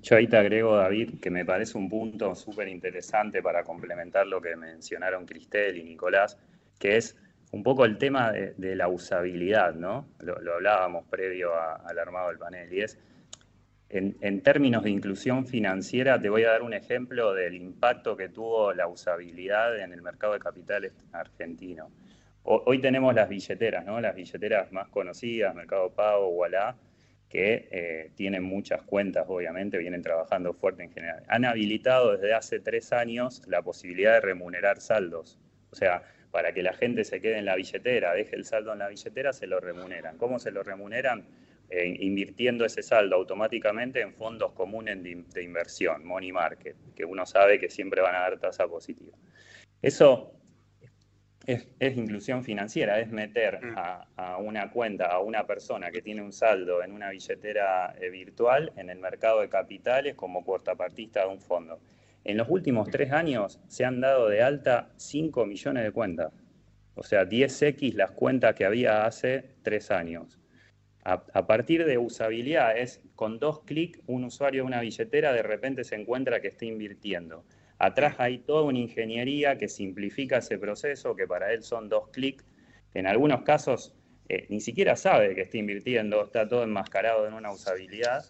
Yo 0.02 0.18
ahí 0.18 0.28
te 0.28 0.38
agrego, 0.38 0.76
David, 0.76 1.20
que 1.22 1.30
me 1.30 1.46
parece 1.46 1.78
un 1.78 1.90
punto 1.90 2.36
súper 2.36 2.68
interesante 2.68 3.42
para 3.42 3.64
complementar 3.64 4.28
lo 4.28 4.42
que 4.42 4.56
mencionaron 4.56 5.26
Cristel 5.26 5.78
y 5.78 5.84
Nicolás, 5.84 6.38
que 6.78 6.98
es 6.98 7.18
un 7.52 7.64
poco 7.64 7.86
el 7.86 7.98
tema 7.98 8.32
de, 8.32 8.76
la 8.76 8.90
usabilidad, 8.90 9.74
¿no? 9.76 10.08
Lo, 10.20 10.36
hablábamos 10.54 11.06
previo 11.08 11.52
al 11.56 11.98
armado 11.98 12.28
del 12.28 12.38
panel, 12.38 12.72
y 12.74 12.82
es, 12.82 13.00
en, 13.88 14.18
en, 14.22 14.42
términos 14.42 14.84
de 14.84 14.92
inclusión 14.92 15.48
financiera, 15.48 16.20
te 16.20 16.30
voy 16.30 16.44
a 16.44 16.52
dar 16.52 16.62
un 16.62 16.74
ejemplo 16.74 17.34
del 17.34 17.56
impacto 17.56 18.18
que 18.18 18.30
tuvo 18.30 18.74
la 18.74 18.88
usabilidad 18.88 19.80
en 19.80 19.94
el 19.94 20.02
mercado 20.02 20.34
de 20.34 20.40
capitales 20.40 20.94
argentino. 21.14 21.90
Hoy 22.44 22.80
tenemos 22.80 23.14
las 23.14 23.30
billeteras, 23.30 23.86
¿no? 23.86 24.02
Las 24.02 24.16
billeteras 24.16 24.72
más 24.72 24.88
conocidas, 24.88 25.54
Mercado 25.54 25.94
Pago, 25.94 26.30
Wallah, 26.30 26.76
que 27.28 27.68
eh, 27.72 28.12
tienen 28.16 28.44
muchas 28.44 28.82
cuentas, 28.82 29.26
obviamente, 29.28 29.78
vienen 29.78 30.02
trabajando 30.02 30.54
fuerte 30.54 30.84
en 30.84 30.92
general. 30.92 31.24
Han 31.28 31.46
habilitado 31.46 32.14
desde 32.14 32.34
hace 32.34 32.60
tres 32.60 32.92
años 32.92 33.44
la 33.46 33.62
posibilidad 33.62 34.14
de 34.14 34.22
remunerar 34.22 34.82
saldos. 34.82 35.38
O 35.72 35.76
sea, 35.76 36.02
para 36.32 36.54
que 36.54 36.64
la 36.64 36.74
gente 36.74 37.04
se 37.04 37.22
quede 37.22 37.38
en 37.38 37.46
la 37.46 37.56
billetera, 37.56 38.14
deje 38.14 38.36
el 38.36 38.46
saldo 38.46 38.74
en 38.74 38.80
la 38.80 38.88
billetera, 38.88 39.32
se 39.32 39.46
lo 39.46 39.60
remuneran. 39.60 40.18
¿Cómo 40.18 40.40
se 40.40 40.52
lo 40.52 40.64
remuneran? 40.64 41.26
eh, 41.72 41.98
invirtiendo 42.00 42.66
ese 42.66 42.82
saldo 42.82 43.16
automáticamente 43.16 44.02
en 44.02 44.14
fondos 44.16 44.54
comunes 44.54 45.04
de, 45.04 45.44
inversión, 45.44 46.04
money 46.04 46.32
market, 46.32 46.76
que 46.96 47.06
uno 47.06 47.28
sabe 47.28 47.60
que 47.60 47.70
siempre 47.70 48.02
van 48.02 48.16
a 48.16 48.22
dar 48.22 48.40
tasa 48.40 48.68
positiva. 48.68 49.16
Eso 49.82 50.34
es, 51.46 51.98
inclusión 51.98 52.44
financiera, 52.44 53.00
es 53.00 53.10
meter 53.10 53.60
mm. 53.64 53.76
a, 54.18 54.38
una 54.38 54.70
cuenta, 54.72 55.08
a 55.08 55.20
una 55.20 55.46
persona 55.48 55.92
que 55.92 56.02
tiene 56.02 56.22
un 56.22 56.34
saldo 56.34 56.84
en 56.84 56.92
una 56.92 57.10
billetera 57.10 57.96
eh, 58.00 58.10
virtual 58.10 58.72
en 58.76 58.90
el 58.90 59.00
mercado 59.00 59.42
de 59.42 59.50
capitales 59.50 60.16
como 60.16 60.44
cuartapartista 60.44 61.22
de 61.22 61.28
un 61.28 61.40
fondo. 61.40 61.80
En 62.24 62.38
los 62.38 62.50
últimos 62.50 62.90
tres 62.90 63.12
años 63.12 63.60
se 63.68 63.86
han 63.86 64.02
dado 64.02 64.28
de 64.28 64.44
alta 64.44 64.92
5 64.98 65.46
millones 65.46 65.84
de 65.84 65.92
cuentas. 65.92 66.34
O 66.96 67.04
sea, 67.04 67.24
10x 67.24 67.94
las 67.94 68.12
cuentas 68.12 68.56
que 68.56 68.66
había 68.66 69.06
hace 69.06 69.56
tres 69.64 69.90
años. 69.90 70.38
A, 71.06 71.48
partir 71.48 71.86
de 71.86 71.98
usabilidad, 71.98 72.78
es 72.78 73.02
con 73.16 73.40
dos 73.40 73.62
clics, 73.62 74.00
un 74.06 74.26
usuario 74.26 74.62
de 74.62 74.68
una 74.68 74.82
billetera 74.82 75.34
de 75.34 75.42
repente 75.42 75.84
se 75.84 75.96
encuentra 75.96 76.40
que 76.40 76.50
está 76.50 76.66
invirtiendo. 76.66 77.46
Atrás 77.80 78.16
hay 78.20 78.40
toda 78.40 78.64
una 78.64 78.78
ingeniería 78.78 79.58
que 79.58 79.70
simplifica 79.70 80.38
ese 80.38 80.60
proceso, 80.60 81.16
que 81.16 81.26
para 81.26 81.54
él 81.54 81.64
son 81.64 81.90
dos 81.90 82.10
clics. 82.10 82.46
En 82.94 83.08
algunos 83.08 83.44
casos 83.44 83.94
eh, 84.28 84.46
ni 84.50 84.62
siquiera 84.62 84.96
sabe 84.96 85.34
que 85.34 85.42
está 85.42 85.58
invirtiendo, 85.58 86.24
está 86.24 86.48
todo 86.48 86.64
enmascarado 86.64 87.28
en 87.28 87.34
una 87.34 87.52
usabilidad 87.52 88.26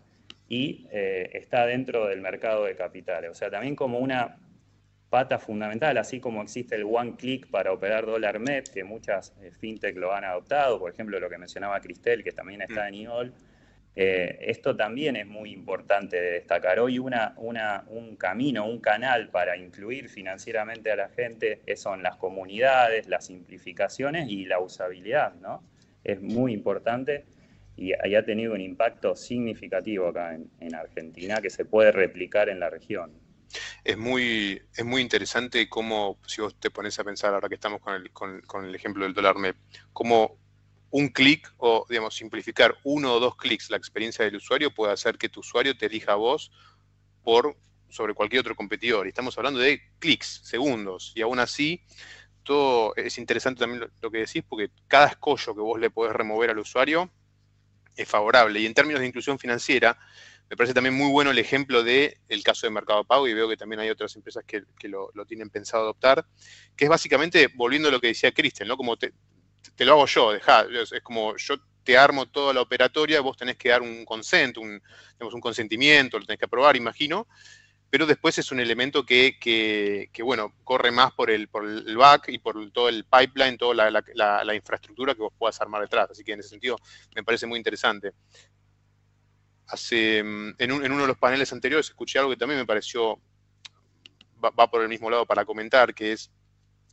y 0.47 0.87
eh, 0.91 1.29
está 1.33 1.65
dentro 1.65 2.07
del 2.07 2.21
mercado 2.21 2.65
de 2.65 2.75
capitales. 2.75 3.31
O 3.31 3.33
sea, 3.33 3.49
también 3.49 3.75
como 3.75 3.99
una 3.99 4.37
pata 5.09 5.39
fundamental, 5.39 5.97
así 5.97 6.19
como 6.19 6.41
existe 6.41 6.75
el 6.75 6.83
one 6.83 7.15
click 7.17 7.49
para 7.49 7.73
operar 7.73 8.05
dólar 8.05 8.39
MEP, 8.39 8.67
que 8.71 8.83
muchas 8.83 9.33
eh, 9.41 9.51
fintech 9.51 9.97
lo 9.97 10.13
han 10.13 10.23
adoptado, 10.23 10.79
por 10.79 10.91
ejemplo, 10.91 11.19
lo 11.19 11.29
que 11.29 11.37
mencionaba 11.37 11.81
Cristel, 11.81 12.23
que 12.23 12.31
también 12.31 12.61
está 12.61 12.87
en 12.87 12.95
IOL. 12.95 13.33
Eh, 14.01 14.49
esto 14.49 14.77
también 14.77 15.17
es 15.17 15.27
muy 15.27 15.51
importante 15.51 16.15
de 16.21 16.31
destacar. 16.31 16.79
Hoy 16.79 16.99
una, 16.99 17.33
un 17.37 18.15
camino, 18.15 18.65
un 18.65 18.79
canal 18.79 19.27
para 19.27 19.57
influir 19.57 20.07
financieramente 20.07 20.89
a 20.89 20.95
la 20.95 21.09
gente 21.09 21.61
son 21.75 22.01
las 22.01 22.15
comunidades, 22.15 23.09
las 23.09 23.25
simplificaciones 23.25 24.29
y 24.29 24.45
la 24.45 24.61
usabilidad, 24.61 25.33
¿no? 25.41 25.65
Es 26.01 26.21
muy 26.21 26.53
importante 26.53 27.25
y, 27.75 27.91
ha 27.91 28.23
tenido 28.23 28.53
un 28.53 28.61
impacto 28.61 29.17
significativo 29.17 30.07
acá 30.07 30.33
en, 30.33 30.75
Argentina 30.75 31.41
que 31.41 31.49
se 31.49 31.65
puede 31.65 31.91
replicar 31.91 32.47
en 32.47 32.61
la 32.61 32.69
región. 32.69 33.11
Es 33.83 33.97
muy, 33.97 34.61
es 34.77 34.85
muy 34.85 35.01
interesante 35.01 35.67
cómo, 35.67 36.19
si 36.25 36.41
vos 36.41 36.57
te 36.57 36.71
pones 36.71 36.97
a 36.99 37.03
pensar, 37.03 37.33
ahora 37.33 37.49
que 37.49 37.55
estamos 37.55 37.81
con 37.81 37.95
el, 37.95 38.11
con, 38.11 38.63
el 38.63 38.73
ejemplo 38.73 39.03
del 39.03 39.13
dólar 39.13 39.35
MEP, 39.35 39.57
cómo 39.91 40.37
un 40.91 41.09
clic 41.09 41.53
o, 41.57 41.85
digamos, 41.89 42.15
simplificar 42.15 42.77
uno 42.83 43.13
o 43.13 43.19
dos 43.19 43.35
clics 43.35 43.69
la 43.69 43.77
experiencia 43.77 44.25
del 44.25 44.37
usuario 44.37 44.73
puede 44.73 44.93
hacer 44.93 45.17
que 45.17 45.29
tu 45.29 45.41
usuario 45.41 45.77
te 45.77 45.85
elija 45.85 46.13
a 46.13 46.15
vos 46.15 46.51
por 47.23 47.55
sobre 47.89 48.13
cualquier 48.13 48.41
otro 48.41 48.55
competidor. 48.55 49.05
Y 49.05 49.09
estamos 49.09 49.37
hablando 49.37 49.59
de 49.59 49.81
clics, 49.99 50.41
segundos, 50.43 51.11
y 51.15 51.21
aún 51.21 51.39
así 51.39 51.83
todo 52.43 52.95
es 52.95 53.17
interesante 53.17 53.59
también 53.59 53.91
lo, 54.01 54.11
que 54.11 54.19
decís, 54.19 54.43
porque 54.47 54.71
cada 54.87 55.07
escollo 55.07 55.53
que 55.53 55.61
vos 55.61 55.79
le 55.79 55.89
podés 55.89 56.13
remover 56.13 56.49
al 56.49 56.59
usuario 56.59 57.11
es 57.95 58.07
favorable. 58.07 58.59
Y 58.59 58.65
en 58.65 58.73
términos 58.73 59.01
de 59.01 59.07
inclusión 59.07 59.37
financiera, 59.37 59.97
me 60.49 60.57
parece 60.57 60.73
también 60.73 60.95
muy 60.95 61.11
bueno 61.11 61.29
el 61.29 61.37
ejemplo 61.37 61.83
del 61.83 62.15
el 62.27 62.43
caso 62.43 62.65
de 62.65 62.71
Mercado 62.71 63.03
Pago, 63.03 63.27
y 63.27 63.33
veo 63.33 63.47
que 63.47 63.57
también 63.57 63.81
hay 63.81 63.89
otras 63.89 64.15
empresas 64.15 64.43
que, 64.45 64.63
lo, 64.87 65.11
tienen 65.27 65.49
pensado 65.49 65.83
adoptar, 65.83 66.25
que 66.75 66.85
es 66.85 66.89
básicamente, 66.89 67.49
volviendo 67.53 67.89
a 67.89 67.91
lo 67.91 67.99
que 67.99 68.07
decía 68.07 68.31
Cristian, 68.31 68.67
¿no? 68.67 68.77
Como 68.77 68.97
te, 68.97 69.13
lo 69.77 69.93
hago 69.93 70.05
yo, 70.05 70.31
dejá, 70.31 70.65
es 70.71 71.01
como 71.01 71.35
yo 71.37 71.55
te 71.83 71.97
armo 71.97 72.27
toda 72.27 72.53
la 72.53 72.61
operatoria, 72.61 73.21
vos 73.21 73.37
tenés 73.37 73.57
que 73.57 73.69
dar 73.69 73.81
un 73.81 74.05
consent, 74.05 74.57
un, 74.57 74.81
un 75.19 75.41
consentimiento, 75.41 76.19
lo 76.19 76.25
tenés 76.25 76.39
que 76.39 76.45
aprobar, 76.45 76.75
imagino, 76.75 77.27
pero 77.89 78.05
después 78.05 78.37
es 78.37 78.51
un 78.51 78.59
elemento 78.59 79.05
que, 79.05 80.09
bueno, 80.23 80.53
corre 80.63 80.91
más 80.91 81.11
por 81.13 81.31
el, 81.31 81.47
por 81.47 81.65
el 81.65 81.97
back 81.97 82.29
y 82.29 82.37
por 82.37 82.71
todo 82.71 82.87
el 82.87 83.05
pipeline, 83.05 83.57
toda 83.57 83.91
la, 83.91 84.55
infraestructura 84.55 85.15
que 85.15 85.21
vos 85.21 85.33
puedas 85.37 85.59
armar 85.59 85.81
detrás. 85.81 86.11
Así 86.11 86.23
que 86.23 86.33
en 86.33 86.39
ese 86.39 86.49
sentido 86.49 86.77
me 87.15 87.23
parece 87.23 87.47
muy 87.47 87.57
interesante. 87.57 88.11
Hace, 89.67 90.21
mm, 90.23 90.55
en, 90.59 90.71
uno 90.71 91.01
de 91.01 91.07
los 91.07 91.17
paneles 91.17 91.51
anteriores 91.51 91.87
escuché 91.87 92.19
algo 92.19 92.31
que 92.31 92.37
también 92.37 92.59
me 92.59 92.65
pareció, 92.65 93.19
va, 94.43 94.69
por 94.69 94.83
el 94.83 94.89
mismo 94.89 95.09
lado 95.09 95.25
para 95.25 95.45
comentar, 95.45 95.93
que 95.95 96.11
es, 96.11 96.31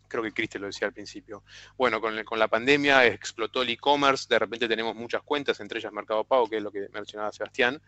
creo 0.09 0.23
que 0.23 0.33
Cristian 0.33 0.63
lo 0.63 0.67
decía 0.69 0.89
al 0.89 0.95
principio, 0.95 1.45
bueno, 1.77 2.01
con, 2.01 2.23
con 2.25 2.39
la 2.39 2.49
pandemia 2.49 3.07
explotó 3.07 3.63
el 3.63 3.71
e-commerce, 3.71 4.27
de 4.29 4.39
repente 4.39 4.69
tenemos 4.69 4.95
muchas 4.95 5.23
cuentas, 5.23 5.61
entre 5.61 5.79
ellas 5.79 5.93
Mercado 5.93 6.25
Pago, 6.25 6.49
que 6.49 6.57
es 6.57 6.63
lo 6.63 6.71
que 6.71 6.89
mencionaba 6.93 7.33
Sebastián, 7.33 7.81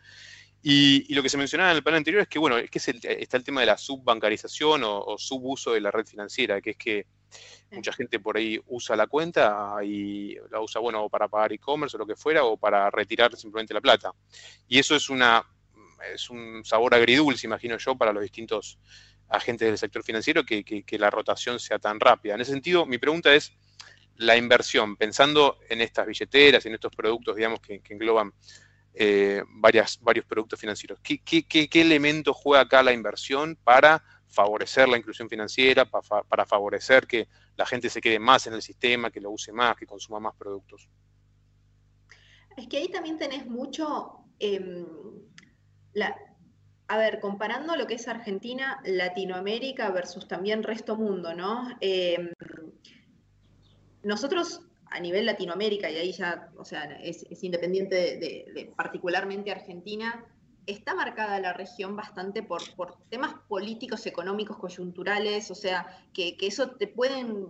y, 0.63 1.15
lo 1.15 1.23
que 1.23 1.29
se 1.29 1.39
mencionaba 1.39 1.71
en 1.71 1.77
el 1.77 1.83
panel 1.83 1.99
anterior 1.99 2.23
es 2.23 2.29
que, 2.29 2.39
bueno, 2.39 2.59
es 2.59 2.71
que 2.71 2.79
está 2.79 3.37
el 3.37 3.45
tema 3.45 3.61
de 3.61 3.67
la 3.67 3.79
subbancarización 3.79 4.83
o, 4.85 5.17
subuso 5.19 5.73
de 5.73 5.81
la 5.81 5.91
red 5.91 6.07
financiera, 6.07 6.61
que 6.61 6.71
es 6.71 6.77
que 6.77 7.07
mucha 7.71 7.93
gente 7.93 8.19
por 8.19 8.37
ahí 8.37 8.61
usa 8.67 8.97
la 8.97 9.07
cuenta 9.07 9.77
y 9.85 10.35
la 10.51 10.61
usa, 10.61 10.81
bueno, 10.81 11.09
para 11.09 11.29
pagar 11.29 11.53
e-commerce 11.53 11.97
o 11.97 12.01
lo 12.01 12.07
que 12.07 12.17
fuera, 12.17 12.45
o 12.45 12.57
para 12.57 12.91
retirar 12.91 13.37
simplemente 13.37 13.75
la 13.75 13.81
plata. 13.81 14.13
Y 14.67 14.79
eso 14.79 14.97
es 14.97 15.09
una 15.09 15.45
es 16.13 16.31
un 16.31 16.65
sabor 16.65 16.95
agridulce, 16.95 17.47
imagino 17.47 17.77
yo, 17.77 17.97
para 17.97 18.13
los 18.13 18.23
distintos 18.23 18.79
agentes 19.29 19.69
del 19.69 19.79
sector 19.79 20.03
financiero, 20.03 20.45
que, 20.45 20.85
la 20.99 21.11
rotación 21.11 21.59
sea 21.61 21.79
tan 21.79 22.01
rápida. 22.01 22.35
En 22.35 22.41
ese 22.41 22.53
sentido, 22.53 22.87
mi 22.87 22.99
pregunta 22.99 23.35
es, 23.35 23.53
la 24.17 24.37
inversión, 24.37 24.97
pensando 24.97 25.59
en 25.69 25.81
estas 25.81 26.07
billeteras 26.07 26.65
y 26.65 26.69
en 26.69 26.75
estos 26.75 26.95
productos, 26.95 27.37
digamos, 27.37 27.61
que 27.61 27.81
engloban 27.89 28.33
eh, 29.01 29.45
varias, 29.49 30.01
varios 30.03 30.27
productos 30.27 30.59
financieros. 30.59 30.99
¿Qué, 31.01 31.21
qué, 31.23 31.81
elemento 31.81 32.35
juega 32.35 32.65
acá 32.65 32.83
la 32.83 32.93
inversión 32.93 33.57
para 33.63 34.03
favorecer 34.27 34.89
la 34.89 34.99
inclusión 34.99 35.29
financiera, 35.29 35.85
para, 35.85 36.45
favorecer 36.45 37.07
que 37.07 37.29
la 37.57 37.65
gente 37.65 37.91
se 37.91 38.01
quede 38.01 38.19
más 38.19 38.49
en 38.49 38.55
el 38.55 38.63
sistema, 38.63 39.13
que 39.13 39.21
lo 39.21 39.31
use 39.31 39.53
más, 39.53 39.77
que 39.77 39.87
consuma 39.87 40.19
más 40.19 40.35
productos? 40.35 40.89
Es 42.57 42.67
que 42.67 42.79
ahí 42.79 42.89
también 42.89 43.19
tenés 43.19 43.47
mucho, 43.47 44.25
em, 44.41 44.85
a 46.89 46.97
ver, 46.97 47.21
comparando 47.21 47.77
lo 47.77 47.87
que 47.87 47.95
es 47.95 48.09
Argentina, 48.09 48.81
Latinoamérica 48.85 49.91
versus 49.91 50.27
también 50.27 50.63
resto 50.63 50.97
mundo, 50.97 51.35
¿no? 51.35 51.69
Em, 51.81 52.33
nosotros 54.03 54.63
a 54.91 54.99
nivel 54.99 55.27
Latinoamérica, 55.27 55.91
y 55.91 55.97
ahí 55.97 56.13
ya, 56.13 56.51
o 56.57 56.65
sea, 56.65 56.85
es, 57.03 57.27
independiente 57.45 57.95
de, 57.95 58.73
particularmente 58.75 59.51
Argentina, 59.51 60.25
está 60.67 60.95
marcada 60.95 61.39
la 61.41 61.53
región 61.53 61.95
bastante 61.95 62.43
por, 62.43 62.63
temas 63.11 63.35
políticos, 63.49 64.07
económicos, 64.07 64.57
coyunturales, 64.57 65.51
o 65.51 65.55
sea, 65.55 65.87
que, 66.15 66.37
eso 66.41 66.71
te 66.71 66.87
pueden 66.87 67.49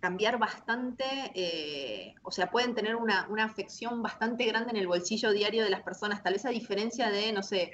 cambiar 0.00 0.38
bastante, 0.38 1.04
eh, 1.34 2.14
o 2.22 2.32
sea, 2.32 2.50
pueden 2.50 2.74
tener 2.74 2.96
una, 2.96 3.28
una, 3.28 3.44
afección 3.44 4.02
bastante 4.02 4.46
grande 4.46 4.70
en 4.70 4.78
el 4.78 4.88
bolsillo 4.88 5.30
diario 5.30 5.62
de 5.62 5.70
las 5.70 5.82
personas, 5.82 6.24
tal 6.24 6.32
vez 6.32 6.44
a 6.44 6.50
diferencia 6.50 7.10
de, 7.10 7.32
no 7.32 7.44
sé, 7.44 7.70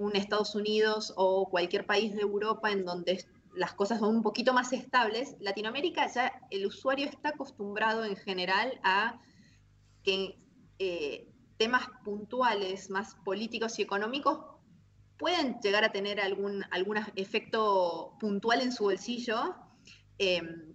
un 0.00 0.16
Estados 0.16 0.54
Unidos 0.54 1.12
o 1.16 1.48
cualquier 1.50 1.84
país 1.84 2.14
de 2.14 2.22
Europa 2.22 2.72
en 2.72 2.84
donde 2.84 3.24
las 3.54 3.74
cosas 3.74 4.00
son 4.00 4.16
un 4.16 4.22
poquito 4.22 4.54
más 4.54 4.72
estables, 4.72 5.36
Latinoamérica 5.40 6.06
ya 6.06 6.32
el 6.50 6.66
usuario 6.66 7.06
está 7.06 7.30
acostumbrado 7.30 8.04
en 8.04 8.16
general 8.16 8.80
a 8.82 9.20
que 10.02 10.38
eh, 10.78 11.28
temas 11.58 11.86
puntuales, 12.02 12.88
más 12.88 13.14
políticos 13.16 13.78
y 13.78 13.82
económicos, 13.82 14.40
pueden 15.18 15.58
llegar 15.60 15.84
a 15.84 15.92
tener 15.92 16.18
algún, 16.18 16.64
algún 16.70 16.96
efecto 17.16 18.16
puntual 18.18 18.62
en 18.62 18.72
su 18.72 18.84
bolsillo. 18.84 19.54
Em, 20.16 20.72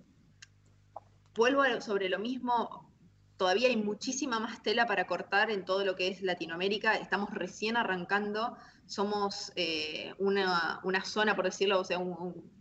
vuelvo 1.33 1.63
sobre 1.81 2.09
lo 2.09 2.19
mismo, 2.19 2.93
todavía 3.37 3.69
hay 3.69 3.77
muchísima 3.77 4.39
más 4.39 4.61
tela 4.61 4.85
para 4.85 5.07
cortar 5.07 5.49
en 5.49 5.65
todo 5.65 5.83
lo 5.83 5.95
que 5.95 6.09
es 6.09 6.21
Latinoamérica, 6.21 6.93
estamos 6.93 7.31
recién 7.31 7.75
arrancando, 7.75 8.55
somos 8.87 9.51
eh, 9.55 10.13
una, 10.19 10.81
zona, 11.03 11.35
por 11.35 11.45
decirlo, 11.45 11.79
o 11.79 11.83
sea, 11.83 11.99
un, 11.99 12.51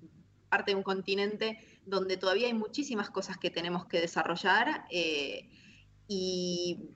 parte 0.49 0.73
de 0.73 0.77
un 0.77 0.83
continente 0.83 1.59
donde 1.85 2.17
todavía 2.17 2.47
hay 2.47 2.55
muchísimas 2.55 3.11
cosas 3.11 3.39
que 3.39 3.51
tenemos 3.51 3.87
que 3.87 4.01
desarrollar 4.01 4.87
eh, 4.91 5.51
y 6.09 6.91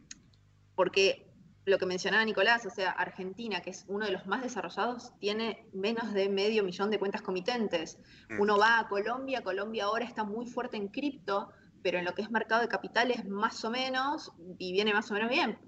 porque 0.75 1.29
lo 1.65 1.79
que 1.79 1.87
mencionaba 1.87 2.25
Nicolás, 2.25 2.65
o 2.67 2.71
sea, 2.71 2.91
Argentina, 2.91 3.61
que 3.61 3.71
es 3.71 3.85
uno 3.89 4.07
de 4.07 4.13
los 4.13 4.27
más 4.27 4.43
desarrollados, 4.43 5.13
tiene 5.19 5.69
menos 5.73 6.15
de 6.15 6.29
medio 6.29 6.65
millón 6.65 6.91
de 6.91 6.99
cuentas 6.99 7.21
comitentes. 7.21 7.99
Mm. 8.31 8.41
Uno 8.41 8.59
va 8.59 8.79
a 8.79 8.89
Colombia, 8.89 9.43
Colombia 9.43 9.85
ahora 9.85 10.05
está 10.05 10.25
muy 10.25 10.47
fuerte 10.47 10.77
en 10.77 10.89
cripto, 10.89 11.51
pero 11.83 11.99
en 11.99 12.05
lo 12.05 12.15
que 12.15 12.23
es 12.23 12.31
mercado 12.31 12.63
de 12.63 12.69
capitales 12.69 13.27
más 13.27 13.65
o 13.65 13.71
menos, 13.71 14.33
y 14.59 14.73
viene 14.73 14.95
más 14.95 15.11
o 15.11 15.15
menos 15.15 15.29
bien. 15.29 15.59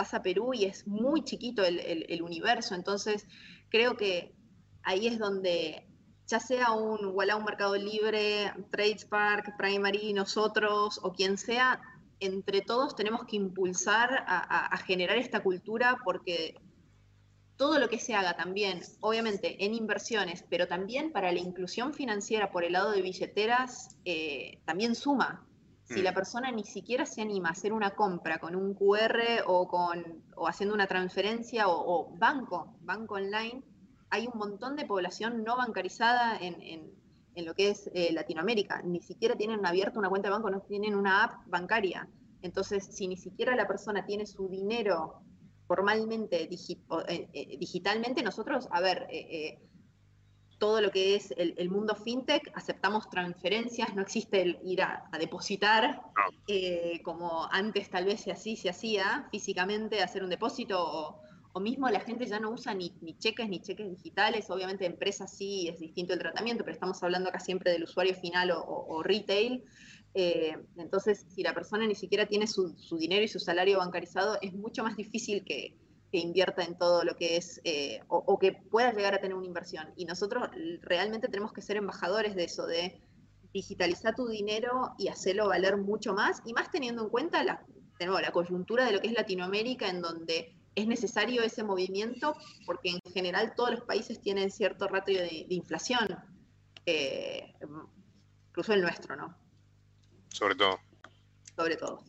Pasa 0.00 0.22
Perú 0.22 0.54
y 0.54 0.64
es 0.64 0.86
muy 0.86 1.24
chiquito 1.24 1.62
el, 1.62 2.22
universo, 2.22 2.74
entonces 2.74 3.26
creo 3.68 3.98
que 3.98 4.34
ahí 4.82 5.06
es 5.06 5.18
donde 5.18 5.86
ya 6.26 6.40
sea 6.40 6.72
un 6.72 7.10
Walla, 7.12 7.36
un 7.36 7.44
Mercado 7.44 7.76
Libre, 7.76 8.50
TradeSpark, 8.70 9.58
Primary, 9.58 10.14
nosotros 10.14 10.98
o 11.02 11.12
quien 11.12 11.36
sea, 11.36 11.82
entre 12.18 12.62
todos 12.62 12.96
tenemos 12.96 13.26
que 13.26 13.36
impulsar 13.36 14.24
a, 14.26 14.74
generar 14.86 15.18
esta 15.18 15.42
cultura 15.42 15.98
porque 16.02 16.54
todo 17.56 17.78
lo 17.78 17.90
que 17.90 17.98
se 17.98 18.14
haga 18.14 18.38
también, 18.38 18.80
obviamente 19.00 19.66
en 19.66 19.74
inversiones, 19.74 20.46
pero 20.48 20.66
también 20.66 21.12
para 21.12 21.30
la 21.30 21.40
inclusión 21.40 21.92
financiera 21.92 22.50
por 22.50 22.64
el 22.64 22.72
lado 22.72 22.92
de 22.92 23.02
billeteras, 23.02 23.98
eh, 24.06 24.62
también 24.64 24.94
suma. 24.94 25.46
Si 25.92 26.02
la 26.02 26.12
mm. 26.12 26.14
persona 26.14 26.52
ni 26.52 26.62
siquiera 26.62 27.04
se 27.04 27.20
anima 27.20 27.48
a 27.48 27.52
hacer 27.52 27.72
una 27.72 27.96
compra 27.96 28.38
con 28.38 28.54
un 28.54 28.74
QR 28.74 29.42
o, 29.46 29.66
con, 29.66 30.22
o 30.36 30.46
haciendo 30.46 30.72
una 30.72 30.86
transferencia 30.86 31.68
o, 31.68 32.16
banco, 32.16 32.76
banco 32.82 33.16
online, 33.16 33.64
hay 34.08 34.28
un 34.32 34.38
montón 34.38 34.76
de 34.76 34.86
población 34.86 35.42
no 35.42 35.56
bancarizada 35.56 36.38
en, 36.40 36.92
lo 37.34 37.54
que 37.54 37.70
es 37.70 37.90
eh, 37.92 38.12
Latinoamérica. 38.12 38.82
Ni 38.82 39.00
siquiera 39.00 39.34
tienen 39.34 39.66
abierta 39.66 39.98
una 39.98 40.08
cuenta 40.08 40.28
de 40.28 40.34
banco, 40.34 40.48
no 40.48 40.60
tienen 40.60 40.94
una 40.94 41.24
app 41.24 41.48
bancaria. 41.48 42.08
Entonces, 42.42 42.84
si 42.84 43.08
ni 43.08 43.16
siquiera 43.16 43.56
la 43.56 43.66
persona 43.66 44.04
tiene 44.04 44.26
su 44.26 44.48
dinero 44.48 45.22
formalmente, 45.66 46.42
eh, 46.42 47.28
eh, 47.32 47.56
digitalmente, 47.58 48.22
nosotros, 48.22 48.68
a 48.70 48.80
ver, 48.80 49.08
todo 50.60 50.80
lo 50.80 50.92
que 50.92 51.16
es 51.16 51.34
el, 51.36 51.70
mundo 51.70 51.96
fintech, 51.96 52.52
aceptamos 52.54 53.10
transferencias, 53.10 53.96
no 53.96 54.02
existe 54.02 54.42
el 54.42 54.58
ir 54.62 54.82
a, 54.82 55.10
depositar, 55.18 56.02
como 57.02 57.48
antes 57.50 57.90
tal 57.90 58.04
vez 58.04 58.20
se, 58.20 58.30
así, 58.30 58.54
se 58.54 58.68
hacía 58.68 59.26
físicamente, 59.32 60.02
hacer 60.02 60.22
un 60.22 60.30
depósito 60.30 60.78
o 60.80 61.20
o 61.52 61.60
mismo 61.60 61.88
la 61.88 62.00
gente 62.00 62.26
ya 62.26 62.38
no 62.38 62.50
usa 62.50 62.74
ni, 62.74 62.92
cheques 63.18 63.48
ni 63.48 63.60
cheques 63.60 63.90
digitales, 63.90 64.50
obviamente 64.50 64.86
empresas 64.86 65.32
sí 65.32 65.68
es 65.68 65.80
distinto 65.80 66.12
el 66.12 66.20
tratamiento, 66.20 66.64
pero 66.64 66.74
estamos 66.74 67.02
hablando 67.02 67.28
acá 67.28 67.40
siempre 67.40 67.72
del 67.72 67.84
usuario 67.84 68.14
final 68.14 68.52
o, 68.54 69.02
retail. 69.02 69.64
Eh, 70.14 70.56
entonces, 70.76 71.24
si 71.28 71.42
la 71.42 71.54
persona 71.54 71.86
ni 71.86 71.94
siquiera 71.94 72.26
tiene 72.26 72.46
su, 72.46 72.74
dinero 72.98 73.24
y 73.24 73.28
su 73.28 73.40
salario 73.40 73.78
bancarizado, 73.78 74.38
es 74.40 74.52
mucho 74.52 74.84
más 74.84 74.96
difícil 74.96 75.44
que, 75.44 75.74
invierta 76.18 76.62
en 76.64 76.76
todo 76.76 77.04
lo 77.04 77.16
que 77.16 77.36
es, 77.36 77.60
eh, 77.64 78.00
o, 78.08 78.38
que 78.38 78.52
pueda 78.52 78.92
llegar 78.92 79.14
a 79.14 79.20
tener 79.20 79.36
una 79.36 79.46
inversión. 79.46 79.92
Y 79.96 80.04
nosotros 80.04 80.48
realmente 80.82 81.28
tenemos 81.28 81.52
que 81.52 81.62
ser 81.62 81.76
embajadores 81.76 82.34
de 82.34 82.44
eso, 82.44 82.66
de 82.66 83.00
digitalizar 83.52 84.14
tu 84.14 84.28
dinero 84.28 84.94
y 84.98 85.08
hacerlo 85.08 85.48
valer 85.48 85.76
mucho 85.76 86.14
más, 86.14 86.42
y 86.44 86.52
más 86.52 86.70
teniendo 86.70 87.02
en 87.02 87.08
cuenta 87.10 87.44
la, 87.44 87.64
la 87.98 88.32
coyuntura 88.32 88.84
de 88.84 88.92
lo 88.92 89.00
que 89.00 89.08
es 89.08 89.14
Latinoamérica, 89.14 89.88
en 89.88 90.00
donde 90.00 90.56
es 90.74 90.86
necesario 90.86 91.42
ese 91.42 91.62
movimiento 91.62 92.36
porque 92.64 92.90
en 92.90 93.00
general 93.12 93.54
todos 93.56 93.72
los 93.72 93.82
países 93.82 94.20
tienen 94.20 94.50
cierto 94.50 94.88
ratio 94.88 95.20
de, 95.20 95.46
inflación, 95.48 96.08
eh, 96.86 97.54
incluso 98.48 98.72
el 98.72 98.82
nuestro, 98.82 99.16
¿no? 99.16 99.36
Sobre 100.28 100.54
todo. 100.54 100.78
Sobre 101.56 101.76
todo. 101.76 102.02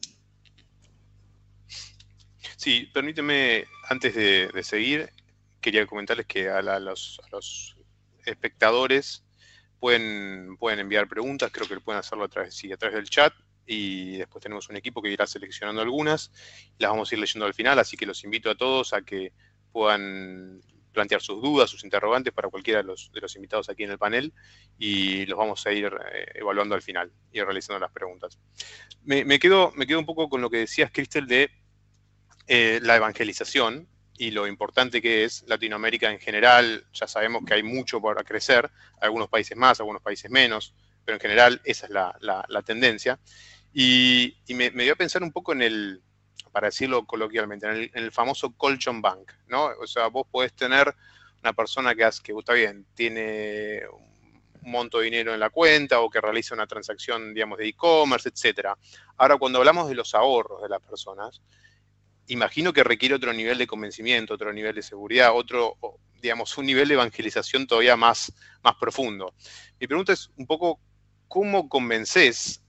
Sí, 2.62 2.88
permíteme, 2.94 3.66
antes 3.90 4.14
de, 4.14 4.64
seguir, 4.64 5.10
quería 5.62 5.88
comentarles 5.88 6.28
que 6.28 6.48
a, 6.48 6.62
los, 6.62 7.20
espectadores 8.24 9.24
pueden, 9.80 10.58
pueden 10.58 10.78
enviar 10.78 11.08
preguntas, 11.08 11.50
creo 11.52 11.68
que 11.68 11.80
pueden 11.80 11.98
hacerlo 11.98 12.26
a 12.26 12.28
través, 12.28 12.54
sí, 12.54 12.68
del 12.68 13.10
chat 13.10 13.34
y 13.66 14.18
después 14.18 14.44
tenemos 14.44 14.70
un 14.70 14.76
equipo 14.76 15.02
que 15.02 15.10
irá 15.10 15.26
seleccionando 15.26 15.82
algunas 15.82 16.32
las 16.78 16.92
vamos 16.92 17.12
a 17.12 17.16
ir 17.16 17.20
leyendo 17.22 17.48
al 17.48 17.56
final, 17.56 17.80
así 17.80 17.98
que 17.98 18.06
los 18.06 18.24
invito 18.24 18.52
a 18.52 18.56
todos 18.56 18.94
a 18.94 19.02
que 19.02 19.34
puedan 19.72 20.62
plantear 20.92 21.24
sus 21.24 21.42
dudas, 21.42 21.68
sus 21.68 21.84
interrogantes 21.84 22.32
para 22.32 22.50
cualquiera 22.50 22.84
de 22.84 22.86
los, 22.86 23.10
invitados 23.36 23.70
aquí 23.70 23.86
en 23.86 23.92
el 23.92 23.98
panel 23.98 24.34
y 24.78 25.26
los 25.26 25.40
vamos 25.40 25.66
a 25.66 25.72
ir 25.72 25.92
eh, 26.14 26.26
evaluando 26.36 26.76
al 26.76 26.84
final 26.84 27.12
y 27.32 27.42
realizando 27.42 27.80
las 27.80 27.92
preguntas. 27.92 28.38
Me, 29.04 29.40
quedo, 29.40 29.72
me 29.76 29.88
quedo 29.88 29.98
un 29.98 30.06
poco 30.06 30.30
con 30.30 30.42
lo 30.42 30.50
que 30.52 30.58
decías, 30.58 30.92
Cristel, 30.92 31.26
de 31.26 31.50
eh, 32.54 32.82
la 32.84 32.98
evangelización 32.98 33.88
y 34.18 34.32
lo 34.32 34.46
importante 34.46 35.02
que 35.02 35.24
es 35.24 35.46
Latinoamérica 35.48 36.12
en 36.12 36.20
general. 36.20 36.86
Ya 36.92 37.08
sabemos 37.08 37.44
que 37.48 37.54
hay 37.54 37.64
mucho 37.64 38.02
por 38.02 38.22
crecer, 38.26 38.70
algunos 39.00 39.30
países 39.30 39.56
más, 39.56 39.80
algunos 39.80 40.02
países 40.02 40.30
menos, 40.30 40.76
pero 41.06 41.16
en 41.16 41.22
general 41.22 41.62
esa 41.64 41.86
es 41.86 41.92
la, 41.94 42.64
tendencia. 42.66 43.18
Y, 43.74 44.36
me, 44.50 44.70
dio 44.70 44.92
a 44.92 44.98
pensar 44.98 45.24
un 45.24 45.32
poco 45.32 45.54
en 45.54 45.62
el, 45.62 46.02
para 46.52 46.68
decirlo 46.68 47.06
coloquialmente, 47.06 47.68
en 47.68 47.90
el, 47.94 48.12
famoso 48.12 48.52
colchon 48.58 49.02
bank, 49.02 49.32
¿no? 49.48 49.70
O 49.80 49.88
sea, 49.88 50.08
vos 50.08 50.28
podés 50.30 50.52
tener 50.52 50.94
una 51.42 51.54
persona 51.54 51.96
que, 51.96 52.04
hace, 52.04 52.22
que 52.22 52.34
está 52.38 52.52
bien, 52.52 52.86
tiene 52.96 53.84
un 54.62 54.72
monto 54.72 54.98
de 54.98 55.06
dinero 55.06 55.34
en 55.34 55.40
la 55.40 55.52
cuenta 55.52 56.02
o 56.02 56.10
que 56.10 56.20
realiza 56.20 56.54
una 56.54 56.68
transacción, 56.68 57.34
digamos, 57.34 57.60
de 57.60 57.70
e-commerce, 57.70 58.28
etcétera. 58.28 58.78
Ahora, 59.16 59.38
cuando 59.38 59.60
hablamos 59.60 59.88
de 59.88 59.96
los 59.96 60.14
ahorros 60.14 60.62
de 60.62 60.68
las 60.68 60.82
personas, 60.82 61.42
imagino 62.32 62.72
que 62.72 62.84
requiere 62.84 63.16
otro 63.16 63.34
nivel 63.34 63.58
de 63.58 63.68
convencimiento, 63.68 64.34
otro 64.34 64.54
nivel 64.54 64.74
de 64.74 64.82
seguridad, 64.82 65.36
otro, 65.36 65.78
digamos, 66.22 66.58
un 66.58 66.66
nivel 66.66 66.88
de 66.88 66.94
evangelización 66.94 67.68
todavía 67.68 67.98
más, 67.98 68.34
más 68.64 68.76
profundo. 68.76 69.34
Mi 69.80 69.88
pregunta 69.88 70.14
es 70.14 70.30
un 70.38 70.48
poco 70.48 70.80
¿cómo 71.28 71.68
convences, 71.68 72.64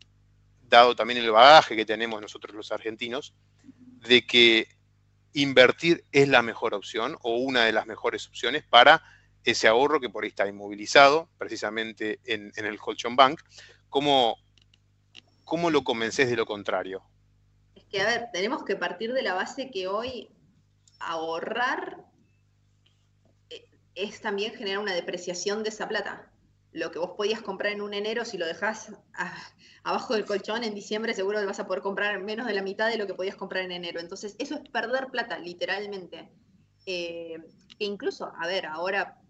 dado 0.63 0.97
también 0.97 1.21
el 1.21 1.31
bagaje 1.31 1.77
que 1.77 1.85
tenemos 1.85 2.21
nosotros 2.21 2.57
los 2.57 2.73
argentinos, 2.73 3.35
de 4.09 4.27
que 4.27 4.67
invertir 5.33 6.05
es 6.11 6.29
la 6.29 6.43
mejor 6.43 6.75
opción 6.75 7.17
o 7.23 7.37
una 7.37 7.65
de 7.65 7.73
las 7.73 7.87
mejores 7.87 8.27
opciones 8.27 8.65
para 8.65 9.03
ese 9.45 9.69
ahorro 9.69 10.01
que 10.01 10.11
por 10.11 10.25
ahí 10.25 10.31
está 10.31 10.49
inmovilizado, 10.49 11.29
precisamente 11.39 12.19
en, 12.25 12.53
el 12.57 12.79
Colchon 12.81 13.15
Bank? 13.15 13.41
¿Cómo, 13.89 14.37
¿Cómo 15.45 15.71
lo 15.71 15.85
convences 15.85 16.29
de 16.29 16.37
lo 16.37 16.47
contrario? 16.47 17.05
Que, 17.93 18.01
a 18.01 18.07
ver, 18.07 18.31
tenemos 18.33 18.65
que 18.65 18.75
partir 18.75 19.13
de 19.13 19.23
la 19.23 19.35
base 19.35 19.71
que 19.71 19.87
hoy 19.87 20.31
ahorrar 20.99 22.05
eh, 23.51 23.69
es 23.95 24.21
también 24.21 24.55
generar 24.55 24.79
una 24.79 24.95
depreciación 24.95 25.63
de 25.63 25.69
esa 25.69 25.87
plata 25.89 26.33
lo 26.73 26.91
que 26.91 26.99
vos 26.99 27.11
podías 27.17 27.43
comprar 27.43 27.73
en 27.73 27.83
un 27.83 27.93
enero, 27.93 28.25
si 28.25 28.39
lo 28.39 28.47
dejás 28.47 28.93
abajo 29.85 30.15
del 30.15 30.25
colchón 30.25 30.65
en 30.65 30.75
diciembre, 30.75 31.15
seguro 31.15 31.45
vas 31.45 31.61
a 31.61 31.67
poder 31.67 31.83
comprar 31.83 32.19
menos 32.23 32.47
de 32.47 32.55
la 32.55 32.63
mitad 32.63 32.89
de 32.89 32.97
lo 32.97 33.07
que 33.07 33.15
podías 33.15 33.37
comprar 33.37 33.65
en 33.65 33.73
enero. 33.73 34.01
Entonces, 34.01 34.35
eso 34.39 34.55
es 34.55 34.69
perder 34.71 35.09
plata, 35.09 35.39
literalmente. 35.39 36.31
Eh, 36.87 37.37
que 37.79 37.85
incluso, 37.85 38.33
a 38.39 38.47
ver, 38.47 38.67
ahora 38.67 39.21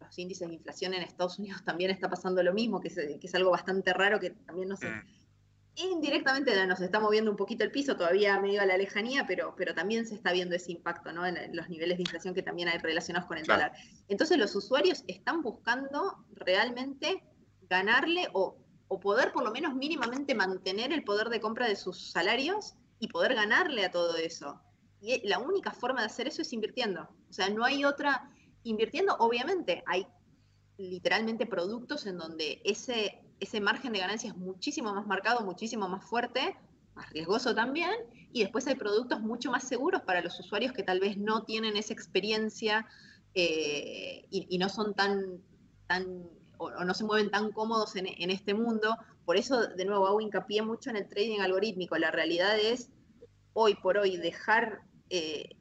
los 0.00 0.18
índices 0.18 0.48
de 0.48 0.54
inflación 0.54 0.94
en 0.94 1.02
Estados 1.02 1.38
Unidos 1.38 1.64
también 1.64 1.90
está 1.90 2.08
pasando 2.08 2.42
lo 2.42 2.54
mismo, 2.54 2.80
que 2.80 2.88
es, 2.88 3.34
algo 3.34 3.50
bastante 3.50 3.92
raro 3.92 4.20
que 4.20 4.30
también 4.30 4.68
no 4.68 4.76
sé. 4.76 4.88
Mm 4.88 5.23
indirectamente 5.76 6.66
nos 6.66 6.80
está 6.80 7.00
moviendo 7.00 7.30
un 7.30 7.36
poquito 7.36 7.64
el 7.64 7.70
piso, 7.70 7.96
todavía 7.96 8.38
medio 8.40 8.62
a 8.62 8.66
la 8.66 8.76
lejanía, 8.76 9.26
pero, 9.26 9.54
pero 9.56 9.74
también 9.74 10.06
se 10.06 10.14
está 10.14 10.32
viendo 10.32 10.54
ese 10.54 10.72
impacto 10.72 11.12
¿no? 11.12 11.26
en, 11.26 11.36
los 11.54 11.68
niveles 11.68 11.98
de 11.98 12.02
inflación 12.02 12.34
que 12.34 12.42
también 12.42 12.68
hay 12.68 12.78
relacionados 12.78 13.26
con 13.26 13.38
el 13.38 13.44
dólar. 13.44 13.72
Entonces 14.08 14.38
los 14.38 14.54
usuarios 14.54 15.02
están 15.08 15.42
buscando 15.42 16.24
realmente 16.34 17.24
ganarle 17.68 18.28
o, 18.32 18.58
poder 19.02 19.32
por 19.32 19.42
lo 19.42 19.50
menos 19.50 19.74
mínimamente 19.74 20.36
mantener 20.36 20.92
el 20.92 21.02
poder 21.02 21.28
de 21.28 21.40
compra 21.40 21.66
de 21.66 21.74
sus 21.74 22.12
salarios 22.12 22.74
y 23.00 23.08
poder 23.08 23.34
ganarle 23.34 23.84
a 23.84 23.90
todo 23.90 24.16
eso. 24.16 24.60
Y 25.00 25.26
la 25.26 25.40
única 25.40 25.72
forma 25.72 26.00
de 26.00 26.06
hacer 26.06 26.28
eso 26.28 26.42
es 26.42 26.52
invirtiendo. 26.52 27.08
O 27.28 27.32
sea, 27.32 27.48
no 27.48 27.64
hay 27.64 27.84
otra... 27.84 28.30
Invirtiendo, 28.62 29.16
obviamente, 29.18 29.82
hay 29.86 30.06
literalmente 30.78 31.44
productos 31.44 32.06
en 32.06 32.18
donde 32.18 32.62
ese 32.64 33.23
ese 33.40 33.60
margen 33.60 33.92
de 33.92 33.98
ganancia 33.98 34.30
es 34.30 34.36
muchísimo 34.36 34.94
más 34.94 35.06
marcado, 35.06 35.44
muchísimo 35.44 35.88
más 35.88 36.04
fuerte, 36.04 36.56
más 36.94 37.10
riesgoso 37.10 37.54
también, 37.54 37.92
y 38.32 38.42
después 38.42 38.66
hay 38.66 38.74
productos 38.74 39.20
mucho 39.20 39.50
más 39.50 39.64
seguros 39.66 40.02
para 40.02 40.20
los 40.20 40.38
usuarios 40.40 40.72
que 40.72 40.82
tal 40.82 41.00
vez 41.00 41.16
no 41.16 41.44
tienen 41.44 41.76
esa 41.76 41.92
experiencia 41.92 42.86
eh, 43.34 44.26
y, 44.30 44.58
no 44.58 44.68
son 44.68 44.94
tan, 44.94 45.40
tan 45.86 46.28
o, 46.58 46.70
no 46.84 46.94
se 46.94 47.04
mueven 47.04 47.30
tan 47.30 47.50
cómodos 47.52 47.96
en, 47.96 48.30
este 48.30 48.54
mundo. 48.54 48.96
Por 49.24 49.36
eso, 49.36 49.66
de 49.66 49.84
nuevo, 49.84 50.06
hago 50.06 50.20
hincapié 50.20 50.62
mucho 50.62 50.90
en 50.90 50.96
el 50.96 51.08
trading 51.08 51.40
algorítmico. 51.40 51.96
La 51.98 52.10
realidad 52.10 52.58
es, 52.58 52.90
hoy 53.52 53.74
por 53.74 53.98
hoy, 53.98 54.16
dejar 54.16 54.82
eh, 55.10 55.56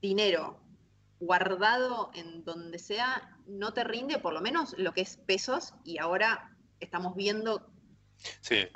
dinero 0.00 0.60
guardado 1.18 2.10
en 2.14 2.44
donde 2.44 2.78
sea 2.78 3.36
no 3.46 3.72
te 3.72 3.84
rinde 3.84 4.18
por 4.18 4.34
lo 4.34 4.40
menos 4.40 4.74
lo 4.76 4.92
que 4.92 5.00
es 5.00 5.16
pesos 5.16 5.72
y 5.84 5.98
ahora 5.98 6.55
estamos 6.80 7.14
viendo 7.14 7.70
sí, 8.40 8.66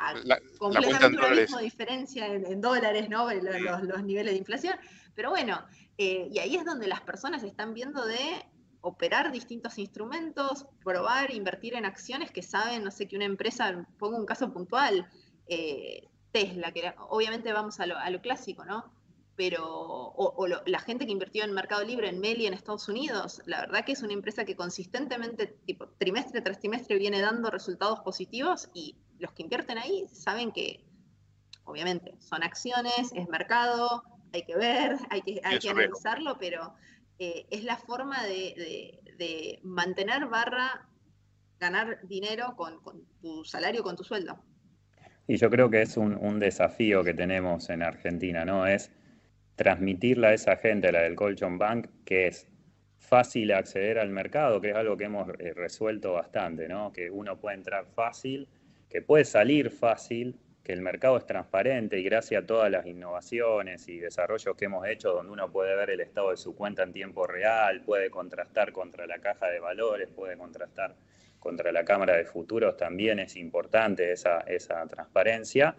completamente 0.59 1.19
una 1.19 1.31
misma 1.31 1.61
diferencia 1.61 2.27
en, 2.27 2.61
dólares, 2.61 3.09
¿no? 3.09 3.29
Los, 3.33 4.05
niveles 4.05 4.33
de 4.33 4.39
inflación. 4.39 4.75
Pero 5.15 5.31
bueno, 5.31 5.65
eh, 5.99 6.29
y 6.33 6.39
ahí 6.39 6.57
es 6.57 6.65
donde 6.65 6.87
las 6.87 7.01
personas 7.01 7.43
están 7.43 7.75
viendo 7.75 8.05
de 8.07 8.45
operar 8.83 9.31
distintos 9.33 9.79
instrumentos, 9.79 10.67
probar, 10.83 11.33
invertir 11.33 11.75
en 11.75 11.85
acciones 11.85 12.31
que 12.31 12.43
saben, 12.43 12.83
no 12.83 12.91
sé, 12.91 13.07
que 13.07 13.17
una 13.17 13.27
empresa, 13.27 13.87
pongo 13.99 14.17
un 14.17 14.27
caso 14.27 14.53
puntual, 14.53 15.09
eh, 15.47 16.09
Tesla, 16.33 16.73
que 16.73 16.95
obviamente 17.09 17.53
vamos 17.53 17.81
a 17.81 17.87
lo, 17.87 17.99
a 17.99 18.09
lo 18.09 18.21
clásico, 18.21 18.65
¿no? 18.65 18.93
Pero 19.41 19.65
o, 19.65 20.47
la 20.67 20.81
gente 20.81 21.07
que 21.07 21.13
invirtió 21.13 21.45
en 21.45 21.55
Mercado 21.55 21.83
Libre, 21.83 22.11
en 22.11 22.21
Meli 22.21 22.45
en 22.45 22.53
Estados 22.53 22.91
Unidos, 22.91 23.41
la 23.47 23.63
verdad 23.63 23.87
que 23.87 23.93
es 23.93 24.03
una 24.03 24.13
empresa 24.13 24.45
que 24.45 24.55
consistentemente, 24.55 25.47
tipo, 25.65 25.89
trimestre 25.97 26.43
tras 26.43 26.61
trimestre, 26.61 26.99
viene 26.99 27.23
dando 27.23 27.49
resultados 27.49 28.01
positivos 28.01 28.69
y 28.75 28.99
los 29.19 29.33
que 29.33 29.45
invierten 29.45 29.79
ahí 29.79 30.07
saben 30.13 30.53
que 30.53 30.85
obviamente, 31.65 32.17
son 32.19 32.43
acciones, 32.43 33.13
es 33.15 33.29
mercado, 33.31 34.03
hay 34.35 34.43
que 34.43 34.57
ver, 34.59 34.97
hay 35.09 35.23
que, 35.23 35.41
hay 35.43 35.59
que 35.59 35.71
analizarlo, 35.71 36.37
pero 36.39 36.75
eh, 37.19 37.47
es 37.49 37.65
la 37.65 37.79
forma 37.79 38.23
de, 38.23 39.59
mantener 39.63 40.27
barra, 40.27 40.87
ganar 41.59 42.07
dinero 42.07 42.57
con, 42.59 42.79
tu 43.23 43.43
salario, 43.47 43.83
con 43.83 43.97
tu 43.97 44.05
sueldo. 44.05 44.39
Y 45.27 45.39
yo 45.39 45.49
creo 45.49 45.71
que 45.71 45.81
es 45.81 45.97
un, 45.97 46.15
un, 46.15 46.39
desafío 46.39 47.03
que 47.03 47.15
tenemos 47.15 47.71
en 47.71 47.83
Argentina, 47.83 48.45
¿no? 48.45 48.67
Es 48.67 48.91
transmitirle 49.61 50.29
a 50.29 50.33
esa 50.33 50.57
gente, 50.57 50.91
la 50.91 51.03
del 51.03 51.15
Colchon 51.15 51.59
Bank, 51.59 51.87
que 52.07 52.29
es 52.29 52.49
fácil 52.97 53.53
acceder 53.53 53.99
al 53.99 54.09
mercado, 54.09 54.59
que 54.59 54.71
es 54.71 54.75
algo 54.75 54.97
que 54.97 55.05
hemos 55.05 55.29
eh, 55.39 55.53
resuelto 55.53 56.15
bastante, 56.15 56.67
¿no? 56.67 56.95
Que 56.95 57.11
uno 57.11 57.39
puede 57.39 57.57
entrar 57.57 57.85
fácil, 57.85 58.49
que 58.89 59.03
puede 59.03 59.27
salir 59.27 59.71
fácil, 59.71 60.41
que 60.65 60.73
el 60.73 60.81
mercado 60.81 61.19
es 61.19 61.27
transparente 61.27 61.99
y 61.99 62.05
gracias 62.05 62.43
a 62.43 62.47
todas 62.47 62.71
las 62.71 62.87
innovaciones 62.87 63.87
y 63.87 63.99
desarrollos 63.99 64.57
que 64.57 64.65
hemos 64.65 64.89
hecho, 64.89 65.13
donde 65.13 65.31
uno 65.31 65.53
puede 65.53 65.77
ver 65.77 65.91
el 65.91 66.01
estado 66.01 66.31
de 66.31 66.39
su 66.39 66.55
cuenta 66.55 66.83
en 66.83 66.95
tiempo 66.95 67.27
real, 67.27 67.83
puede 67.83 68.09
contrastar 68.09 68.73
contra 68.73 69.07
la 69.07 69.19
caja 69.19 69.49
de 69.49 69.61
valores, 69.61 70.09
puede 70.09 70.39
contrastar 70.39 70.95
contra 71.39 71.71
la 71.71 71.85
cámara 71.85 72.17
de 72.17 72.25
futuros, 72.25 72.79
también 72.79 73.19
es 73.19 73.37
importante 73.37 74.11
esa, 74.11 74.41
esa 74.41 74.87
transparencia 74.87 75.77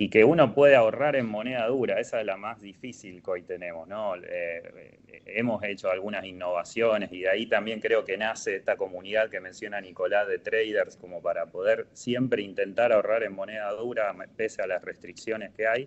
y 0.00 0.08
que 0.08 0.24
uno 0.24 0.54
puede 0.54 0.76
ahorrar 0.76 1.14
en 1.14 1.26
moneda 1.26 1.66
dura, 1.66 2.00
esa 2.00 2.20
es 2.20 2.26
la 2.26 2.38
más 2.38 2.58
difícil 2.62 3.22
que 3.22 3.30
hoy 3.32 3.42
tenemos, 3.42 3.86
¿no? 3.86 4.14
Eh, 4.16 4.98
hemos 5.26 5.62
hecho 5.62 5.90
algunas 5.90 6.24
innovaciones 6.24 7.12
y 7.12 7.20
de 7.20 7.28
ahí 7.28 7.46
también 7.46 7.80
creo 7.80 8.02
que 8.02 8.16
nace 8.16 8.56
esta 8.56 8.78
comunidad 8.78 9.28
que 9.28 9.40
menciona 9.40 9.78
Nicolás 9.78 10.26
de 10.26 10.38
traders 10.38 10.96
como 10.96 11.20
para 11.20 11.44
poder 11.44 11.86
siempre 11.92 12.40
intentar 12.40 12.92
ahorrar 12.92 13.24
en 13.24 13.34
moneda 13.34 13.70
dura 13.72 14.16
pese 14.38 14.62
a 14.62 14.66
las 14.66 14.82
restricciones 14.82 15.52
que 15.52 15.66
hay. 15.66 15.86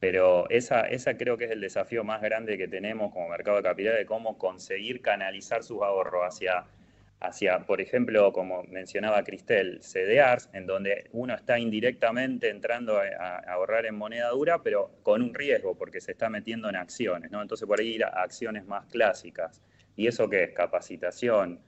Pero 0.00 0.50
esa, 0.50 0.80
esa 0.80 1.16
creo 1.16 1.38
que 1.38 1.44
es 1.44 1.52
el 1.52 1.60
desafío 1.60 2.02
más 2.02 2.20
grande 2.20 2.58
que 2.58 2.66
tenemos 2.66 3.12
como 3.12 3.28
mercado 3.28 3.58
de 3.58 3.62
capital, 3.62 3.94
de 3.98 4.06
cómo 4.06 4.36
conseguir 4.36 5.00
canalizar 5.00 5.62
sus 5.62 5.80
ahorros 5.82 6.24
hacia 6.24 6.64
hacia, 7.20 7.66
por 7.66 7.80
ejemplo, 7.80 8.32
como 8.32 8.62
mencionaba 8.64 9.24
Cristel, 9.24 9.80
CDRs, 9.82 10.50
en 10.52 10.66
donde 10.66 11.08
uno 11.12 11.34
está 11.34 11.58
indirectamente 11.58 12.48
entrando 12.48 12.98
a, 12.98 13.38
ahorrar 13.38 13.86
en 13.86 13.96
moneda 13.96 14.30
dura, 14.30 14.62
pero 14.62 14.92
con 15.02 15.22
un 15.22 15.34
riesgo, 15.34 15.76
porque 15.76 16.00
se 16.00 16.12
está 16.12 16.30
metiendo 16.30 16.68
en 16.68 16.76
acciones, 16.76 17.30
¿no? 17.30 17.42
Entonces, 17.42 17.66
por 17.66 17.80
ahí 17.80 17.94
ir 17.94 18.04
a 18.04 18.22
acciones 18.22 18.64
más 18.66 18.86
clásicas. 18.86 19.60
¿Y 19.96 20.06
eso 20.06 20.28
qué 20.28 20.44
es? 20.44 20.52
Capacitación, 20.52 21.60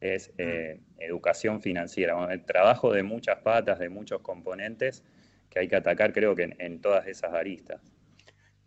es 0.00 0.32
eh, 0.38 0.80
educación 0.98 1.62
financiera, 1.62 2.32
el 2.32 2.44
trabajo 2.44 2.92
de 2.92 3.02
muchas 3.02 3.38
patas, 3.38 3.78
de 3.78 3.88
muchos 3.88 4.20
componentes 4.20 5.04
que 5.48 5.60
hay 5.60 5.68
que 5.68 5.76
atacar, 5.76 6.12
creo 6.12 6.34
que 6.34 6.54
en, 6.58 6.80
todas 6.80 7.06
esas 7.06 7.32
aristas. 7.32 7.80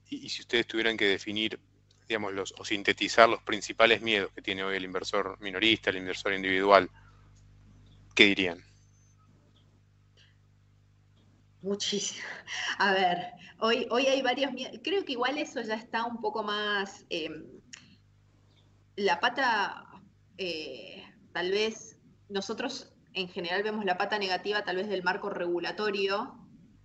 y 0.10 0.28
si 0.30 0.42
ustedes 0.42 0.66
tuvieran 0.66 0.98
que 0.98 1.06
definir 1.06 1.60
digamos, 2.10 2.34
los, 2.34 2.56
o 2.58 2.66
sintetizar 2.66 3.30
los 3.30 3.44
principales 3.44 4.02
miedos 4.02 4.32
que 4.34 4.42
tiene 4.42 4.64
hoy 4.64 4.76
el 4.76 4.84
inversor 4.84 5.40
minorista, 5.40 5.92
el 5.92 5.98
inversor 5.98 6.34
individual, 6.34 6.90
¿qué 8.16 8.26
dirían? 8.26 8.64
Muchísimo. 11.62 12.26
A 12.80 12.94
ver, 12.94 13.28
hoy, 13.60 13.88
hoy 13.92 14.08
hay 14.08 14.24
varios 14.24 14.52
miedos. 14.54 14.80
Creo 14.84 15.06
que 15.06 15.12
igual 15.12 15.38
eso 15.38 15.62
ya 15.62 15.76
está 15.76 16.04
un 16.06 16.20
poco 16.20 16.42
más. 16.42 17.06
Em, 17.12 17.46
la 18.96 19.20
pata, 19.20 19.86
eh, 20.40 21.04
tal 21.32 21.52
vez, 21.52 22.00
nosotros 22.28 22.92
en 23.14 23.30
general 23.30 23.62
vemos 23.62 23.86
la 23.86 24.00
pata 24.00 24.18
negativa 24.18 24.64
tal 24.64 24.78
vez 24.78 24.88
del 24.88 25.04
marco 25.04 25.30
regulatorio, 25.30 26.34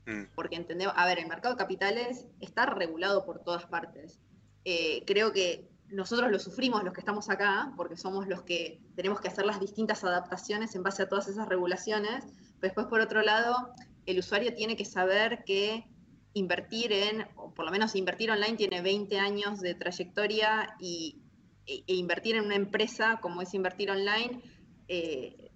mm. 0.04 0.34
porque 0.34 0.56
entendemos, 0.56 0.94
a 0.98 1.06
ver, 1.06 1.18
el 1.18 1.28
mercado 1.28 1.54
de 1.54 1.60
capitales 1.60 2.26
está 2.40 2.66
regulado 2.66 3.24
por 3.24 3.42
todas 3.42 3.64
partes. 3.64 4.20
Eh, 4.64 5.02
creo 5.06 5.32
que 5.32 5.68
nosotros 5.88 6.30
lo 6.30 6.38
sufrimos 6.38 6.82
los 6.82 6.92
que 6.92 7.00
estamos 7.00 7.30
acá, 7.30 7.72
porque 7.76 7.96
somos 7.96 8.26
los 8.26 8.42
que 8.42 8.80
tenemos 8.96 9.20
que 9.20 9.28
hacer 9.28 9.46
las 9.46 9.60
distintas 9.60 10.02
adaptaciones 10.04 10.74
en 10.74 10.82
base 10.82 11.02
a 11.02 11.08
todas 11.08 11.28
esas 11.28 11.48
regulaciones. 11.48 12.24
Pero 12.24 12.70
después, 12.70 12.86
por 12.86 13.00
otro 13.00 13.22
lado, 13.22 13.74
el 14.06 14.18
usuario 14.18 14.54
tiene 14.54 14.76
que 14.76 14.84
saber 14.84 15.44
que 15.44 15.86
invertir 16.32 16.92
en, 16.92 17.26
o 17.36 17.54
por 17.54 17.64
lo 17.64 17.70
menos 17.70 17.94
invertir 17.94 18.30
online 18.30 18.56
tiene 18.56 18.82
20 18.82 19.18
años 19.18 19.60
de 19.60 19.74
trayectoria 19.74 20.74
y, 20.80 21.22
e, 21.66 21.84
e 21.86 21.94
invertir 21.94 22.36
en 22.36 22.44
una 22.44 22.56
empresa 22.56 23.18
como 23.20 23.40
es 23.40 23.54
invertir 23.54 23.90
online, 23.90 24.42
eh, 24.88 25.50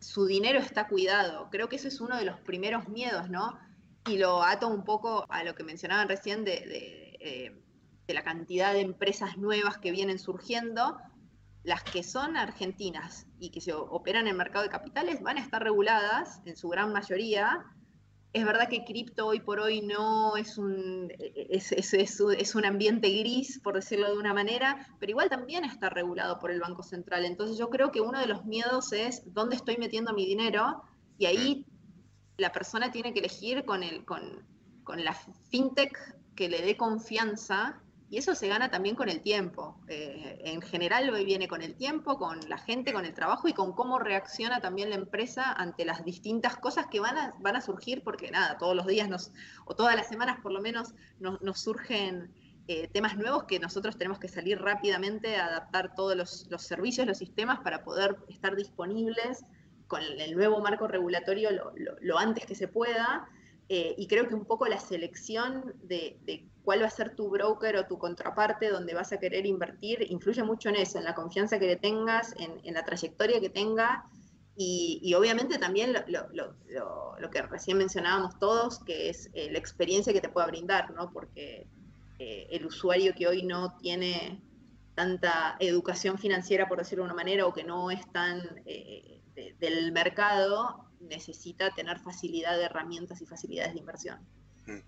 su 0.00 0.26
dinero 0.26 0.58
está 0.58 0.88
cuidado. 0.88 1.48
Creo 1.50 1.68
que 1.68 1.76
ese 1.76 1.88
es 1.88 2.00
uno 2.00 2.16
de 2.16 2.24
los 2.24 2.40
primeros 2.40 2.88
miedos, 2.88 3.30
¿no? 3.30 3.58
Y 4.08 4.18
lo 4.18 4.42
ato 4.42 4.68
un 4.68 4.84
poco 4.84 5.26
a 5.28 5.44
lo 5.44 5.54
que 5.54 5.62
mencionaban 5.62 6.08
recién 6.08 6.44
de, 6.44 7.16
eh, 7.20 7.61
de 8.12 8.14
la 8.14 8.24
cantidad 8.24 8.74
de 8.74 8.82
empresas 8.82 9.38
nuevas 9.38 9.78
que 9.78 9.90
vienen 9.90 10.18
surgiendo, 10.18 10.98
las 11.64 11.82
que 11.82 12.02
son 12.02 12.36
argentinas 12.36 13.26
y 13.38 13.50
que 13.50 13.62
se 13.62 13.72
operan 13.72 14.26
en 14.26 14.32
el 14.32 14.36
mercado 14.36 14.64
de 14.64 14.70
capitales 14.70 15.22
van 15.22 15.38
a 15.38 15.40
estar 15.40 15.62
reguladas 15.62 16.42
en 16.44 16.54
su 16.54 16.68
gran 16.68 16.92
mayoría. 16.92 17.64
Es 18.34 18.44
verdad 18.44 18.68
que 18.68 18.84
cripto 18.84 19.26
hoy 19.26 19.40
por 19.40 19.60
hoy 19.60 19.80
no 19.80 20.36
es 20.36 20.58
un, 20.58 21.10
es, 21.18 21.72
es, 21.72 22.54
un 22.54 22.64
ambiente 22.66 23.08
gris, 23.08 23.58
por 23.60 23.76
decirlo 23.76 24.08
de 24.08 24.18
una 24.18 24.34
manera, 24.34 24.94
pero 24.98 25.10
igual 25.10 25.30
también 25.30 25.64
está 25.64 25.88
regulado 25.88 26.38
por 26.38 26.50
el 26.50 26.60
Banco 26.60 26.82
Central. 26.82 27.24
Entonces 27.24 27.56
yo 27.56 27.70
creo 27.70 27.92
que 27.92 28.02
uno 28.02 28.20
de 28.20 28.26
los 28.26 28.44
miedos 28.44 28.92
es 28.92 29.22
dónde 29.32 29.56
estoy 29.56 29.78
metiendo 29.78 30.12
mi 30.12 30.26
dinero 30.26 30.82
y 31.16 31.26
ahí 31.26 31.66
la 32.36 32.52
persona 32.52 32.90
tiene 32.90 33.14
que 33.14 33.20
elegir 33.20 33.64
con, 33.64 33.82
el, 33.82 34.04
con, 34.04 34.46
con 34.84 35.02
la 35.02 35.14
fintech 35.50 35.96
que 36.34 36.48
le 36.48 36.62
dé 36.62 36.76
confianza 36.76 37.81
y 38.12 38.18
eso 38.18 38.34
se 38.34 38.46
gana 38.46 38.70
también 38.70 38.94
con 38.94 39.08
el 39.08 39.22
tiempo. 39.22 39.80
Eh, 39.88 40.38
en 40.44 40.60
general 40.60 41.10
viene 41.24 41.48
con 41.48 41.62
el 41.62 41.74
tiempo, 41.74 42.18
con 42.18 42.38
la 42.46 42.58
gente, 42.58 42.92
con 42.92 43.06
el 43.06 43.14
trabajo 43.14 43.48
y 43.48 43.54
con 43.54 43.72
cómo 43.72 43.98
reacciona 43.98 44.60
también 44.60 44.90
la 44.90 44.96
empresa 44.96 45.50
ante 45.50 45.86
las 45.86 46.04
distintas 46.04 46.58
cosas 46.58 46.88
que 46.88 47.00
van 47.00 47.16
a, 47.16 47.34
van 47.40 47.56
a 47.56 47.62
surgir, 47.62 48.02
porque 48.04 48.30
nada, 48.30 48.58
todos 48.58 48.76
los 48.76 48.86
días 48.86 49.08
nos, 49.08 49.32
o 49.64 49.74
todas 49.74 49.96
las 49.96 50.08
semanas 50.08 50.38
por 50.42 50.52
lo 50.52 50.60
menos 50.60 50.92
nos, 51.20 51.58
surgen 51.58 52.30
eh, 52.68 52.86
temas 52.88 53.16
nuevos 53.16 53.44
que 53.44 53.58
nosotros 53.58 53.96
tenemos 53.96 54.18
que 54.18 54.28
salir 54.28 54.60
rápidamente 54.60 55.36
a 55.36 55.46
adaptar 55.46 55.94
todos 55.94 56.14
los, 56.14 56.62
servicios, 56.62 57.06
los 57.06 57.16
sistemas 57.16 57.60
para 57.60 57.82
poder 57.82 58.18
estar 58.28 58.54
disponibles 58.56 59.46
con 59.86 60.02
el 60.02 60.36
nuevo 60.36 60.60
marco 60.60 60.86
regulatorio 60.86 61.48
lo, 62.02 62.18
antes 62.18 62.44
que 62.44 62.54
se 62.54 62.68
pueda. 62.68 63.26
Eh, 63.68 63.94
y 63.96 64.06
creo 64.06 64.28
que 64.28 64.34
un 64.34 64.44
poco 64.44 64.66
la 64.66 64.78
selección 64.78 65.74
de, 65.82 66.18
de 66.24 66.46
cuál 66.64 66.82
va 66.82 66.86
a 66.86 66.90
ser 66.90 67.14
tu 67.14 67.28
broker 67.28 67.76
o 67.76 67.86
tu 67.86 67.98
contraparte 67.98 68.70
donde 68.70 68.94
vas 68.94 69.12
a 69.12 69.18
querer 69.18 69.46
invertir, 69.46 70.06
influye 70.10 70.42
mucho 70.42 70.68
en 70.68 70.76
eso, 70.76 70.98
en 70.98 71.04
la 71.04 71.14
confianza 71.14 71.58
que 71.58 71.66
le 71.66 71.76
tengas, 71.76 72.34
en, 72.38 72.74
la 72.74 72.84
trayectoria 72.84 73.40
que 73.40 73.50
tenga 73.50 74.04
y, 74.54 75.12
obviamente 75.14 75.58
también 75.58 75.92
lo, 75.92 77.30
que 77.30 77.42
recién 77.42 77.78
mencionábamos 77.78 78.38
todos, 78.38 78.80
que 78.80 79.08
es 79.08 79.30
eh, 79.32 79.50
la 79.50 79.58
experiencia 79.58 80.12
que 80.12 80.20
te 80.20 80.28
pueda 80.28 80.46
brindar, 80.46 80.92
¿no? 80.92 81.10
Porque 81.10 81.66
eh, 82.18 82.46
el 82.50 82.66
usuario 82.66 83.14
que 83.14 83.26
hoy 83.26 83.42
no 83.44 83.76
tiene 83.78 84.42
tanta 84.94 85.56
educación 85.58 86.18
financiera, 86.18 86.68
por 86.68 86.78
decirlo 86.78 87.04
de 87.04 87.06
una 87.06 87.14
manera, 87.14 87.46
o 87.46 87.54
que 87.54 87.64
no 87.64 87.90
es 87.90 88.12
tan 88.12 88.42
eh, 88.66 89.22
del 89.58 89.90
mercado, 89.92 90.84
necesita 91.02 91.70
tener 91.74 91.98
facilidad 92.00 92.56
de 92.56 92.64
herramientas 92.64 93.20
y 93.20 93.26
facilidades 93.26 93.74
de 93.74 93.80
inversión. 93.80 94.18
Mm. 94.66 94.80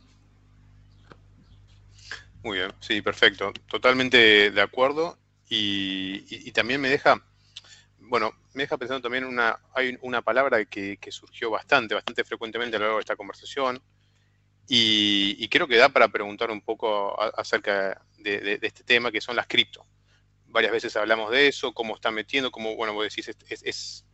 Muy 2.44 2.58
bien, 2.58 2.72
sí, 2.80 3.00
perfecto. 3.00 3.52
Totalmente 3.66 4.50
de 4.50 4.60
acuerdo. 4.60 5.18
Y, 5.48 6.50
también 6.52 6.80
me 6.80 6.88
deja, 6.88 7.22
bueno, 8.00 8.32
me 8.54 8.64
deja 8.64 8.76
pensando 8.76 9.02
también 9.02 9.24
una, 9.24 9.58
hay 9.74 9.96
una 10.02 10.22
palabra 10.22 10.64
que, 10.64 10.98
surgió 11.10 11.50
bastante, 11.50 11.94
bastante 11.94 12.24
frecuentemente 12.24 12.76
a 12.76 12.80
lo 12.80 12.86
largo 12.86 12.98
de 12.98 13.02
esta 13.02 13.16
conversación. 13.16 13.82
Y, 14.68 15.48
creo 15.48 15.66
que 15.66 15.76
da 15.76 15.88
para 15.88 16.08
preguntar 16.08 16.50
un 16.50 16.60
poco 16.60 17.18
acerca 17.38 18.04
de, 18.18 18.58
este 18.62 18.84
tema, 18.84 19.10
que 19.10 19.20
son 19.20 19.36
las 19.36 19.46
cripto. 19.46 19.86
Varias 20.46 20.72
veces 20.72 20.96
hablamos 20.96 21.30
de 21.30 21.48
eso, 21.48 21.72
cómo 21.72 21.94
está 21.94 22.10
metiendo, 22.10 22.50
cómo, 22.50 22.76
bueno, 22.76 22.92
vos 22.94 23.04
decís, 23.04 23.34
es, 23.48 24.04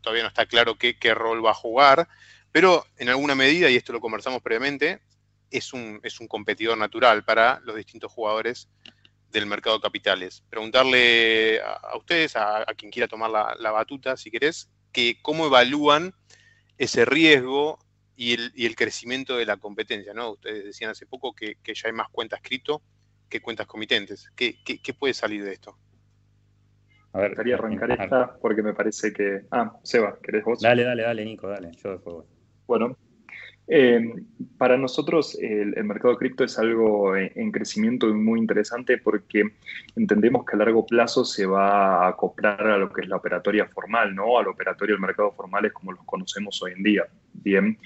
todavía 0.00 0.22
no 0.22 0.28
está 0.28 0.46
claro 0.46 0.76
qué, 0.76 0.98
qué 0.98 1.14
rol 1.14 1.44
va 1.44 1.50
a 1.50 1.54
jugar, 1.54 2.08
pero 2.52 2.86
en 2.96 3.08
alguna 3.08 3.34
medida, 3.34 3.70
y 3.70 3.76
esto 3.76 3.92
lo 3.92 4.00
conversamos 4.00 4.42
previamente, 4.42 5.00
es 5.50 5.72
un, 5.72 6.00
es 6.02 6.20
un 6.20 6.28
competidor 6.28 6.76
natural 6.76 7.24
para 7.24 7.60
los 7.64 7.76
distintos 7.76 8.12
jugadores 8.12 8.68
del 9.30 9.46
mercado 9.46 9.76
de 9.76 9.82
capitales. 9.82 10.42
Preguntarle 10.48 11.60
a, 11.60 11.96
ustedes, 11.96 12.36
a, 12.36 12.64
quien 12.76 12.90
quiera 12.90 13.08
tomar 13.08 13.30
la, 13.30 13.70
batuta, 13.70 14.16
si 14.16 14.30
querés, 14.30 14.70
que 14.92 15.18
cómo 15.22 15.46
evalúan 15.46 16.14
ese 16.78 17.04
riesgo 17.04 17.78
y 18.16 18.64
el, 18.64 18.76
crecimiento 18.76 19.36
de 19.36 19.46
la 19.46 19.58
competencia. 19.58 20.14
¿no? 20.14 20.32
Ustedes 20.32 20.64
decían 20.64 20.90
hace 20.90 21.06
poco 21.06 21.34
que, 21.34 21.56
ya 21.64 21.88
hay 21.88 21.92
más 21.92 22.08
cuentas 22.10 22.40
cripto 22.42 22.82
que 23.28 23.40
cuentas 23.40 23.66
comitentes. 23.66 24.30
¿Qué, 24.34 24.56
puede 24.98 25.14
salir 25.14 25.44
de 25.44 25.52
esto? 25.52 25.76
A 27.18 27.22
ver, 27.22 27.34
quería 27.34 27.56
arrancar 27.56 27.90
esta 27.90 28.36
porque 28.40 28.62
me 28.62 28.74
parece 28.74 29.12
que. 29.12 29.42
Ah, 29.50 29.72
Seba, 29.82 30.16
¿querés 30.22 30.44
vos? 30.44 30.60
Dale, 30.60 30.84
dale, 30.84 31.02
dale, 31.02 31.24
Nico, 31.24 31.48
dale. 31.48 31.72
Yo 31.82 31.90
después 31.90 32.24
Bueno, 32.66 32.96
Eh, 33.66 34.00
para 34.56 34.78
nosotros 34.78 35.36
el, 35.42 35.74
mercado 35.84 36.16
cripto 36.16 36.42
es 36.44 36.58
algo 36.58 37.16
en, 37.16 37.52
crecimiento 37.52 38.06
muy 38.14 38.38
interesante 38.38 38.96
porque 38.96 39.42
entendemos 39.94 40.46
que 40.46 40.56
a 40.56 40.58
largo 40.58 40.86
plazo 40.86 41.22
se 41.24 41.44
va 41.44 42.04
a 42.04 42.08
acoplar 42.08 42.66
a 42.66 42.78
lo 42.78 42.90
que 42.90 43.02
es 43.02 43.08
la 43.08 43.16
operatoria 43.16 43.66
formal, 43.66 44.14
¿no? 44.14 44.38
Al 44.38 44.48
operatorio 44.48 44.94
del 44.94 45.02
mercado 45.02 45.32
formal 45.32 45.66
es 45.66 45.72
como 45.72 45.92
los 45.92 46.04
conocemos 46.04 46.62
hoy 46.62 46.72
en 46.72 46.82
día. 46.84 47.02
Bien. 47.34 47.76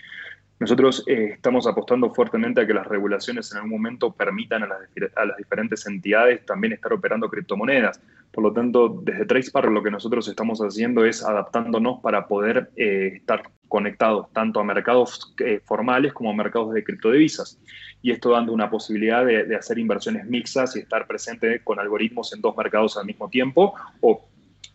Nosotros 0.61 1.03
eh, 1.09 1.31
estamos 1.33 1.67
apostando 1.67 2.15
fuertemente 2.15 2.61
a 2.61 2.67
que 2.67 2.75
las 2.75 2.87
regulaciones 2.87 3.51
en 3.51 3.57
algún 3.57 3.73
momento 3.73 4.13
permitan 4.13 4.63
a 4.63 4.69
las, 4.69 4.79
a 5.17 5.25
las, 5.25 5.37
diferentes 5.37 5.85
entidades 5.87 6.47
también 6.47 6.75
estar 6.75 6.93
operando 6.93 7.29
criptomonedas. 7.29 8.01
Por 8.33 8.45
lo 8.45 8.53
tanto, 8.53 9.01
desde 9.03 9.27
TracePar 9.27 9.71
lo 9.71 9.83
que 9.83 9.91
nosotros 9.91 10.27
estamos 10.27 10.61
haciendo 10.61 11.05
es 11.05 11.23
adaptándonos 11.23 12.01
para 12.01 12.27
poder 12.27 12.71
eh, 12.77 13.13
estar 13.17 13.43
conectados 13.69 14.33
tanto 14.33 14.61
a 14.61 14.65
mercados 14.65 15.35
eh, 15.39 15.61
formales 15.65 16.13
como 16.13 16.31
a 16.31 16.35
mercados 16.35 16.73
de 16.73 16.83
criptodivisas. 16.83 17.59
Y 18.01 18.11
esto 18.11 18.31
dando 18.31 18.53
una 18.53 18.71
posibilidad 18.71 19.25
de, 19.25 19.55
hacer 19.55 19.79
inversiones 19.79 20.27
mixtas 20.27 20.77
y 20.77 20.81
estar 20.81 21.07
presente 21.07 21.63
con 21.63 21.79
algoritmos 21.79 22.33
en 22.35 22.41
dos 22.41 22.57
mercados 22.57 22.97
al 22.97 23.07
mismo 23.07 23.29
tiempo 23.29 23.75
o 24.01 24.27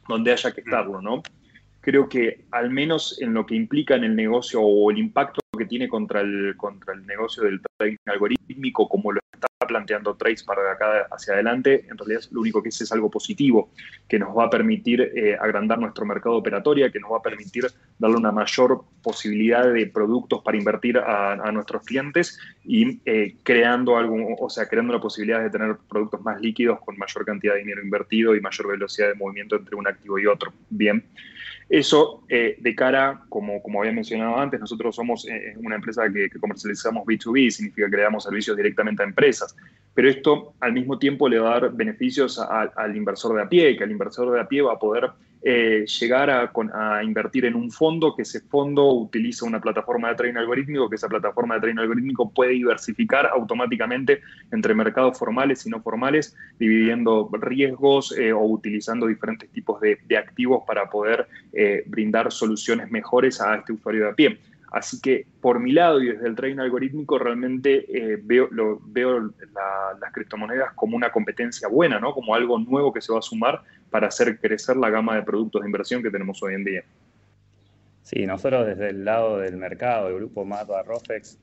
donde 0.08 0.32
haya 0.32 0.52
que 0.52 0.62
estarlo, 0.62 1.02
¿no? 1.02 1.22
Creo 1.82 2.08
que 2.08 2.46
al 2.52 2.70
menos 2.70 3.20
en 3.22 3.34
lo 3.34 3.46
que 3.46 3.56
implica 3.56 3.96
en 3.96 4.04
el 4.04 4.16
negocio 4.16 4.62
o 4.62 4.92
el 4.92 4.98
impacto 4.98 5.42
que 5.58 5.66
tiene 5.66 5.88
contra 5.88 6.22
el, 6.22 6.56
contra 6.58 6.94
el 6.94 7.06
negocio 7.06 7.44
del 7.44 7.62
algorítmico, 8.06 8.88
como 8.88 9.12
lo 9.12 9.20
está 9.32 9.48
planteando 9.68 10.16
Trace 10.16 10.44
para 10.46 10.72
acá 10.72 11.08
hacia 11.12 11.34
adelante, 11.34 11.86
en 11.90 11.98
realidad 11.98 12.22
lo 12.32 12.42
único 12.42 12.64
que 12.64 12.70
es 12.70 12.82
es 12.82 12.92
algo 12.92 13.10
positivo, 13.10 13.72
que 14.08 14.18
nos 14.18 14.36
va 14.36 14.46
a 14.46 14.50
permitir 14.50 15.02
eh, 15.02 15.38
agrandar 15.40 15.80
nuestro 15.80 16.06
mercado 16.06 16.36
operatorio, 16.36 16.92
que 16.92 17.00
nos 17.00 17.12
va 17.12 17.18
a 17.18 17.22
permitir 17.22 17.68
darle 18.00 18.18
una 18.18 18.32
mayor 18.32 18.86
posibilidad 19.02 19.72
de 19.72 19.88
productos 19.88 20.42
para 20.44 20.58
invertir 20.58 20.98
a, 20.98 21.52
nuestros 21.52 21.84
clientes 21.84 22.40
y 22.64 23.00
eh, 23.06 23.36
creando 23.44 23.98
algo, 23.98 24.36
o 24.40 24.50
sea, 24.50 24.68
creando 24.68 24.94
la 24.94 25.00
posibilidad 25.00 25.42
de 25.42 25.50
tener 25.50 25.78
productos 25.90 26.22
más 26.22 26.42
líquidos 26.42 26.80
con 26.82 26.98
mayor 26.98 27.26
cantidad 27.26 27.54
de 27.54 27.60
dinero 27.60 27.82
invertido 27.82 28.36
y 28.36 28.42
mayor 28.42 28.68
velocidad 28.68 29.08
de 29.10 29.16
movimiento 29.16 29.56
entre 29.56 29.76
un 29.76 29.88
activo 29.88 30.20
y 30.20 30.26
otro. 30.26 30.54
Bien. 30.70 31.04
Eso 31.70 32.24
eh, 32.30 32.58
de 32.60 32.76
cara, 32.76 33.24
como, 33.28 33.62
como 33.62 33.82
había 33.82 33.92
mencionado 33.92 34.38
antes, 34.38 34.60
nosotros 34.60 34.96
somos 34.96 35.28
una 35.58 35.76
empresa 35.76 36.04
que, 36.12 36.30
comercializamos 36.40 37.06
B2B, 37.06 37.67
significa 37.68 37.90
que 37.90 37.98
le 37.98 38.04
damos 38.04 38.24
servicios 38.24 38.56
directamente 38.56 39.04
a 39.04 39.06
empresas, 39.06 39.56
pero 39.94 40.10
esto 40.10 40.54
al 40.60 40.74
mismo 40.74 40.98
tiempo 40.98 41.28
le 41.28 41.40
va 41.40 41.50
a 41.50 41.60
dar 41.60 41.72
beneficios 41.74 42.40
al 42.40 42.96
inversor 42.96 43.36
de 43.36 43.44
a 43.44 43.50
pie, 43.50 43.76
que 43.78 43.84
el 43.84 43.92
inversor 43.92 44.32
de 44.32 44.40
a 44.40 44.48
pie 44.48 44.62
va 44.62 44.74
a 44.74 44.80
poder 44.80 45.10
eh, 45.44 45.86
llegar 45.86 46.30
a, 46.30 47.04
invertir 47.04 47.46
en 47.46 47.56
un 47.56 47.72
fondo, 47.72 48.16
que 48.16 48.24
ese 48.24 48.42
fondo 48.42 48.92
utiliza 48.92 49.46
una 49.46 49.62
plataforma 49.62 50.10
de 50.10 50.16
trading 50.16 50.38
algorítmico, 50.38 50.90
que 50.90 50.96
esa 50.96 51.08
plataforma 51.08 51.56
de 51.56 51.62
trading 51.62 51.80
algorítmico 51.80 52.30
puede 52.30 52.52
diversificar 52.52 53.28
automáticamente 53.28 54.22
entre 54.52 54.74
mercados 54.74 55.18
formales 55.18 55.66
y 55.66 55.70
no 55.70 55.82
formales, 55.82 56.36
dividiendo 56.60 57.30
riesgos 57.34 58.18
eh, 58.18 58.34
o 58.34 58.44
utilizando 58.44 59.08
diferentes 59.08 59.50
tipos 59.50 59.80
de, 59.80 59.98
activos 60.18 60.64
para 60.66 60.90
poder 60.90 61.28
eh, 61.54 61.84
brindar 61.86 62.32
soluciones 62.32 62.90
mejores 62.92 63.40
a 63.40 63.56
este 63.56 63.74
usuario 63.74 64.06
de 64.06 64.10
a 64.10 64.14
pie. 64.14 64.38
Así 64.72 65.00
que 65.02 65.26
por 65.42 65.60
mi 65.60 65.72
lado 65.72 66.02
y 66.02 66.08
desde 66.08 66.28
el 66.28 66.36
trading 66.36 66.60
algorítmico 66.60 67.18
realmente 67.18 67.86
veo, 68.24 68.48
lo, 68.52 68.80
veo 68.84 69.20
las 69.22 70.14
criptomonedas 70.14 70.74
como 70.74 70.98
una 70.98 71.12
competencia 71.12 71.68
buena, 71.68 72.00
¿no? 72.00 72.14
como 72.14 72.36
algo 72.36 72.60
nuevo 72.60 72.92
que 72.92 73.02
se 73.02 73.14
va 73.14 73.20
a 73.20 73.22
sumar 73.22 73.62
para 73.90 74.08
hacer 74.08 74.40
crecer 74.40 74.76
la 74.76 74.90
gama 74.90 75.16
de 75.16 75.24
productos 75.24 75.62
de 75.62 75.68
inversión 75.68 76.04
que 76.04 76.12
tenemos 76.12 76.42
hoy 76.44 76.56
en 76.56 76.64
día. 76.66 76.84
Sí, 78.04 78.26
nosotros 78.26 78.66
desde 78.66 78.90
el 78.90 79.04
lado 79.04 79.38
del 79.38 79.58
mercado, 79.58 80.08
el 80.08 80.16
grupo 80.16 80.46
Matva 80.46 80.82
Rofex, 80.84 81.38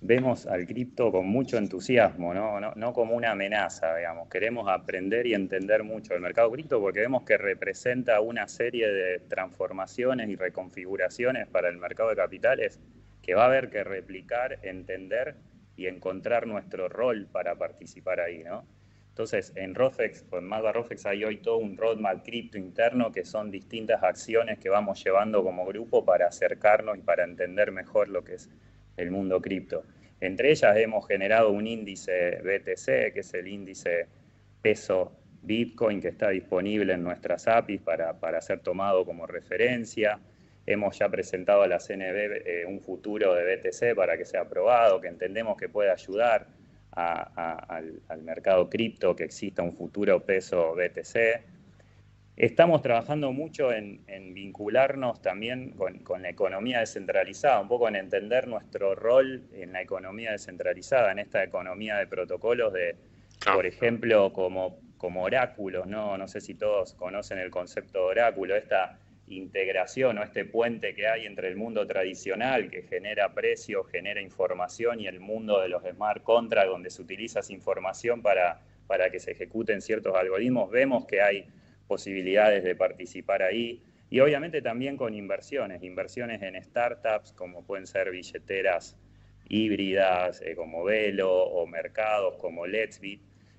vemos 0.00 0.46
al 0.46 0.66
cripto 0.66 1.10
con 1.10 1.26
mucho 1.26 1.58
entusiasmo, 1.58 2.32
¿no? 2.32 2.60
No, 2.60 2.92
como 2.92 3.14
una 3.16 3.32
amenaza, 3.32 3.96
digamos. 3.96 4.28
Queremos 4.28 4.68
aprender 4.68 5.26
y 5.26 5.34
entender 5.34 5.82
mucho 5.82 6.14
el 6.14 6.20
mercado 6.20 6.50
cripto 6.52 6.80
porque 6.80 7.00
vemos 7.00 7.24
que 7.24 7.36
representa 7.36 8.20
una 8.20 8.46
serie 8.48 8.88
de 8.88 9.18
transformaciones 9.20 10.28
y 10.28 10.36
reconfiguraciones 10.36 11.48
para 11.48 11.68
el 11.68 11.78
mercado 11.78 12.10
de 12.10 12.16
capitales 12.16 12.80
que 13.22 13.34
va 13.34 13.44
a 13.44 13.46
haber 13.46 13.70
que 13.70 13.84
replicar, 13.84 14.60
entender 14.62 15.36
y 15.76 15.86
encontrar 15.86 16.46
nuestro 16.46 16.88
rol 16.88 17.28
para 17.30 17.56
participar 17.56 18.20
ahí, 18.20 18.42
¿no? 18.44 18.66
Entonces, 19.08 19.52
en 19.56 19.74
Rofex, 19.74 20.22
con 20.22 20.44
Malva 20.44 20.70
Rofex, 20.70 21.04
hay 21.06 21.24
hoy 21.24 21.38
todo 21.38 21.58
un 21.58 21.76
roadmap 21.76 22.22
cripto 22.22 22.56
interno 22.56 23.10
que 23.10 23.24
son 23.24 23.50
distintas 23.50 24.04
acciones 24.04 24.60
que 24.60 24.68
vamos 24.68 25.02
llevando 25.02 25.42
como 25.42 25.66
grupo 25.66 26.04
para 26.04 26.28
acercarnos 26.28 26.96
y 26.96 27.00
para 27.00 27.24
entender 27.24 27.72
mejor 27.72 28.08
lo 28.08 28.22
que 28.22 28.34
es 28.34 28.48
el 28.98 29.10
mundo 29.10 29.40
cripto. 29.40 29.84
Entre 30.20 30.50
ellas 30.50 30.76
hemos 30.76 31.06
generado 31.06 31.50
un 31.50 31.66
índice 31.66 32.40
BTC, 32.42 33.12
que 33.12 33.20
es 33.20 33.34
el 33.34 33.48
índice 33.48 34.06
peso 34.60 35.12
Bitcoin, 35.42 36.00
que 36.00 36.08
está 36.08 36.30
disponible 36.30 36.92
en 36.92 37.02
nuestras 37.02 37.46
APIs 37.46 37.80
para, 37.80 38.18
para 38.18 38.40
ser 38.40 38.60
tomado 38.60 39.04
como 39.04 39.26
referencia. 39.26 40.18
Hemos 40.66 40.98
ya 40.98 41.08
presentado 41.08 41.62
a 41.62 41.68
la 41.68 41.78
CNB 41.78 42.42
eh, 42.44 42.64
un 42.66 42.80
futuro 42.80 43.34
de 43.34 43.56
BTC 43.56 43.94
para 43.94 44.18
que 44.18 44.24
sea 44.24 44.42
aprobado, 44.42 45.00
que 45.00 45.08
entendemos 45.08 45.56
que 45.56 45.68
puede 45.68 45.90
ayudar 45.90 46.48
al, 46.90 48.22
mercado 48.22 48.68
cripto, 48.68 49.14
que 49.14 49.24
exista 49.24 49.62
un 49.62 49.72
futuro 49.72 50.24
peso 50.24 50.74
BTC. 50.74 51.57
Estamos 52.38 52.82
trabajando 52.82 53.32
mucho 53.32 53.72
en, 53.72 53.98
vincularnos 54.32 55.20
también 55.20 55.72
con, 55.72 56.22
la 56.22 56.28
economía 56.28 56.78
descentralizada, 56.78 57.60
un 57.60 57.66
poco 57.66 57.88
en 57.88 57.96
entender 57.96 58.46
nuestro 58.46 58.94
rol 58.94 59.42
en 59.52 59.72
la 59.72 59.82
economía 59.82 60.30
descentralizada, 60.30 61.10
en 61.10 61.18
esta 61.18 61.42
economía 61.42 61.96
de 61.96 62.06
protocolos 62.06 62.72
de, 62.72 62.94
por 63.52 63.66
ejemplo, 63.66 64.32
como, 64.32 64.78
como 64.98 65.24
oráculos, 65.24 65.88
¿no? 65.88 66.16
No 66.16 66.28
sé 66.28 66.40
si 66.40 66.54
todos 66.54 66.94
conocen 66.94 67.38
el 67.40 67.50
concepto 67.50 67.98
de 67.98 68.04
oráculo, 68.04 68.54
esta 68.54 69.00
integración 69.26 70.18
o 70.18 70.22
este 70.22 70.44
puente 70.44 70.94
que 70.94 71.08
hay 71.08 71.26
entre 71.26 71.48
el 71.48 71.56
mundo 71.56 71.88
tradicional 71.88 72.70
que 72.70 72.82
genera 72.82 73.34
precios, 73.34 73.88
genera 73.90 74.20
información 74.20 75.00
y 75.00 75.08
el 75.08 75.18
mundo 75.18 75.60
de 75.60 75.70
los 75.70 75.82
smart 75.82 76.22
contracts 76.22 76.70
donde 76.70 76.90
se 76.90 77.02
utiliza 77.02 77.40
esa 77.40 77.52
información 77.52 78.22
para, 78.22 78.60
para 78.86 79.10
que 79.10 79.18
se 79.18 79.32
ejecuten 79.32 79.80
ciertos 79.82 80.14
algoritmos, 80.14 80.70
vemos 80.70 81.04
que 81.04 81.20
hay 81.20 81.44
posibilidades 81.88 82.62
de 82.62 82.76
participar 82.76 83.42
ahí 83.42 83.82
y 84.10 84.20
obviamente 84.20 84.62
también 84.62 84.96
con 84.96 85.14
inversiones, 85.14 85.82
inversiones 85.82 86.42
en 86.42 86.62
startups 86.62 87.32
como 87.32 87.64
pueden 87.64 87.86
ser 87.86 88.10
billeteras 88.10 88.96
híbridas 89.48 90.42
eh, 90.42 90.54
como 90.54 90.84
Velo 90.84 91.32
o 91.32 91.66
mercados 91.66 92.36
como 92.36 92.66
Let's 92.66 93.00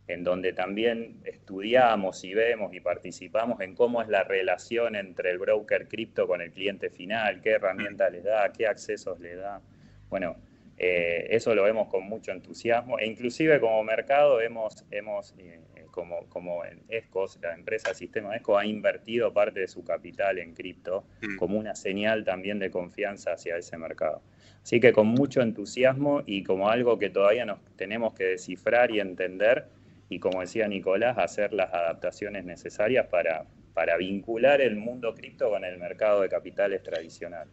en 0.10 0.24
donde 0.24 0.54
también 0.54 1.22
estudiamos 1.24 2.24
y 2.24 2.34
vemos 2.34 2.74
y 2.74 2.80
participamos 2.80 3.62
en 3.62 3.76
cómo 3.76 4.02
es 4.02 4.08
la 4.08 4.24
relación 4.24 4.96
entre 4.96 5.30
el 5.30 5.38
broker 5.38 5.88
cripto 5.88 6.28
con 6.28 6.42
el 6.42 6.52
cliente 6.52 6.90
final, 6.90 7.42
qué 7.42 7.52
herramientas 7.52 8.12
le 8.12 8.22
da, 8.22 8.52
qué 8.52 8.66
accesos 8.66 9.20
le 9.20 9.36
da. 9.36 9.62
Bueno, 10.10 10.36
eh, 10.80 11.28
eso 11.30 11.54
lo 11.54 11.64
vemos 11.64 11.90
con 11.90 12.06
mucho 12.06 12.32
entusiasmo 12.32 12.98
e 12.98 13.06
inclusive 13.06 13.60
como 13.60 13.84
mercado 13.84 14.42
hemos, 14.42 14.84
hemos 14.90 15.36
eh, 15.38 15.79
como, 15.92 16.28
como 16.30 16.66
en 16.66 16.82
ESCOS, 16.88 17.40
la 17.42 17.54
empresa 17.54 17.94
Sistema 17.94 18.36
ESCO 18.36 18.58
ha 18.58 18.66
invertido 18.66 19.34
parte 19.34 19.62
de 19.62 19.68
su 19.68 19.84
capital 19.84 20.40
en 20.40 20.54
cripto 20.54 21.06
mm. 21.22 21.38
como 21.38 21.58
una 21.58 21.76
señal 21.76 22.24
también 22.24 22.60
de 22.60 22.72
confianza 22.72 23.34
hacia 23.34 23.58
ese 23.58 23.78
mercado. 23.78 24.22
Así 24.64 24.80
que 24.80 24.94
con 24.94 25.08
mucho 25.08 25.42
entusiasmo 25.42 26.24
y 26.26 26.44
como 26.44 26.70
algo 26.70 27.00
que 27.00 27.10
todavía 27.10 27.46
nos 27.46 27.60
tenemos 27.76 28.14
que 28.14 28.26
descifrar 28.26 28.92
y 28.92 29.00
entender, 29.00 29.68
y 30.10 30.20
como 30.20 30.42
decía 30.42 30.68
Nicolás, 30.68 31.18
hacer 31.18 31.54
las 31.54 31.74
adaptaciones 31.74 32.44
necesarias 32.46 33.08
para, 33.08 33.46
para 33.74 33.98
vincular 33.98 34.62
el 34.62 34.76
mundo 34.76 35.14
cripto 35.14 35.50
con 35.50 35.64
el 35.64 35.78
mercado 35.78 36.22
de 36.22 36.30
capitales 36.30 36.84
tradicional. 36.84 37.48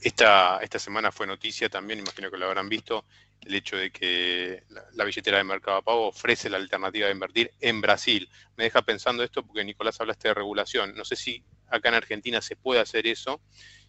Esta, 0.00 0.58
esta 0.62 0.78
semana 0.78 1.12
fue 1.12 1.26
noticia 1.26 1.68
también, 1.68 1.98
imagino 1.98 2.30
que 2.30 2.38
lo 2.38 2.46
habrán 2.46 2.68
visto, 2.68 3.04
el 3.42 3.54
hecho 3.54 3.76
de 3.76 3.90
que 3.90 4.64
la, 4.94 5.04
billetera 5.04 5.38
de 5.38 5.44
Mercado 5.44 5.82
Pago 5.82 6.08
ofrece 6.08 6.50
la 6.50 6.58
alternativa 6.58 7.06
de 7.06 7.12
invertir 7.12 7.50
en 7.60 7.80
Brasil. 7.80 8.28
Me 8.56 8.64
deja 8.64 8.82
pensando 8.82 9.22
esto 9.22 9.44
porque 9.44 9.64
Nicolás 9.64 10.00
hablaste 10.00 10.28
de 10.28 10.34
regulación. 10.34 10.94
No 10.94 11.04
sé 11.04 11.16
si 11.16 11.44
acá 11.68 11.88
en 11.88 11.94
Argentina 11.96 12.40
se 12.40 12.56
puede 12.56 12.80
hacer 12.80 13.06
eso. 13.06 13.40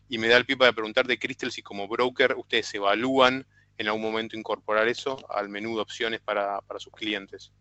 Y 0.07 0.17
me 0.17 0.27
da 0.27 0.37
el 0.37 0.45
pie 0.45 0.57
para 0.57 0.73
preguntarte, 0.73 1.19
Cristel, 1.19 1.51
si 1.51 1.61
como 1.61 1.87
broker 1.87 2.35
ustedes 2.37 2.73
evalúan 2.73 3.45
en 3.77 3.87
algún 3.87 4.01
momento 4.01 4.37
incorporar 4.37 4.87
eso 4.87 5.17
al 5.29 5.49
menú 5.49 5.75
de 5.75 5.81
opciones 5.81 6.21
para, 6.21 6.61
para 6.61 6.79
sus 6.79 6.93
clientes. 6.93 7.51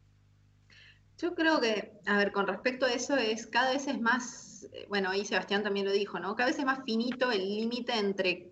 Yo 1.20 1.34
creo 1.34 1.60
que, 1.60 1.92
a 2.06 2.16
ver, 2.16 2.32
con 2.32 2.46
respecto 2.46 2.86
a 2.86 2.92
eso, 2.92 3.16
es 3.16 3.46
cada 3.46 3.72
vez 3.72 3.86
es 3.86 4.00
más, 4.00 4.66
eh, 4.72 4.86
bueno, 4.88 5.10
ahí 5.10 5.24
Sebastián 5.24 5.62
también 5.62 5.84
lo 5.84 5.92
dijo, 5.92 6.18
¿no? 6.18 6.34
Cada 6.34 6.48
vez 6.48 6.58
es 6.58 6.64
más 6.64 6.82
finito 6.84 7.30
el 7.30 7.46
límite 7.46 7.92
entre 7.92 8.50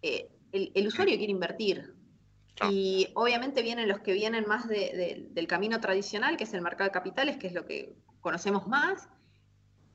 eh, 0.00 0.30
el, 0.52 0.86
usuario 0.86 1.12
que 1.12 1.18
quiere 1.18 1.32
invertir. 1.32 1.94
Y 2.68 3.08
obviamente 3.14 3.62
vienen 3.62 3.88
los 3.88 4.00
que 4.00 4.12
vienen 4.12 4.46
más 4.46 4.68
del 4.68 5.46
camino 5.46 5.80
tradicional, 5.80 6.36
que 6.36 6.44
es 6.44 6.52
el 6.52 6.60
mercado 6.60 6.88
de 6.88 6.92
capitales, 6.92 7.36
que 7.38 7.46
es 7.46 7.54
lo 7.54 7.64
que 7.64 7.94
conocemos 8.20 8.66
más. 8.66 9.08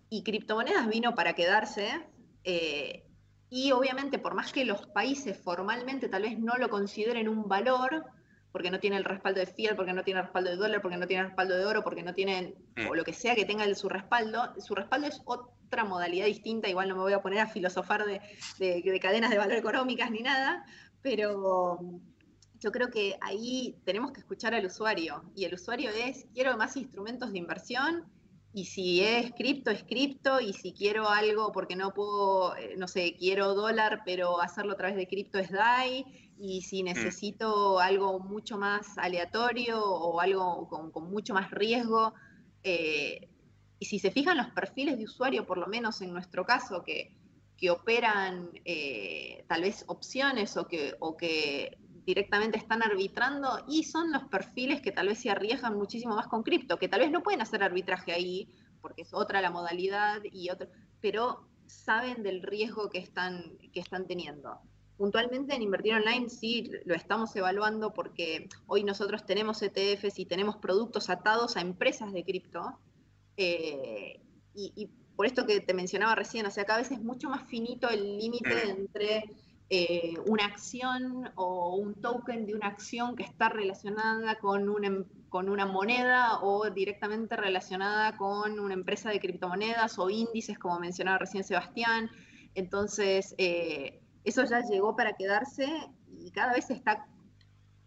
Y 0.10 0.24
criptomonedas 0.24 0.88
vino 0.88 1.14
para 1.14 1.34
quedarse. 1.34 2.08
Eh, 2.44 3.06
y 3.50 3.72
obviamente 3.72 4.18
por 4.18 4.34
más 4.34 4.52
que 4.52 4.66
los 4.66 4.88
países 4.88 5.38
formalmente 5.38 6.10
tal 6.10 6.24
vez 6.24 6.40
no 6.40 6.56
lo 6.58 6.70
consideren 6.70 7.30
un 7.30 7.48
valor, 7.48 8.06
porque 8.52 8.72
no 8.72 8.80
tiene 8.80 8.96
el 8.96 9.04
respaldo 9.04 9.42
de 9.42 9.48
fiat, 9.48 9.76
porque 9.76 9.92
no 9.92 10.04
tiene 10.04 10.22
el 10.22 10.26
respaldo 10.28 10.50
de 10.50 10.56
dólar, 10.56 10.82
porque 10.82 10.96
no 10.96 11.08
tiene 11.08 11.24
el 11.24 11.28
respaldo 11.28 11.58
de 11.58 11.66
oro, 11.66 11.84
porque 11.84 12.04
no 12.04 12.14
tienen, 12.14 12.56
o 12.88 12.94
mm. 12.94 12.96
lo 12.96 13.04
que 13.04 13.12
sea 13.12 13.36
que 13.36 13.44
tenga 13.44 13.76
su 13.76 13.90
respaldo, 13.90 14.54
su 14.60 14.74
respaldo 14.74 15.08
es 15.08 15.22
otra 15.26 15.84
modalidad 15.84 16.26
distinta, 16.26 16.70
igual 16.70 16.88
no 16.88 16.96
me 16.96 17.02
voy 17.02 17.12
a 17.12 17.22
poner 17.22 17.40
a 17.40 17.48
filosofar 17.48 18.06
de, 18.06 18.22
de 18.58 19.00
cadenas 19.02 19.32
de 19.32 19.38
valor 19.38 19.58
económicas 19.58 20.10
ni 20.10 20.22
nada, 20.22 20.66
pero 21.02 21.80
yo 22.60 22.72
creo 22.72 22.90
que 22.90 23.18
ahí 23.22 23.76
tenemos 23.86 24.12
que 24.12 24.20
escuchar 24.20 24.54
al 24.54 24.66
usuario, 24.66 25.24
y 25.36 25.46
el 25.46 25.54
usuario 25.54 25.90
es, 25.90 26.26
quiero 26.34 26.56
más 26.58 26.78
instrumentos 26.78 27.32
de 27.32 27.38
inversión, 27.38 28.06
y 28.54 28.66
si 28.66 29.02
es 29.02 29.34
cripto, 29.34 29.70
es 29.70 29.84
cripto, 29.84 30.40
y 30.40 30.54
si 30.54 30.72
quiero 30.72 31.10
algo 31.10 31.52
porque 31.52 31.76
no 31.76 31.94
puedo, 31.94 32.56
eh, 32.56 32.76
no 32.78 32.88
sé, 32.88 33.16
quiero 33.18 33.54
dólar, 33.54 34.04
pero 34.06 34.42
hacerlo 34.42 34.74
a 34.74 34.78
través 34.78 34.96
de 34.96 35.08
cripto 35.08 35.40
es 35.40 35.52
DAI, 35.52 36.32
y 36.38 36.62
si 36.62 36.82
mm. 36.82 36.86
necesito 36.86 37.80
algo 37.80 38.20
mucho 38.20 38.58
más 38.58 38.98
aleatorio 38.98 39.84
o 39.84 40.22
algo 40.22 40.68
con, 40.70 41.12
mucho 41.12 41.34
más 41.34 41.52
riesgo, 41.52 42.14
eh, 42.64 43.28
y 43.78 43.86
si 43.86 44.00
se 44.00 44.10
fijan 44.10 44.38
los 44.38 44.48
perfiles 44.52 44.98
de 44.98 45.04
usuario, 45.04 45.46
por 45.46 45.58
lo 45.58 45.68
menos 45.68 46.02
en 46.02 46.14
nuestro 46.14 46.46
caso, 46.46 46.82
que, 46.82 47.14
que 47.58 47.70
operan 47.70 48.50
eh, 48.64 49.44
tal 49.48 49.64
vez 49.64 49.84
opciones 49.88 50.56
o 50.58 50.68
que, 50.68 50.96
o 51.00 51.18
que 51.18 51.78
directamente 52.06 52.58
están 52.58 52.84
arbitrando 52.84 53.64
y 53.68 53.84
son 53.84 54.12
los 54.12 54.24
perfiles 54.26 54.82
que 54.82 54.92
tal 54.92 55.08
vez 55.08 55.20
se 55.20 55.30
arriesgan 55.30 55.78
muchísimo 55.78 56.16
más 56.16 56.28
con 56.28 56.44
cripto, 56.44 56.78
que 56.78 56.88
tal 56.88 57.00
vez 57.00 57.12
no 57.12 57.24
pueden 57.24 57.42
hacer 57.42 57.64
arbitraje 57.64 58.14
ahí, 58.14 58.50
porque 58.82 59.02
es 59.02 59.14
otra 59.14 59.42
la 59.42 59.50
modalidad 59.50 60.22
y 60.32 60.50
otro, 60.50 60.68
pero 61.02 61.48
saben 61.66 62.22
del 62.22 62.44
riesgo 62.44 62.90
que 62.90 63.00
están, 63.00 63.58
que 63.74 63.80
están 63.80 64.06
teniendo. 64.06 64.60
Puntualmente 64.98 65.56
en 65.56 65.64
Invertir 65.64 65.96
Online 65.96 66.30
sí 66.30 66.72
lo 66.86 66.96
estamos 66.96 67.36
evaluando 67.36 67.92
porque 67.92 68.48
hoy 68.68 68.84
nosotros 68.84 69.26
tenemos 69.26 69.62
ETFs 69.62 70.20
y 70.20 70.26
tenemos 70.26 70.58
productos 70.58 71.10
atados 71.10 71.58
a 71.58 71.62
empresas 71.62 72.14
de 72.14 72.24
cripto. 72.24 72.80
Eh, 73.36 74.22
y, 74.54 74.72
y, 74.76 74.90
por 75.16 75.26
esto 75.26 75.46
que 75.46 75.62
te 75.62 75.74
mencionaba 75.74 76.14
recién, 76.14 76.46
o 76.46 76.52
sea, 76.52 76.66
cada 76.66 76.80
vez 76.80 76.92
es 76.92 77.02
mucho 77.02 77.30
más 77.30 77.48
finito 77.48 77.90
el 77.90 78.18
límite 78.18 78.66
mm. 78.66 78.70
entre 78.70 79.30
eh, 79.70 80.14
una 80.28 80.46
acción 80.46 81.32
o 81.36 81.76
un 81.76 81.96
token 81.96 82.46
de 82.46 82.54
una 82.54 82.68
acción 82.68 83.16
que 83.16 83.24
está 83.24 83.50
relacionada 83.50 84.38
con 84.38 84.70
una, 84.70 84.88
em, 84.88 85.06
con 85.30 85.50
una 85.50 85.66
moneda 85.66 86.40
o 86.42 86.70
directamente 86.70 87.36
relacionada 87.36 88.16
con 88.16 88.60
una 88.60 88.76
empresa 88.76 89.10
de 89.10 89.20
criptomonedas 89.20 89.98
o 89.98 90.10
índices, 90.10 90.60
como 90.60 90.80
mencionaba 90.80 91.18
recién 91.18 91.44
Sebastián. 91.44 92.12
Entonces, 92.54 93.34
eh, 93.40 94.02
eso 94.24 94.44
ya 94.44 94.62
llegó 94.62 94.96
para 94.96 95.14
quedarse 95.14 95.68
y 96.16 96.30
cada 96.32 96.54
vez 96.54 96.66
se 96.66 96.74
está 96.74 97.08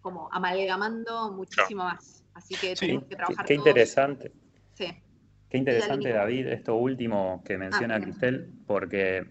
como 0.00 0.28
amalgamando 0.32 1.32
muchísimo 1.32 1.84
más. 1.84 2.24
Así 2.34 2.54
que 2.56 2.74
tenemos 2.74 3.04
que 3.04 3.16
trabajar. 3.16 3.46
Qué, 3.46 3.54
interesante. 3.54 4.32
Sí. 4.74 4.86
Qué 5.48 5.58
interesante, 5.58 6.10
David, 6.10 6.48
esto 6.48 6.74
último 6.74 7.42
que 7.44 7.56
menciona 7.56 7.96
ah, 7.96 8.00
Cristel, 8.00 8.52
porque 8.66 9.26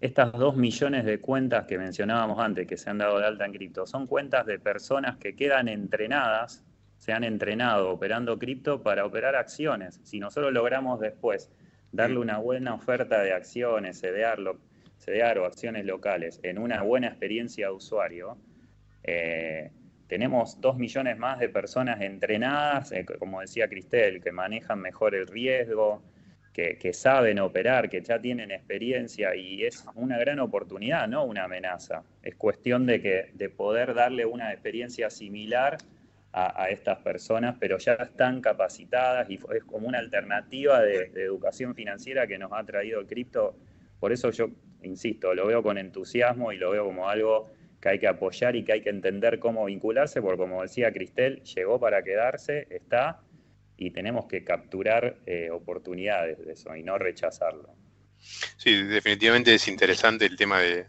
estas 0.00 0.32
dos 0.32 0.56
millones 0.56 1.04
de 1.04 1.20
cuentas 1.20 1.66
que 1.66 1.76
mencionábamos 1.76 2.38
antes, 2.38 2.66
que 2.66 2.76
se 2.76 2.88
han 2.88 2.98
dado 2.98 3.18
de 3.18 3.26
alta 3.26 3.44
en 3.44 3.52
cripto, 3.52 3.86
son 3.86 4.06
cuentas 4.06 4.46
de 4.46 4.58
personas 4.58 5.16
que 5.16 5.34
quedan 5.34 5.68
entrenadas, 5.68 6.64
se 6.98 7.12
han 7.12 7.24
entrenado 7.24 7.90
operando 7.90 8.38
cripto 8.38 8.82
para 8.82 9.04
operar 9.04 9.34
acciones. 9.34 10.00
Si 10.04 10.20
nosotros 10.20 10.52
logramos 10.52 11.00
después 11.00 11.50
darle 11.90 12.18
una 12.18 12.38
buena 12.38 12.74
oferta 12.74 13.22
de 13.22 13.32
acciones, 13.32 14.00
CDR, 14.00 15.38
o 15.38 15.44
acciones 15.44 15.84
locales 15.84 16.38
en 16.42 16.58
una 16.58 16.82
buena 16.82 17.08
experiencia 17.08 17.66
de 17.68 17.72
usuario, 17.72 18.36
eh, 19.02 19.70
tenemos 20.06 20.60
dos 20.60 20.76
millones 20.76 21.18
más 21.18 21.38
de 21.38 21.48
personas 21.48 22.00
entrenadas, 22.00 22.92
eh, 22.92 23.04
como 23.18 23.40
decía 23.40 23.68
Cristel, 23.68 24.22
que 24.22 24.32
manejan 24.32 24.80
mejor 24.80 25.14
el 25.14 25.26
riesgo, 25.26 26.02
que, 26.52 26.92
saben 26.92 27.38
operar, 27.38 27.88
que 27.88 28.00
ya 28.00 28.20
tienen 28.20 28.50
experiencia 28.50 29.36
y 29.36 29.64
es 29.64 29.84
una 29.94 30.18
gran 30.18 30.40
oportunidad, 30.40 31.06
no 31.06 31.24
una 31.24 31.44
amenaza. 31.44 32.02
Es 32.22 32.34
cuestión 32.34 32.84
de, 32.84 33.00
que, 33.00 33.30
de 33.34 33.48
poder 33.48 33.94
darle 33.94 34.26
una 34.26 34.52
experiencia 34.52 35.08
similar 35.08 35.78
a, 36.32 36.68
estas 36.68 36.98
personas, 36.98 37.56
pero 37.58 37.78
ya 37.78 37.94
están 37.94 38.40
capacitadas 38.40 39.28
y 39.30 39.40
es 39.54 39.64
como 39.64 39.88
una 39.88 39.98
alternativa 39.98 40.80
de, 40.82 41.10
educación 41.16 41.74
financiera 41.74 42.26
que 42.26 42.38
nos 42.38 42.52
ha 42.52 42.62
traído 42.64 43.00
el 43.00 43.06
cripto. 43.06 43.56
Por 43.98 44.12
eso 44.12 44.30
yo, 44.30 44.50
insisto, 44.82 45.34
lo 45.34 45.46
veo 45.46 45.62
con 45.62 45.78
entusiasmo 45.78 46.52
y 46.52 46.58
lo 46.58 46.70
veo 46.70 46.84
como 46.84 47.08
algo 47.08 47.50
que 47.80 47.88
hay 47.88 47.98
que 47.98 48.08
apoyar 48.08 48.56
y 48.56 48.64
que 48.64 48.72
hay 48.72 48.82
que 48.82 48.90
entender 48.90 49.38
cómo 49.38 49.64
vincularse, 49.64 50.20
porque 50.20 50.38
como 50.38 50.62
decía 50.62 50.92
Cristel, 50.92 51.42
llegó 51.42 51.80
para 51.80 52.02
quedarse, 52.02 52.66
está 52.70 53.20
y 53.78 53.92
tenemos 53.92 54.26
que 54.26 54.44
capturar 54.44 55.18
eh, 55.24 55.50
oportunidades 55.50 56.44
de 56.44 56.52
eso 56.52 56.74
y 56.74 56.82
no 56.82 56.98
rechazarlo. 56.98 57.74
Sí, 58.56 58.82
definitivamente 58.82 59.54
es 59.54 59.68
interesante 59.68 60.26
el 60.26 60.36
tema 60.36 60.58
de, 60.58 60.86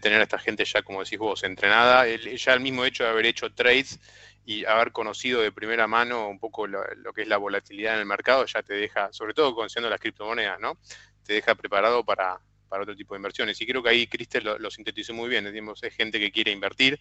tener 0.00 0.20
a 0.20 0.22
esta 0.22 0.38
gente 0.38 0.64
ya, 0.64 0.82
como 0.82 1.04
decís 1.04 1.18
vos, 1.18 1.44
entrenada. 1.44 2.06
ya 2.08 2.54
el 2.54 2.60
mismo 2.60 2.86
hecho 2.86 3.04
de 3.04 3.10
haber 3.10 3.26
hecho 3.26 3.52
trades 3.52 4.00
y 4.46 4.64
haber 4.64 4.90
conocido 4.92 5.42
de 5.42 5.52
primera 5.52 5.86
mano 5.86 6.28
un 6.28 6.38
poco 6.38 6.66
lo, 6.66 6.82
que 7.14 7.22
es 7.22 7.28
la 7.28 7.36
volatilidad 7.36 7.94
en 7.94 8.00
el 8.00 8.06
mercado, 8.06 8.46
ya 8.46 8.62
te 8.62 8.72
deja, 8.72 9.12
sobre 9.12 9.34
todo 9.34 9.54
conociendo 9.54 9.90
las 9.90 10.00
criptomonedas, 10.00 10.58
¿no? 10.58 10.78
Te 11.24 11.34
deja 11.34 11.54
preparado 11.54 12.02
para, 12.04 12.40
otro 12.70 12.96
tipo 12.96 13.14
de 13.14 13.18
inversiones. 13.18 13.60
Y 13.60 13.66
creo 13.66 13.82
que 13.82 13.90
ahí 13.90 14.06
Cristel 14.06 14.44
lo, 14.44 14.58
lo 14.58 14.70
sintetizó 14.70 15.12
muy 15.14 15.28
bien. 15.28 15.46
Es 15.46 15.94
gente 15.94 16.18
que 16.18 16.32
quiere 16.32 16.50
invertir 16.50 16.98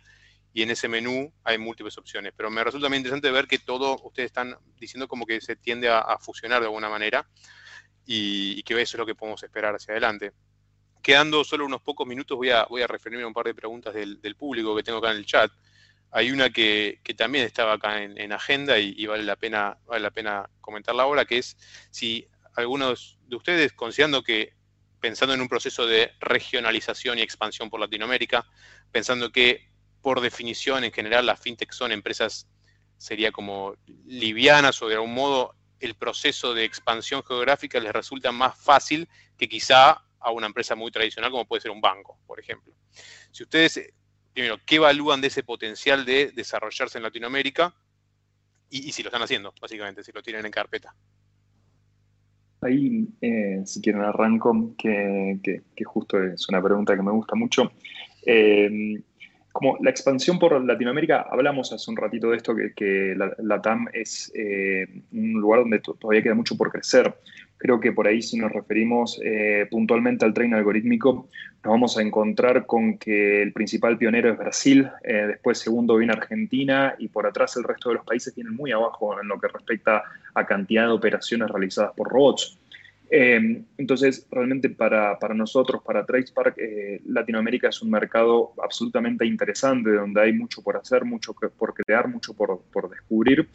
y 0.54 0.62
en 0.62 0.70
ese 0.70 0.88
menú 0.88 1.34
hay 1.44 1.58
múltiples 1.58 1.98
opciones. 1.98 2.32
Pero 2.38 2.52
me 2.52 2.64
resulta 2.64 2.88
muy 2.88 2.98
interesante 2.98 3.32
ver 3.32 3.48
que 3.48 3.58
todo, 3.58 4.00
ustedes 4.04 4.28
están 4.28 4.56
diciendo 4.80 5.08
como 5.08 5.26
que 5.26 5.42
se 5.42 5.56
tiende 5.56 5.90
a, 5.90 6.18
fusionar 6.20 6.62
de 6.62 6.68
alguna 6.68 6.90
manera 6.90 7.28
y, 8.06 8.62
que 8.64 8.74
eso 8.76 8.96
es 8.96 9.00
lo 9.00 9.06
que 9.06 9.16
podemos 9.16 9.42
esperar 9.42 9.74
hacia 9.74 9.94
adelante. 9.94 10.32
Quedando 11.02 11.44
solo 11.44 11.66
unos 11.66 11.82
pocos 11.82 12.08
minutos, 12.08 12.38
voy 12.38 12.52
a, 12.52 12.66
voy 12.66 12.84
a 12.84 12.88
referirme 12.88 13.24
a 13.24 13.28
un 13.28 13.34
par 13.34 13.46
de 13.46 13.56
preguntas 13.56 13.94
del, 13.94 14.36
público 14.38 14.76
que 14.76 14.84
tengo 14.84 15.00
acá 15.00 15.12
en 15.12 15.18
el 15.18 15.26
chat. 15.26 15.52
Hay 16.12 16.32
una 16.32 16.52
que, 16.52 17.02
también 17.18 17.46
estaba 17.46 17.74
acá 17.74 18.04
en, 18.04 18.32
agenda 18.32 18.78
y, 18.78 19.06
vale, 19.08 19.24
la 19.24 19.36
pena, 19.36 19.78
vale 19.86 20.04
la 20.04 20.12
pena 20.12 20.48
comentarla 20.62 21.04
ahora, 21.04 21.26
que 21.26 21.40
es 21.40 21.58
si 21.90 22.28
algunos 22.56 23.18
de 23.26 23.36
ustedes, 23.36 23.74
considerando 23.74 24.22
que 24.22 24.54
pensando 25.00 25.34
en 25.34 25.42
un 25.42 25.50
proceso 25.50 25.88
de 25.88 26.12
regionalización 26.22 27.18
y 27.18 27.24
expansión 27.24 27.70
por 27.70 27.80
Latinoamérica, 27.80 28.46
pensando 28.92 29.32
que 29.32 29.73
por 30.04 30.20
definición, 30.20 30.84
en 30.84 30.92
general, 30.92 31.26
las 31.26 31.40
fintech 31.40 31.72
son 31.72 31.94
empresas, 31.94 32.46
sería 32.98 33.32
como 33.32 33.76
livianas 34.06 34.80
o 34.82 34.90
de 34.90 34.96
algún 34.96 35.14
modo 35.14 35.56
el 35.80 35.96
proceso 35.96 36.54
de 36.54 36.66
expansión 36.66 37.24
geográfica 37.24 37.80
les 37.80 37.92
resulta 37.92 38.32
más 38.32 38.58
fácil 38.58 39.08
que 39.38 39.48
quizá 39.48 40.02
a 40.20 40.32
una 40.32 40.46
empresa 40.46 40.76
muy 40.76 40.92
tradicional 40.92 41.32
como 41.32 41.46
puede 41.46 41.62
ser 41.62 41.72
un 41.72 41.82
banco, 41.82 42.20
por 42.28 42.40
ejemplo. 42.40 42.74
Si 43.32 43.44
ustedes, 43.44 43.94
primero, 44.34 44.58
¿qué 44.66 44.76
evalúan 44.76 45.22
de 45.22 45.28
ese 45.28 45.44
potencial 45.44 46.06
de 46.06 46.32
desarrollarse 46.32 46.98
en 46.98 47.04
Latinoamérica? 47.04 47.74
Y, 48.70 48.92
si 48.92 49.04
lo 49.04 49.08
están 49.08 49.22
haciendo, 49.22 49.54
básicamente, 49.62 50.04
si 50.04 50.12
lo 50.12 50.22
tienen 50.24 50.46
en 50.46 50.52
carpeta. 50.52 50.96
Ahí, 52.62 53.08
eh, 53.22 53.62
si 53.66 53.82
quieren, 53.82 54.02
arranco, 54.02 54.74
que, 54.78 55.62
justo 55.86 56.22
es 56.22 56.50
una 56.50 56.62
pregunta 56.62 56.96
que 56.96 57.04
me 57.04 57.12
gusta 57.12 57.36
mucho. 57.36 57.72
Eh, 58.26 59.00
como 59.54 59.78
la 59.82 59.92
expansión 59.92 60.40
por 60.40 60.60
Latinoamérica, 60.66 61.28
hablamos 61.30 61.72
hace 61.72 61.90
un 61.90 61.96
ratito 61.96 62.32
de 62.32 62.38
esto, 62.38 62.56
que, 62.76 63.16
la, 63.16 63.62
TAM 63.62 63.88
es 63.94 64.32
eh, 64.34 64.88
un 65.12 65.34
lugar 65.34 65.62
donde 65.62 65.80
todavía 65.80 66.24
queda 66.24 66.34
mucho 66.34 66.58
por 66.58 66.72
crecer. 66.72 67.14
Creo 67.58 67.80
que 67.80 67.92
por 67.92 68.08
ahí 68.08 68.24
si 68.24 68.36
nos 68.36 68.52
referimos 68.52 69.22
eh, 69.24 69.68
puntualmente 69.70 70.26
al 70.26 70.34
tren 70.34 70.56
algorítmico, 70.56 71.30
nos 71.64 71.72
vamos 71.72 71.98
a 72.00 72.02
encontrar 72.02 72.66
con 72.66 72.98
que 72.98 73.44
el 73.44 73.54
principal 73.54 73.98
pionero 74.00 74.32
es 74.32 74.40
Brasil, 74.40 74.90
eh, 75.04 75.28
después 75.28 75.60
segundo 75.60 75.98
viene 75.98 76.14
Argentina 76.14 76.96
y 76.98 77.08
por 77.08 77.28
atrás 77.28 77.56
el 77.56 77.64
resto 77.64 77.90
de 77.90 77.96
los 77.96 78.06
países 78.06 78.34
vienen 78.34 78.56
muy 78.56 78.72
abajo 78.72 79.22
en 79.22 79.28
lo 79.28 79.40
que 79.40 79.50
respecta 79.50 80.04
a 80.34 80.46
cantidad 80.48 80.88
de 80.88 80.94
operaciones 80.94 81.50
realizadas 81.50 81.94
por 81.96 82.10
robots. 82.10 82.58
Em, 83.16 83.64
entonces, 83.78 84.28
realmente 84.32 84.72
para, 84.72 85.20
nosotros, 85.36 85.84
para 85.86 86.04
TracePark, 86.04 86.58
eh, 86.58 87.00
Latinoamérica 87.06 87.70
es 87.70 87.80
un 87.84 87.92
mercado 87.92 88.54
absolutamente 88.64 89.24
interesante, 89.24 89.92
donde 89.92 90.20
hay 90.20 90.34
mucho 90.34 90.64
por 90.64 90.78
hacer, 90.78 91.06
mucho 91.06 91.36
por 91.36 91.76
crear, 91.76 92.08
mucho 92.08 92.34
por, 92.34 92.90
descubrir. 92.90 93.48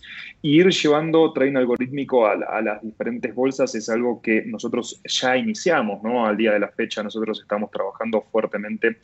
Y 0.42 0.61
ir 0.61 0.68
llevando 0.68 1.32
train 1.32 1.56
algorítmico 1.56 2.24
a, 2.24 2.36
las 2.62 2.80
diferentes 2.84 3.34
bolsas 3.34 3.74
es 3.74 3.88
algo 3.88 4.22
que 4.22 4.44
nosotros 4.46 5.02
ya 5.04 5.36
iniciamos, 5.36 6.04
¿no? 6.04 6.24
Al 6.24 6.36
día 6.36 6.52
de 6.52 6.61
la 6.61 6.68
fecha 6.68 7.02
nosotros 7.02 7.40
estamos 7.40 7.72
trabajando 7.72 8.22
fuertemente 8.30 8.98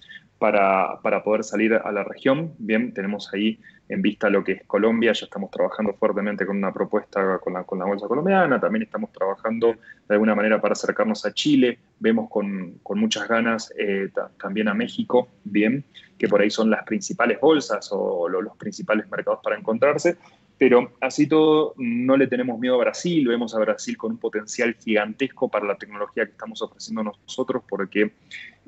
para, 0.44 1.24
poder 1.24 1.42
salir 1.42 1.72
a 1.72 1.90
la 1.90 2.04
región. 2.04 2.52
Bien, 2.58 2.92
tenemos 2.92 3.32
ahí 3.32 3.58
en 3.88 4.02
vista 4.02 4.28
lo 4.28 4.44
que 4.44 4.52
es 4.52 4.62
Colombia, 4.66 5.12
ya 5.14 5.24
estamos 5.24 5.50
trabajando 5.50 5.94
fuertemente 5.94 6.44
con 6.44 6.58
una 6.58 6.72
propuesta 6.72 7.38
con 7.38 7.54
la, 7.54 7.64
con 7.64 7.78
la 7.78 7.86
bolsa 7.86 8.06
colombiana, 8.08 8.60
también 8.60 8.82
estamos 8.82 9.10
trabajando 9.12 9.74
de 10.08 10.14
alguna 10.14 10.34
manera 10.34 10.60
para 10.60 10.72
acercarnos 10.72 11.24
a 11.24 11.32
Chile, 11.32 11.78
vemos 11.98 12.28
con, 12.28 12.78
muchas 12.90 13.26
ganas 13.26 13.72
eh, 13.78 14.10
también 14.38 14.68
a 14.68 14.74
México, 14.74 15.28
bien, 15.44 15.84
que 16.18 16.28
por 16.28 16.40
ahí 16.40 16.50
son 16.50 16.70
las 16.70 16.84
principales 16.84 17.40
bolsas 17.40 17.88
o 17.92 18.28
los 18.28 18.56
principales 18.56 19.10
mercados 19.10 19.40
para 19.42 19.58
encontrarse, 19.58 20.16
pero 20.58 20.92
así 21.00 21.26
todo, 21.26 21.74
no 21.76 22.16
le 22.16 22.26
tenemos 22.26 22.58
miedo 22.58 22.76
a 22.76 22.84
Brasil, 22.84 23.26
vemos 23.26 23.54
a 23.54 23.58
Brasil 23.58 23.96
con 23.96 24.12
un 24.12 24.18
potencial 24.18 24.74
gigantesco 24.74 25.48
para 25.48 25.66
la 25.66 25.76
tecnología 25.76 26.26
que 26.26 26.32
estamos 26.32 26.62
ofreciendo 26.62 27.02
nosotros, 27.02 27.62
porque 27.68 28.12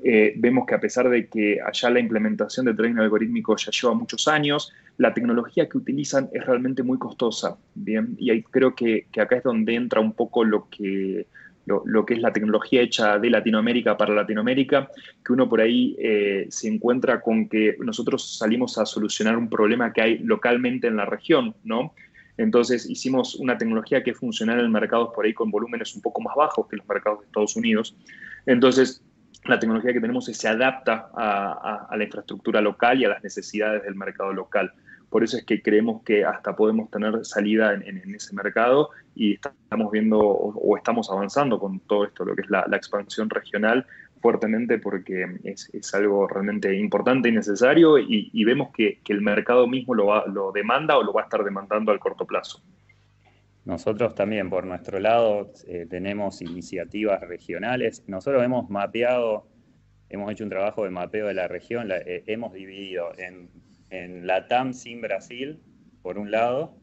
eh, 0.03 0.33
vemos 0.37 0.65
que 0.67 0.75
a 0.75 0.79
pesar 0.79 1.09
de 1.09 1.27
que 1.27 1.59
allá 1.61 1.89
la 1.89 1.99
implementación 1.99 2.65
de 2.65 2.73
trading 2.73 2.97
algorítmico 2.97 3.55
ya 3.55 3.71
lleva 3.71 3.93
muchos 3.93 4.27
años, 4.27 4.71
la 4.97 5.13
tecnología 5.13 5.67
que 5.67 5.77
utilizan 5.77 6.29
es 6.33 6.45
realmente 6.45 6.83
muy 6.83 6.97
costosa. 6.97 7.57
Bien, 7.73 8.15
y 8.19 8.29
ahí 8.29 8.43
creo 8.43 8.75
que, 8.75 9.07
que 9.11 9.21
acá 9.21 9.37
es 9.37 9.43
donde 9.43 9.75
entra 9.75 9.99
un 9.99 10.13
poco 10.13 10.43
lo 10.43 10.69
que, 10.69 11.25
lo, 11.65 12.05
que 12.05 12.13
es 12.13 12.21
la 12.21 12.31
tecnología 12.31 12.81
hecha 12.81 13.19
de 13.19 13.29
Latinoamérica 13.29 13.97
para 13.97 14.13
Latinoamérica, 14.13 14.89
que 15.25 15.33
uno 15.33 15.49
por 15.49 15.61
ahí 15.61 15.95
eh, 15.99 16.47
se 16.49 16.67
encuentra 16.67 17.21
con 17.21 17.49
que 17.49 17.75
nosotros 17.79 18.37
salimos 18.37 18.77
a 18.77 18.85
solucionar 18.85 19.37
un 19.37 19.49
problema 19.49 19.91
que 19.91 20.01
hay 20.01 20.17
localmente 20.19 20.87
en 20.87 20.95
la 20.95 21.05
región, 21.05 21.55
¿no? 21.63 21.93
Entonces 22.37 22.87
hicimos 22.87 23.35
una 23.35 23.57
tecnología 23.57 24.03
que 24.03 24.13
funciona 24.13 24.53
en 24.59 24.71
mercados 24.71 25.09
por 25.13 25.25
ahí 25.25 25.33
con 25.33 25.49
volúmenes 25.49 25.95
un 25.95 26.01
poco 26.01 26.21
más 26.21 26.35
bajos 26.35 26.67
que 26.67 26.77
los 26.77 26.87
mercados 26.87 27.21
de 27.21 27.25
Estados 27.25 27.55
Unidos. 27.55 27.95
Entonces, 28.45 29.03
la 29.49 29.59
tecnología 29.59 29.93
que 29.93 30.01
tenemos 30.01 30.25
se 30.25 30.47
adapta 30.47 31.09
a 31.13 31.95
la 31.95 32.03
infraestructura 32.03 32.61
local 32.61 32.99
y 32.99 33.05
a 33.05 33.09
las 33.09 33.23
necesidades 33.23 33.83
del 33.83 33.95
mercado 33.95 34.33
local. 34.33 34.73
Por 35.09 35.23
eso 35.23 35.37
es 35.37 35.45
que 35.45 35.61
creemos 35.61 36.03
que 36.03 36.25
hasta 36.25 36.55
podemos 36.55 36.91
tener 36.91 37.23
salida 37.25 37.73
en, 37.73 38.13
ese 38.13 38.35
mercado 38.35 38.89
y 39.15 39.35
estamos 39.35 39.91
viendo 39.91 40.19
o, 40.19 40.75
estamos 40.75 41.09
avanzando 41.09 41.59
con 41.59 41.79
todo 41.81 42.05
esto, 42.05 42.25
lo 42.25 42.35
que 42.35 42.41
es 42.41 42.49
la, 42.49 42.65
expansión 42.73 43.29
regional 43.29 43.85
fuertemente 44.21 44.79
porque 44.79 45.25
es, 45.43 45.93
algo 45.93 46.27
realmente 46.27 46.75
importante 46.75 47.29
y 47.29 47.31
necesario 47.31 47.97
y, 47.97 48.43
vemos 48.43 48.69
que, 48.75 48.99
el 49.07 49.21
mercado 49.21 49.65
mismo 49.65 49.93
lo, 49.93 50.27
lo 50.27 50.51
demanda 50.51 50.97
o 50.97 51.03
lo 51.03 51.13
va 51.13 51.21
a 51.21 51.23
estar 51.25 51.43
demandando 51.43 51.91
al 51.93 51.99
corto 51.99 52.25
plazo. 52.25 52.61
Nosotros 53.67 54.15
también, 54.15 54.49
por 54.49 54.65
nuestro 54.65 54.99
lado, 54.99 55.51
eh, 55.67 55.85
tenemos 55.89 56.41
iniciativas 56.41 57.21
regionales. 57.21 58.03
Nosotros 58.07 58.43
hemos 58.43 58.69
mapeado, 58.69 59.47
hemos 60.09 60.31
hecho 60.31 60.45
un 60.45 60.49
trabajo 60.49 60.85
de 60.85 60.89
mapeo 60.89 61.27
de 61.27 61.33
la 61.33 61.47
región, 61.47 61.89
eh, 61.91 62.23
hemos 62.25 62.53
dividido 62.53 63.11
en 63.17 63.49
en 63.89 64.27
la 64.27 64.47
TAM 64.47 64.73
sin 64.73 65.01
Brasil, 65.01 65.59
por 66.01 66.17
un 66.17 66.31
lado, 66.31 66.77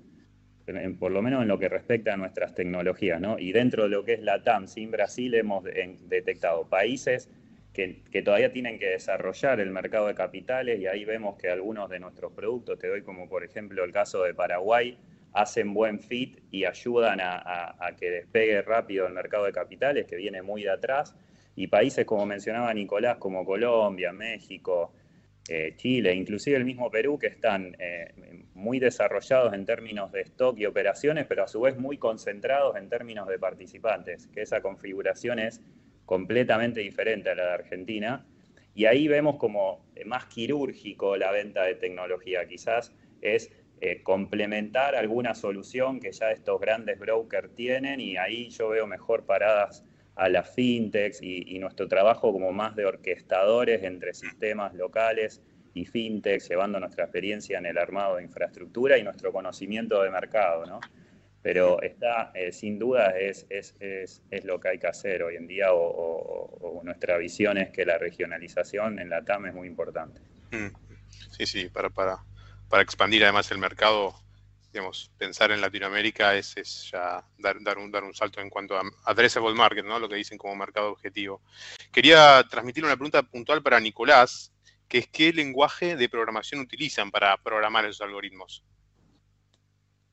por 0.98 1.12
lo 1.12 1.20
menos 1.20 1.42
en 1.42 1.48
lo 1.48 1.58
que 1.58 1.68
respecta 1.68 2.14
a 2.14 2.16
nuestras 2.16 2.54
tecnologías, 2.54 3.20
¿no? 3.20 3.38
Y 3.38 3.52
dentro 3.52 3.84
de 3.84 3.90
lo 3.90 4.04
que 4.04 4.14
es 4.14 4.22
la 4.22 4.42
TAM 4.42 4.66
sin 4.66 4.90
Brasil 4.90 5.34
hemos 5.34 5.64
detectado 5.64 6.68
países 6.68 7.28
que, 7.72 8.02
todavía 8.24 8.52
tienen 8.52 8.78
que 8.78 8.86
desarrollar 8.86 9.60
el 9.60 9.70
mercado 9.70 10.06
de 10.06 10.14
capitales 10.14 10.80
y 10.80 10.86
ahí 10.86 11.04
vemos 11.04 11.36
que 11.36 11.50
algunos 11.50 11.90
de 11.90 12.00
nuestros 12.00 12.32
productos, 12.32 12.78
te 12.78 12.88
doy 12.88 13.02
como 13.02 13.28
por 13.28 13.44
ejemplo 13.44 13.84
el 13.84 13.92
caso 13.92 14.22
de 14.22 14.32
Paraguay, 14.32 14.96
hacen 15.34 15.74
buen 15.74 15.98
fit 15.98 16.38
y 16.50 16.64
ayudan 16.64 17.18
a, 17.20 17.74
que 17.98 18.10
despegue 18.10 18.62
rápido 18.62 19.06
el 19.06 19.12
mercado 19.12 19.44
de 19.44 19.52
capitales, 19.52 20.06
que 20.06 20.16
viene 20.16 20.42
muy 20.42 20.62
de 20.62 20.70
atrás, 20.70 21.14
y 21.56 21.66
países 21.66 22.06
como 22.06 22.24
mencionaba 22.24 22.72
Nicolás, 22.72 23.18
como 23.18 23.44
Colombia, 23.44 24.12
México, 24.12 24.92
eh, 25.48 25.74
Chile, 25.76 26.14
inclusive 26.14 26.56
el 26.56 26.64
mismo 26.64 26.88
Perú, 26.90 27.18
que 27.18 27.26
están 27.26 27.76
eh, 27.80 28.14
muy 28.54 28.78
desarrollados 28.78 29.52
en 29.54 29.66
términos 29.66 30.12
de 30.12 30.22
stock 30.22 30.56
y 30.56 30.66
operaciones, 30.66 31.26
pero 31.28 31.42
a 31.42 31.48
su 31.48 31.60
vez 31.60 31.76
muy 31.76 31.98
concentrados 31.98 32.76
en 32.76 32.88
términos 32.88 33.26
de 33.28 33.38
participantes, 33.38 34.28
que 34.28 34.42
esa 34.42 34.62
configuración 34.62 35.40
es 35.40 35.60
completamente 36.06 36.80
diferente 36.80 37.30
a 37.30 37.34
la 37.34 37.46
de 37.46 37.52
Argentina. 37.52 38.24
Y 38.76 38.86
ahí 38.86 39.08
vemos 39.08 39.36
como 39.36 39.84
más 40.06 40.26
quirúrgico 40.26 41.16
la 41.16 41.32
venta 41.32 41.64
de 41.64 41.74
tecnología, 41.74 42.46
quizás 42.46 42.92
es 43.20 43.50
eh, 43.80 44.02
complementar 44.02 44.94
alguna 44.94 45.34
solución 45.34 46.00
que 46.00 46.12
ya 46.12 46.30
estos 46.30 46.60
grandes 46.60 46.98
brokers 46.98 47.54
tienen 47.54 48.00
y 48.00 48.16
ahí 48.16 48.48
yo 48.50 48.68
veo 48.68 48.86
mejor 48.86 49.26
paradas 49.26 49.84
a 50.16 50.28
las 50.28 50.48
fintechs 50.54 51.20
y, 51.20 51.58
nuestro 51.58 51.88
trabajo 51.88 52.32
como 52.32 52.52
más 52.52 52.76
de 52.76 52.86
orquestadores 52.86 53.82
entre 53.82 54.14
sistemas 54.14 54.74
locales 54.74 55.42
y 55.72 55.86
fintechs, 55.86 56.48
llevando 56.48 56.78
nuestra 56.78 57.04
experiencia 57.04 57.58
en 57.58 57.66
el 57.66 57.78
armado 57.78 58.16
de 58.16 58.22
infraestructura 58.22 58.96
y 58.96 59.02
nuestro 59.02 59.32
conocimiento 59.32 60.02
de 60.02 60.10
mercado, 60.10 60.66
¿no? 60.66 60.80
Pero 61.42 61.82
está, 61.82 62.30
eh, 62.34 62.52
sin 62.52 62.78
duda, 62.78 63.18
es, 63.18 63.44
es, 63.50 63.74
es, 63.80 64.44
lo 64.44 64.60
que 64.60 64.68
hay 64.68 64.78
que 64.78 64.86
hacer 64.86 65.22
hoy 65.24 65.36
en 65.36 65.46
día 65.46 65.72
o, 65.72 66.80
nuestra 66.84 67.16
visión 67.18 67.58
es 67.58 67.70
que 67.70 67.84
la 67.84 67.98
regionalización 67.98 68.98
en 68.98 69.08
la 69.10 69.24
TAM 69.24 69.46
es 69.46 69.54
muy 69.54 69.66
importante. 69.66 70.20
Mm. 70.52 70.68
Sí, 71.30 71.46
sí, 71.46 71.68
para, 71.68 71.90
para 72.74 72.82
expandir 72.82 73.22
además 73.22 73.48
el 73.52 73.58
mercado 73.58 74.16
digamos, 74.72 75.08
pensar 75.16 75.52
en 75.52 75.60
Latinoamérica 75.60 76.34
es, 76.34 76.90
ya 76.90 77.24
dar, 77.38 77.78
un, 77.78 78.14
salto 78.14 78.40
en 78.40 78.50
cuanto 78.50 78.76
a 78.76 78.82
addressable 79.04 79.54
market, 79.54 79.84
¿no? 79.84 80.00
Lo 80.00 80.08
que 80.08 80.16
dicen 80.16 80.36
como 80.36 80.56
mercado 80.56 80.90
objetivo. 80.90 81.40
Quería 81.92 82.44
transmitir 82.50 82.84
una 82.84 82.96
pregunta 82.96 83.22
puntual 83.22 83.62
para 83.62 83.78
Nicolás, 83.78 84.52
que 84.88 84.98
es 84.98 85.06
qué 85.06 85.32
lenguaje 85.32 85.94
de 85.94 86.08
programación 86.08 86.62
utilizan 86.62 87.12
para 87.12 87.36
programar 87.36 87.84
esos 87.84 88.00
algoritmos. 88.00 88.64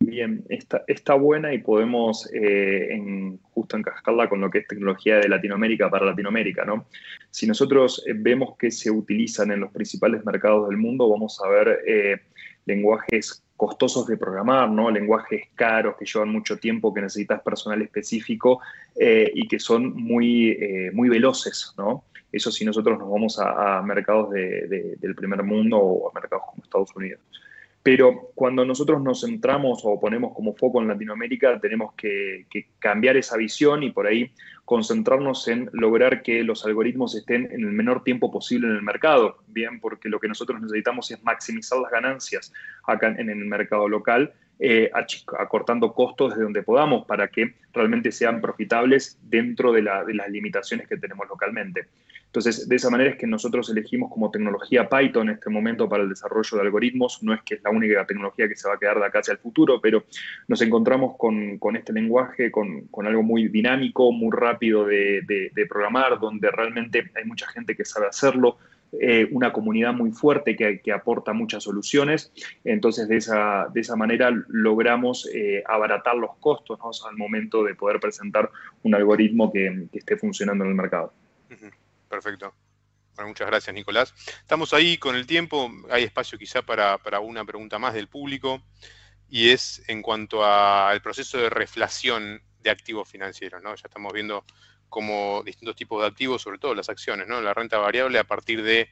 Bien, 0.02 0.44
está, 0.50 1.14
buena 1.16 1.54
y 1.54 1.60
podemos 1.60 2.28
eh, 2.34 2.90
en, 2.92 3.40
justo 3.54 3.78
encascarla 3.78 4.28
con 4.28 4.42
lo 4.42 4.50
que 4.50 4.60
es 4.60 4.68
tecnología 4.68 5.18
de 5.18 5.30
Latinoamérica 5.30 5.90
para 5.90 6.08
Latinoamérica, 6.08 6.66
¿no? 6.66 6.88
Si 7.30 7.46
nosotros 7.46 8.04
eh, 8.08 8.14
vemos 8.16 8.58
que 8.58 8.72
se 8.72 8.90
utilizan 8.90 9.52
en 9.52 9.60
los 9.60 9.72
principales 9.72 10.26
mercados 10.26 10.70
del 10.70 10.78
mundo, 10.78 11.08
vamos 11.08 11.40
a 11.44 11.48
ver 11.50 11.80
eh, 11.86 12.20
lenguajes 12.66 13.44
costosos 13.56 14.08
de 14.08 14.18
programar, 14.18 14.70
¿no? 14.70 14.90
lenguajes 14.90 15.50
caros 15.54 15.96
que 15.98 16.06
llevan 16.06 16.30
mucho 16.30 16.58
tiempo, 16.58 16.94
que 16.94 17.02
necesitas 17.02 17.42
personal 17.42 17.82
específico 17.82 18.60
eh, 18.96 19.32
y 19.36 19.48
que 19.48 19.60
son 19.60 19.94
muy, 19.96 20.50
eh, 20.50 20.92
muy 20.94 21.10
veloces. 21.10 21.74
¿no? 21.78 22.06
Eso 22.32 22.52
si 22.52 22.66
nosotros 22.66 22.98
nos 22.98 23.12
vamos 23.12 23.40
a, 23.40 23.82
mercados 23.84 24.32
del 24.32 25.16
primer 25.16 25.44
mundo 25.44 25.78
o 25.78 26.10
a 26.10 26.14
mercados 26.14 26.46
como 26.50 26.64
Estados 26.64 26.96
Unidos. 26.96 27.20
Pero 27.84 28.32
cuando 28.36 28.64
nosotros 28.64 29.02
nos 29.02 29.22
centramos 29.22 29.82
o 29.84 30.00
ponemos 30.00 30.34
como 30.36 30.54
foco 30.54 30.82
en 30.82 30.88
Latinoamérica, 30.88 31.60
tenemos 31.60 31.94
que, 31.96 32.46
cambiar 32.78 33.18
esa 33.18 33.38
visión 33.38 33.82
y 33.82 33.92
por 33.92 34.06
ahí 34.06 34.32
concentrarnos 34.66 35.48
en 35.48 35.70
lograr 35.74 36.22
que 36.22 36.44
los 36.44 36.64
algoritmos 36.66 37.16
estén 37.16 37.46
en 37.52 37.62
el 37.62 37.72
menor 37.72 38.04
tiempo 38.04 38.32
posible 38.32 38.68
en 38.68 38.76
el 38.76 38.84
mercado, 38.84 39.38
bien, 39.48 39.80
porque 39.80 40.10
lo 40.10 40.20
que 40.20 40.28
nosotros 40.28 40.62
necesitamos 40.62 41.10
es 41.10 41.24
maximizar 41.24 41.80
las 41.80 41.92
ganancias 41.92 42.54
acá 42.86 43.08
en 43.18 43.30
el 43.30 43.46
mercado 43.46 43.88
local, 43.90 44.32
eh, 44.60 44.92
acortando 45.40 45.92
costos 45.94 46.30
desde 46.30 46.44
donde 46.44 46.62
podamos 46.62 47.06
para 47.08 47.30
que 47.30 47.56
realmente 47.74 48.12
sean 48.12 48.40
profitables 48.42 49.18
dentro 49.24 49.72
de 49.72 49.82
las 49.82 50.30
limitaciones 50.30 50.88
que 50.88 50.98
tenemos 50.98 51.28
localmente. 51.28 51.88
Entonces, 52.32 52.70
de 52.70 52.78
esa 52.78 52.90
manera 52.90 53.10
es 53.10 53.18
que 53.18 53.28
nosotros 53.28 53.70
elegimos 53.70 54.10
como 54.10 54.32
tecnología 54.32 54.88
Python 54.88 55.28
en 55.28 55.36
este 55.36 55.50
momento 55.50 55.90
para 55.90 56.04
el 56.04 56.08
desarrollo 56.08 56.58
de 56.58 56.64
algoritmos. 56.64 57.22
No 57.24 57.34
es 57.34 57.42
que 57.42 57.56
es 57.56 57.62
la 57.62 57.72
única 57.72 58.08
tecnología 58.08 58.48
que 58.48 58.56
se 58.56 58.70
va 58.70 58.76
a 58.76 58.78
quedar 58.78 59.00
de 59.00 59.06
acá 59.06 59.20
hacia 59.20 59.34
el 59.34 59.38
futuro, 59.38 59.82
pero 59.82 60.06
nos 60.48 60.62
encontramos 60.62 61.18
con, 61.18 61.76
este 61.76 61.92
lenguaje, 61.92 62.50
con, 62.50 62.88
algo 63.06 63.22
muy 63.22 63.50
dinámico, 63.50 64.14
muy 64.14 64.30
rápido 64.32 64.86
de, 64.86 65.52
programar, 65.68 66.22
donde 66.22 66.50
realmente 66.52 67.12
hay 67.16 67.26
mucha 67.26 67.48
gente 67.48 67.76
que 67.76 67.84
sabe 67.84 68.08
hacerlo, 68.08 68.56
eh, 68.94 69.28
una 69.32 69.52
comunidad 69.52 69.94
muy 69.94 70.12
fuerte 70.12 70.56
que, 70.56 70.92
aporta 70.94 71.34
muchas 71.34 71.66
soluciones. 71.66 72.32
Entonces, 72.64 73.10
de 73.10 73.18
esa, 73.18 73.68
de 73.74 73.82
esa 73.82 73.98
manera 73.98 74.32
logramos 74.48 75.30
eh, 75.34 75.64
abaratar 75.68 76.16
los 76.16 76.38
costos 76.40 76.80
al 77.06 77.18
momento 77.18 77.66
de 77.66 77.76
poder 77.76 78.00
presentar 78.00 78.50
un 78.84 78.96
algoritmo 78.96 79.52
que, 79.52 79.88
esté 79.92 80.16
funcionando 80.16 80.64
en 80.64 80.70
el 80.70 80.78
mercado. 80.78 81.12
Perfecto. 82.12 82.54
Bueno, 83.16 83.30
muchas 83.30 83.48
gracias, 83.48 83.74
Nicolás. 83.74 84.14
Estamos 84.42 84.74
ahí 84.74 84.98
con 84.98 85.16
el 85.16 85.26
tiempo. 85.26 85.72
Hay 85.90 86.04
espacio 86.04 86.38
quizá 86.38 86.62
para, 86.62 87.00
una 87.22 87.46
pregunta 87.46 87.80
más 87.80 87.94
del 87.94 88.10
público. 88.10 88.62
Y 89.30 89.52
es 89.52 89.82
en 89.88 90.02
cuanto 90.02 90.44
al 90.46 91.02
proceso 91.02 91.38
de 91.38 91.50
reflación 91.50 92.44
de 92.60 92.70
activos 92.70 93.10
financieros. 93.10 93.64
¿no? 93.64 93.74
Ya 93.76 93.84
estamos 93.86 94.12
viendo 94.12 94.44
cómo 94.90 95.42
distintos 95.46 95.78
tipos 95.78 96.02
de 96.02 96.10
activos, 96.10 96.42
sobre 96.42 96.58
todo 96.58 96.76
las 96.76 96.90
acciones, 96.90 97.30
¿no? 97.30 97.40
la 97.40 97.54
renta 97.54 97.78
variable, 97.78 98.20
a 98.20 98.26
partir 98.26 98.62
de 98.62 98.90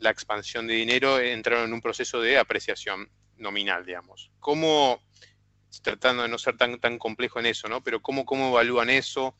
la 0.00 0.10
expansión 0.10 0.66
de 0.66 0.74
dinero, 0.74 1.20
entraron 1.20 1.66
en 1.66 1.74
un 1.74 1.80
proceso 1.80 2.20
de 2.20 2.38
apreciación 2.38 3.08
nominal, 3.36 3.86
digamos. 3.86 4.32
¿Cómo, 4.40 5.00
tratando 5.80 6.24
de 6.24 6.28
no 6.28 6.38
ser 6.38 6.56
tan, 6.56 6.80
tan 6.80 6.98
complejo 6.98 7.38
en 7.38 7.46
eso, 7.46 7.68
¿no? 7.68 7.84
pero 7.84 8.02
cómo, 8.02 8.24
cómo 8.24 8.48
evalúan 8.48 8.90
eso? 8.90 9.36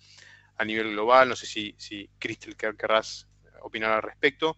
A 0.56 0.64
nivel 0.64 0.92
global. 0.92 1.28
No 1.28 1.36
sé 1.36 1.46
si, 1.46 1.74
si 1.78 2.08
Cristel 2.18 2.56
querrás 2.56 3.26
opinar 3.62 3.92
al 3.92 4.02
respecto. 4.02 4.56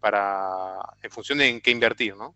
para, 0.00 0.78
en 1.02 1.10
función 1.10 1.38
de 1.38 1.48
en 1.48 1.60
qué 1.60 1.70
invertir, 1.70 2.16
¿no? 2.16 2.34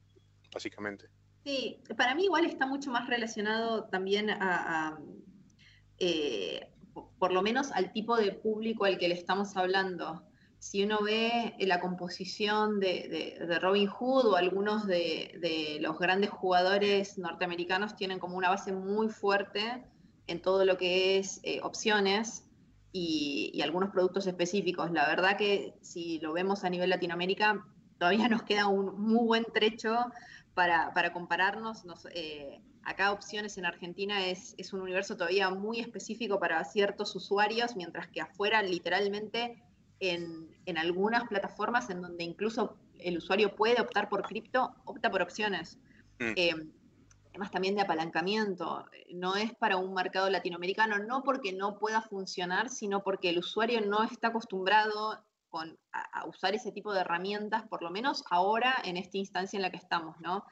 Básicamente. 0.53 1.09
Sí, 1.45 1.79
para 1.97 2.15
mí 2.15 2.25
igual 2.25 2.47
está 2.47 2.67
mucho 2.67 2.91
más 2.91 3.07
relacionado 3.07 3.85
también 3.85 4.31
a, 4.31 4.99
eh, 5.99 6.71
por 7.19 7.33
lo 7.33 7.43
menos 7.43 7.71
al 7.73 7.93
tipo 7.93 8.17
de 8.17 8.33
público 8.33 8.87
al 8.87 8.97
que 8.97 9.09
le 9.09 9.15
estamos 9.15 9.57
hablando. 9.57 10.23
Si 10.59 10.83
uno 10.83 11.01
ve 11.03 11.55
la 11.59 11.81
composición 11.81 12.81
de, 12.81 13.37
Robin 13.61 13.87
Hood 13.87 14.27
o 14.27 14.37
algunos 14.37 14.87
de, 14.87 15.77
los 15.83 15.99
grandes 15.99 16.31
jugadores 16.31 17.19
norteamericanos 17.19 17.95
tienen 17.95 18.19
como 18.19 18.39
una 18.39 18.49
base 18.49 18.73
muy 18.73 19.11
fuerte 19.11 19.85
en 20.27 20.41
todo 20.41 20.65
lo 20.65 20.79
que 20.79 21.19
es 21.19 21.41
eh, 21.43 21.61
opciones 21.63 22.44
y, 22.97 23.61
algunos 23.61 23.91
productos 23.91 24.27
específicos. 24.29 24.93
La 24.93 25.07
verdad 25.09 25.37
que 25.37 25.75
si 25.83 26.21
lo 26.21 26.33
vemos 26.33 26.63
a 26.65 26.71
nivel 26.71 26.91
Latinoamérica, 26.91 27.67
todavía 27.99 28.29
nos 28.29 28.45
queda 28.45 28.69
un 28.69 29.01
muy 29.01 29.27
buen 29.27 29.45
trecho 29.53 29.97
para, 30.55 31.13
compararnos. 31.13 31.83
Eh, 32.15 32.61
acá 32.85 33.11
opciones 33.13 33.59
en 33.59 33.67
Argentina 33.67 34.25
es, 34.27 34.55
un 34.73 34.81
universo 34.81 35.17
todavía 35.17 35.51
muy 35.51 35.81
específico 35.81 36.39
para 36.39 36.65
ciertos 36.65 37.15
usuarios, 37.17 37.75
mientras 37.75 38.07
que 38.09 38.21
afuera 38.21 38.63
literalmente 38.63 39.61
en, 39.99 40.79
algunas 40.79 41.25
plataformas 41.25 41.91
en 41.91 42.01
donde 42.01 42.23
incluso 42.23 42.77
el 43.01 43.19
usuario 43.19 43.57
puede 43.57 43.81
optar 43.81 44.09
por 44.09 44.23
cripto, 44.23 44.73
opta 44.85 45.11
por 45.11 45.21
opciones. 45.21 45.79
Mm. 46.21 46.33
Eh, 46.37 46.55
además 47.35 47.51
también 47.51 47.75
de 47.75 47.83
apalancamiento. 47.83 48.87
No 49.13 49.35
es 49.35 49.53
para 49.57 49.77
un 49.77 49.93
mercado 49.93 50.31
latinoamericano, 50.31 51.01
no 51.01 51.25
porque 51.25 51.53
no 51.53 51.81
pueda 51.81 52.01
funcionar, 52.01 52.71
sino 52.71 53.03
porque 53.03 53.31
el 53.31 53.39
usuario 53.39 53.81
no 53.81 54.05
está 54.05 54.29
acostumbrado 54.29 55.21
a, 55.93 56.27
usar 56.27 56.55
ese 56.55 56.71
tipo 56.71 56.93
de 56.93 57.01
herramientas, 57.01 57.65
por 57.69 57.83
lo 57.83 57.91
menos 57.91 58.25
ahora 58.31 58.77
en 58.85 58.97
esta 58.97 59.19
instancia 59.19 59.57
en 59.57 59.63
la 59.63 59.71
que 59.71 59.77
estamos, 59.77 60.17
¿no? 60.21 60.45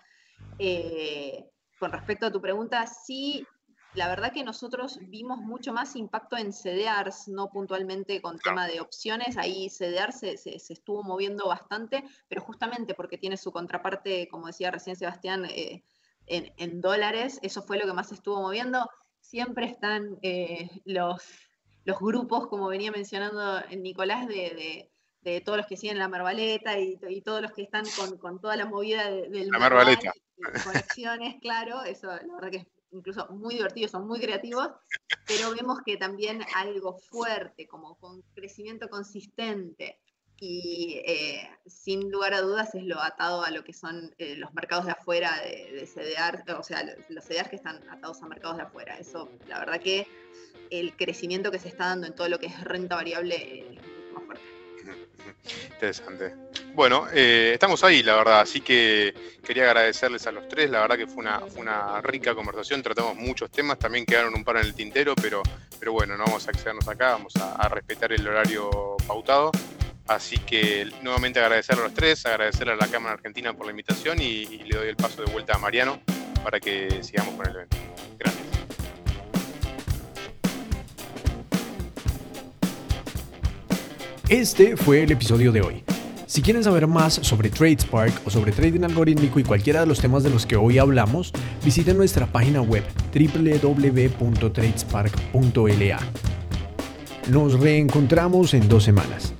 Eh, 0.59 1.49
con 1.79 1.93
respecto 1.93 2.27
a 2.27 2.33
tu 2.33 2.41
pregunta, 2.41 2.85
sí, 2.89 3.47
la 3.95 4.09
verdad 4.09 4.33
que 4.33 4.43
nosotros 4.43 4.99
vimos 5.03 5.39
mucho 5.39 5.73
más 5.73 5.95
impacto 5.95 6.37
en 6.37 6.53
CDRs, 6.53 7.29
no 7.29 7.49
puntualmente 7.51 8.21
con 8.21 8.39
tema 8.41 8.67
de 8.67 8.81
opciones, 8.81 9.37
ahí 9.37 9.69
CDR 9.69 10.13
se, 10.13 10.35
estuvo 10.35 11.05
moviendo 11.05 11.47
bastante, 11.47 12.05
pero 12.29 12.43
justamente 12.43 12.95
porque 12.95 13.19
tiene 13.19 13.37
su 13.37 13.53
contraparte, 13.53 14.29
como 14.29 14.49
decía 14.49 14.73
recién 14.73 14.97
Sebastián, 14.97 15.45
eh, 15.45 15.85
en, 16.27 16.81
dólares, 16.81 17.39
eso 17.43 17.63
fue 17.63 17.79
lo 17.79 17.87
que 17.87 17.93
más 17.93 18.13
estuvo 18.13 18.41
moviendo. 18.41 18.89
Siempre 19.21 19.67
están 19.67 20.19
eh, 20.23 20.71
los, 20.85 21.23
los 21.85 21.99
grupos, 21.99 22.49
como 22.49 22.69
venía 22.69 22.91
mencionando 22.91 23.61
Nicolás, 23.77 24.27
de, 24.27 24.91
de 25.23 25.41
todos 25.41 25.59
los 25.59 25.67
que 25.67 25.77
siguen 25.77 25.99
la 25.99 26.09
Marbaleta 26.09 26.79
y, 26.79 26.99
todos 27.23 27.43
los 27.43 27.53
que 27.53 27.63
están 27.63 27.85
con, 28.21 28.41
toda 28.41 28.57
la 28.57 28.67
movida 28.67 29.11
del 29.11 29.49
la 29.49 29.59
Marbaleta. 29.59 30.13
conexiones, 30.65 31.37
claro, 31.41 31.83
eso 31.85 32.09
la 32.09 32.35
verdad 32.35 32.51
que 32.51 32.57
es 32.59 32.67
incluso 32.91 33.27
muy 33.31 33.55
divertido, 33.55 33.89
son 33.89 34.07
muy 34.07 34.21
creativos, 34.21 34.69
pero 35.27 35.55
vemos 35.55 35.79
que 35.85 35.97
también 35.97 36.43
algo 36.57 36.99
fuerte, 36.99 37.67
como 37.67 37.97
con 37.97 38.23
crecimiento 38.35 38.89
consistente 38.89 39.99
y 40.39 41.01
eh, 41.07 41.49
sin 41.67 42.11
lugar 42.11 42.35
a 42.35 42.41
dudas 42.41 42.75
es 42.75 42.83
lo 42.83 43.01
atado 43.01 43.45
a 43.45 43.51
lo 43.51 43.63
que 43.63 43.73
son 43.73 44.15
eh, 44.19 44.35
los 44.37 44.53
mercados 44.55 44.87
de 44.87 44.93
afuera 44.93 45.31
de, 45.45 45.73
de 45.73 46.53
o 46.53 46.63
sea, 46.63 46.83
los 47.09 47.25
CDR 47.25 47.49
que 47.49 47.57
están 47.57 47.89
atados 47.89 48.23
a 48.23 48.27
mercados 48.27 48.57
de 48.57 48.65
afuera. 48.65 48.97
Eso, 48.99 49.31
la 49.49 49.61
verdad 49.61 49.81
que 49.81 50.07
el 50.71 50.97
crecimiento 50.97 51.51
que 51.51 51.59
se 51.59 51.69
está 51.69 51.87
dando 51.87 52.07
en 52.07 52.15
todo 52.15 52.29
lo 52.29 52.39
que 52.39 52.47
es 52.47 52.65
renta 52.65 52.97
variable 52.97 53.61
es 53.61 53.69
mucho 53.69 54.15
más 54.15 54.25
fuerte. 54.25 54.45
Interesante. 55.73 56.35
Bueno, 56.75 57.07
eh, 57.13 57.51
estamos 57.55 57.85
ahí, 57.85 58.03
la 58.03 58.17
verdad, 58.17 58.41
así 58.41 58.63
que 58.63 59.15
quería 59.45 59.65
agradecerles 59.65 60.27
a 60.27 60.33
los 60.33 60.49
tres, 60.49 60.71
la 60.71 60.81
verdad 60.81 60.97
que 60.97 61.07
fue 61.07 61.19
una, 61.19 61.41
una 61.57 62.01
rica 62.01 62.35
conversación, 62.35 62.83
tratamos 62.83 63.17
muchos 63.17 63.51
temas, 63.51 63.79
también 63.79 64.07
quedaron 64.07 64.35
un 64.35 64.43
par 64.43 64.57
en 64.57 64.67
el 64.67 64.75
tintero, 64.75 65.15
pero, 65.15 65.43
pero 65.79 65.93
bueno, 65.93 66.17
no 66.17 66.25
vamos 66.25 66.47
a 66.47 66.51
accedernos 66.51 66.89
acá, 66.89 67.11
vamos 67.11 67.35
a, 67.37 67.69
respetar 67.69 68.13
el 68.13 68.27
horario 68.27 68.97
pautado. 69.07 69.51
Así 70.07 70.39
que 70.39 70.89
nuevamente 71.03 71.41
agradecerle 71.41 71.83
a 71.83 71.87
los 71.87 71.95
tres, 71.95 72.25
agradecerle 72.27 72.73
a 72.73 72.77
la 72.77 72.89
Cámara 72.89 73.15
Argentina 73.15 73.55
por 73.55 73.67
la 73.67 73.71
invitación 73.71 74.21
y 74.21 74.45
le 74.65 74.77
doy 74.77 74.89
el 74.89 74.97
paso 74.97 75.25
de 75.25 75.33
vuelta 75.33 75.55
a 75.55 75.59
Mariano 75.59 76.01
para 76.43 76.61
que 76.61 77.03
sigamos 77.03 77.35
con 77.35 77.47
el 77.47 77.55
evento. 77.55 77.77
Gracias. 78.19 78.43
Este 84.29 84.77
fue 84.77 85.03
el 85.03 85.13
episodio 85.13 85.53
de 85.53 85.61
hoy. 85.61 85.85
Si 86.27 86.41
quieren 86.41 86.65
saber 86.65 86.87
más 86.87 87.13
sobre 87.15 87.51
TradeSpark 87.51 88.27
o 88.27 88.31
sobre 88.31 88.53
trading 88.53 88.85
algorítmico 88.85 89.39
y 89.39 89.45
cualquiera 89.45 89.81
de 89.81 89.87
los 89.87 90.01
temas 90.01 90.23
de 90.23 90.31
los 90.31 90.47
que 90.47 90.57
hoy 90.57 90.79
hablamos, 90.79 91.31
visiten 91.63 91.99
nuestra 91.99 92.27
página 92.27 92.63
web 92.63 92.85
www.tradespark.la. 93.15 95.99
Nos 97.29 97.61
reencontramos 97.61 98.55
en 98.55 98.67
dos 98.67 98.85
semanas. 98.85 99.35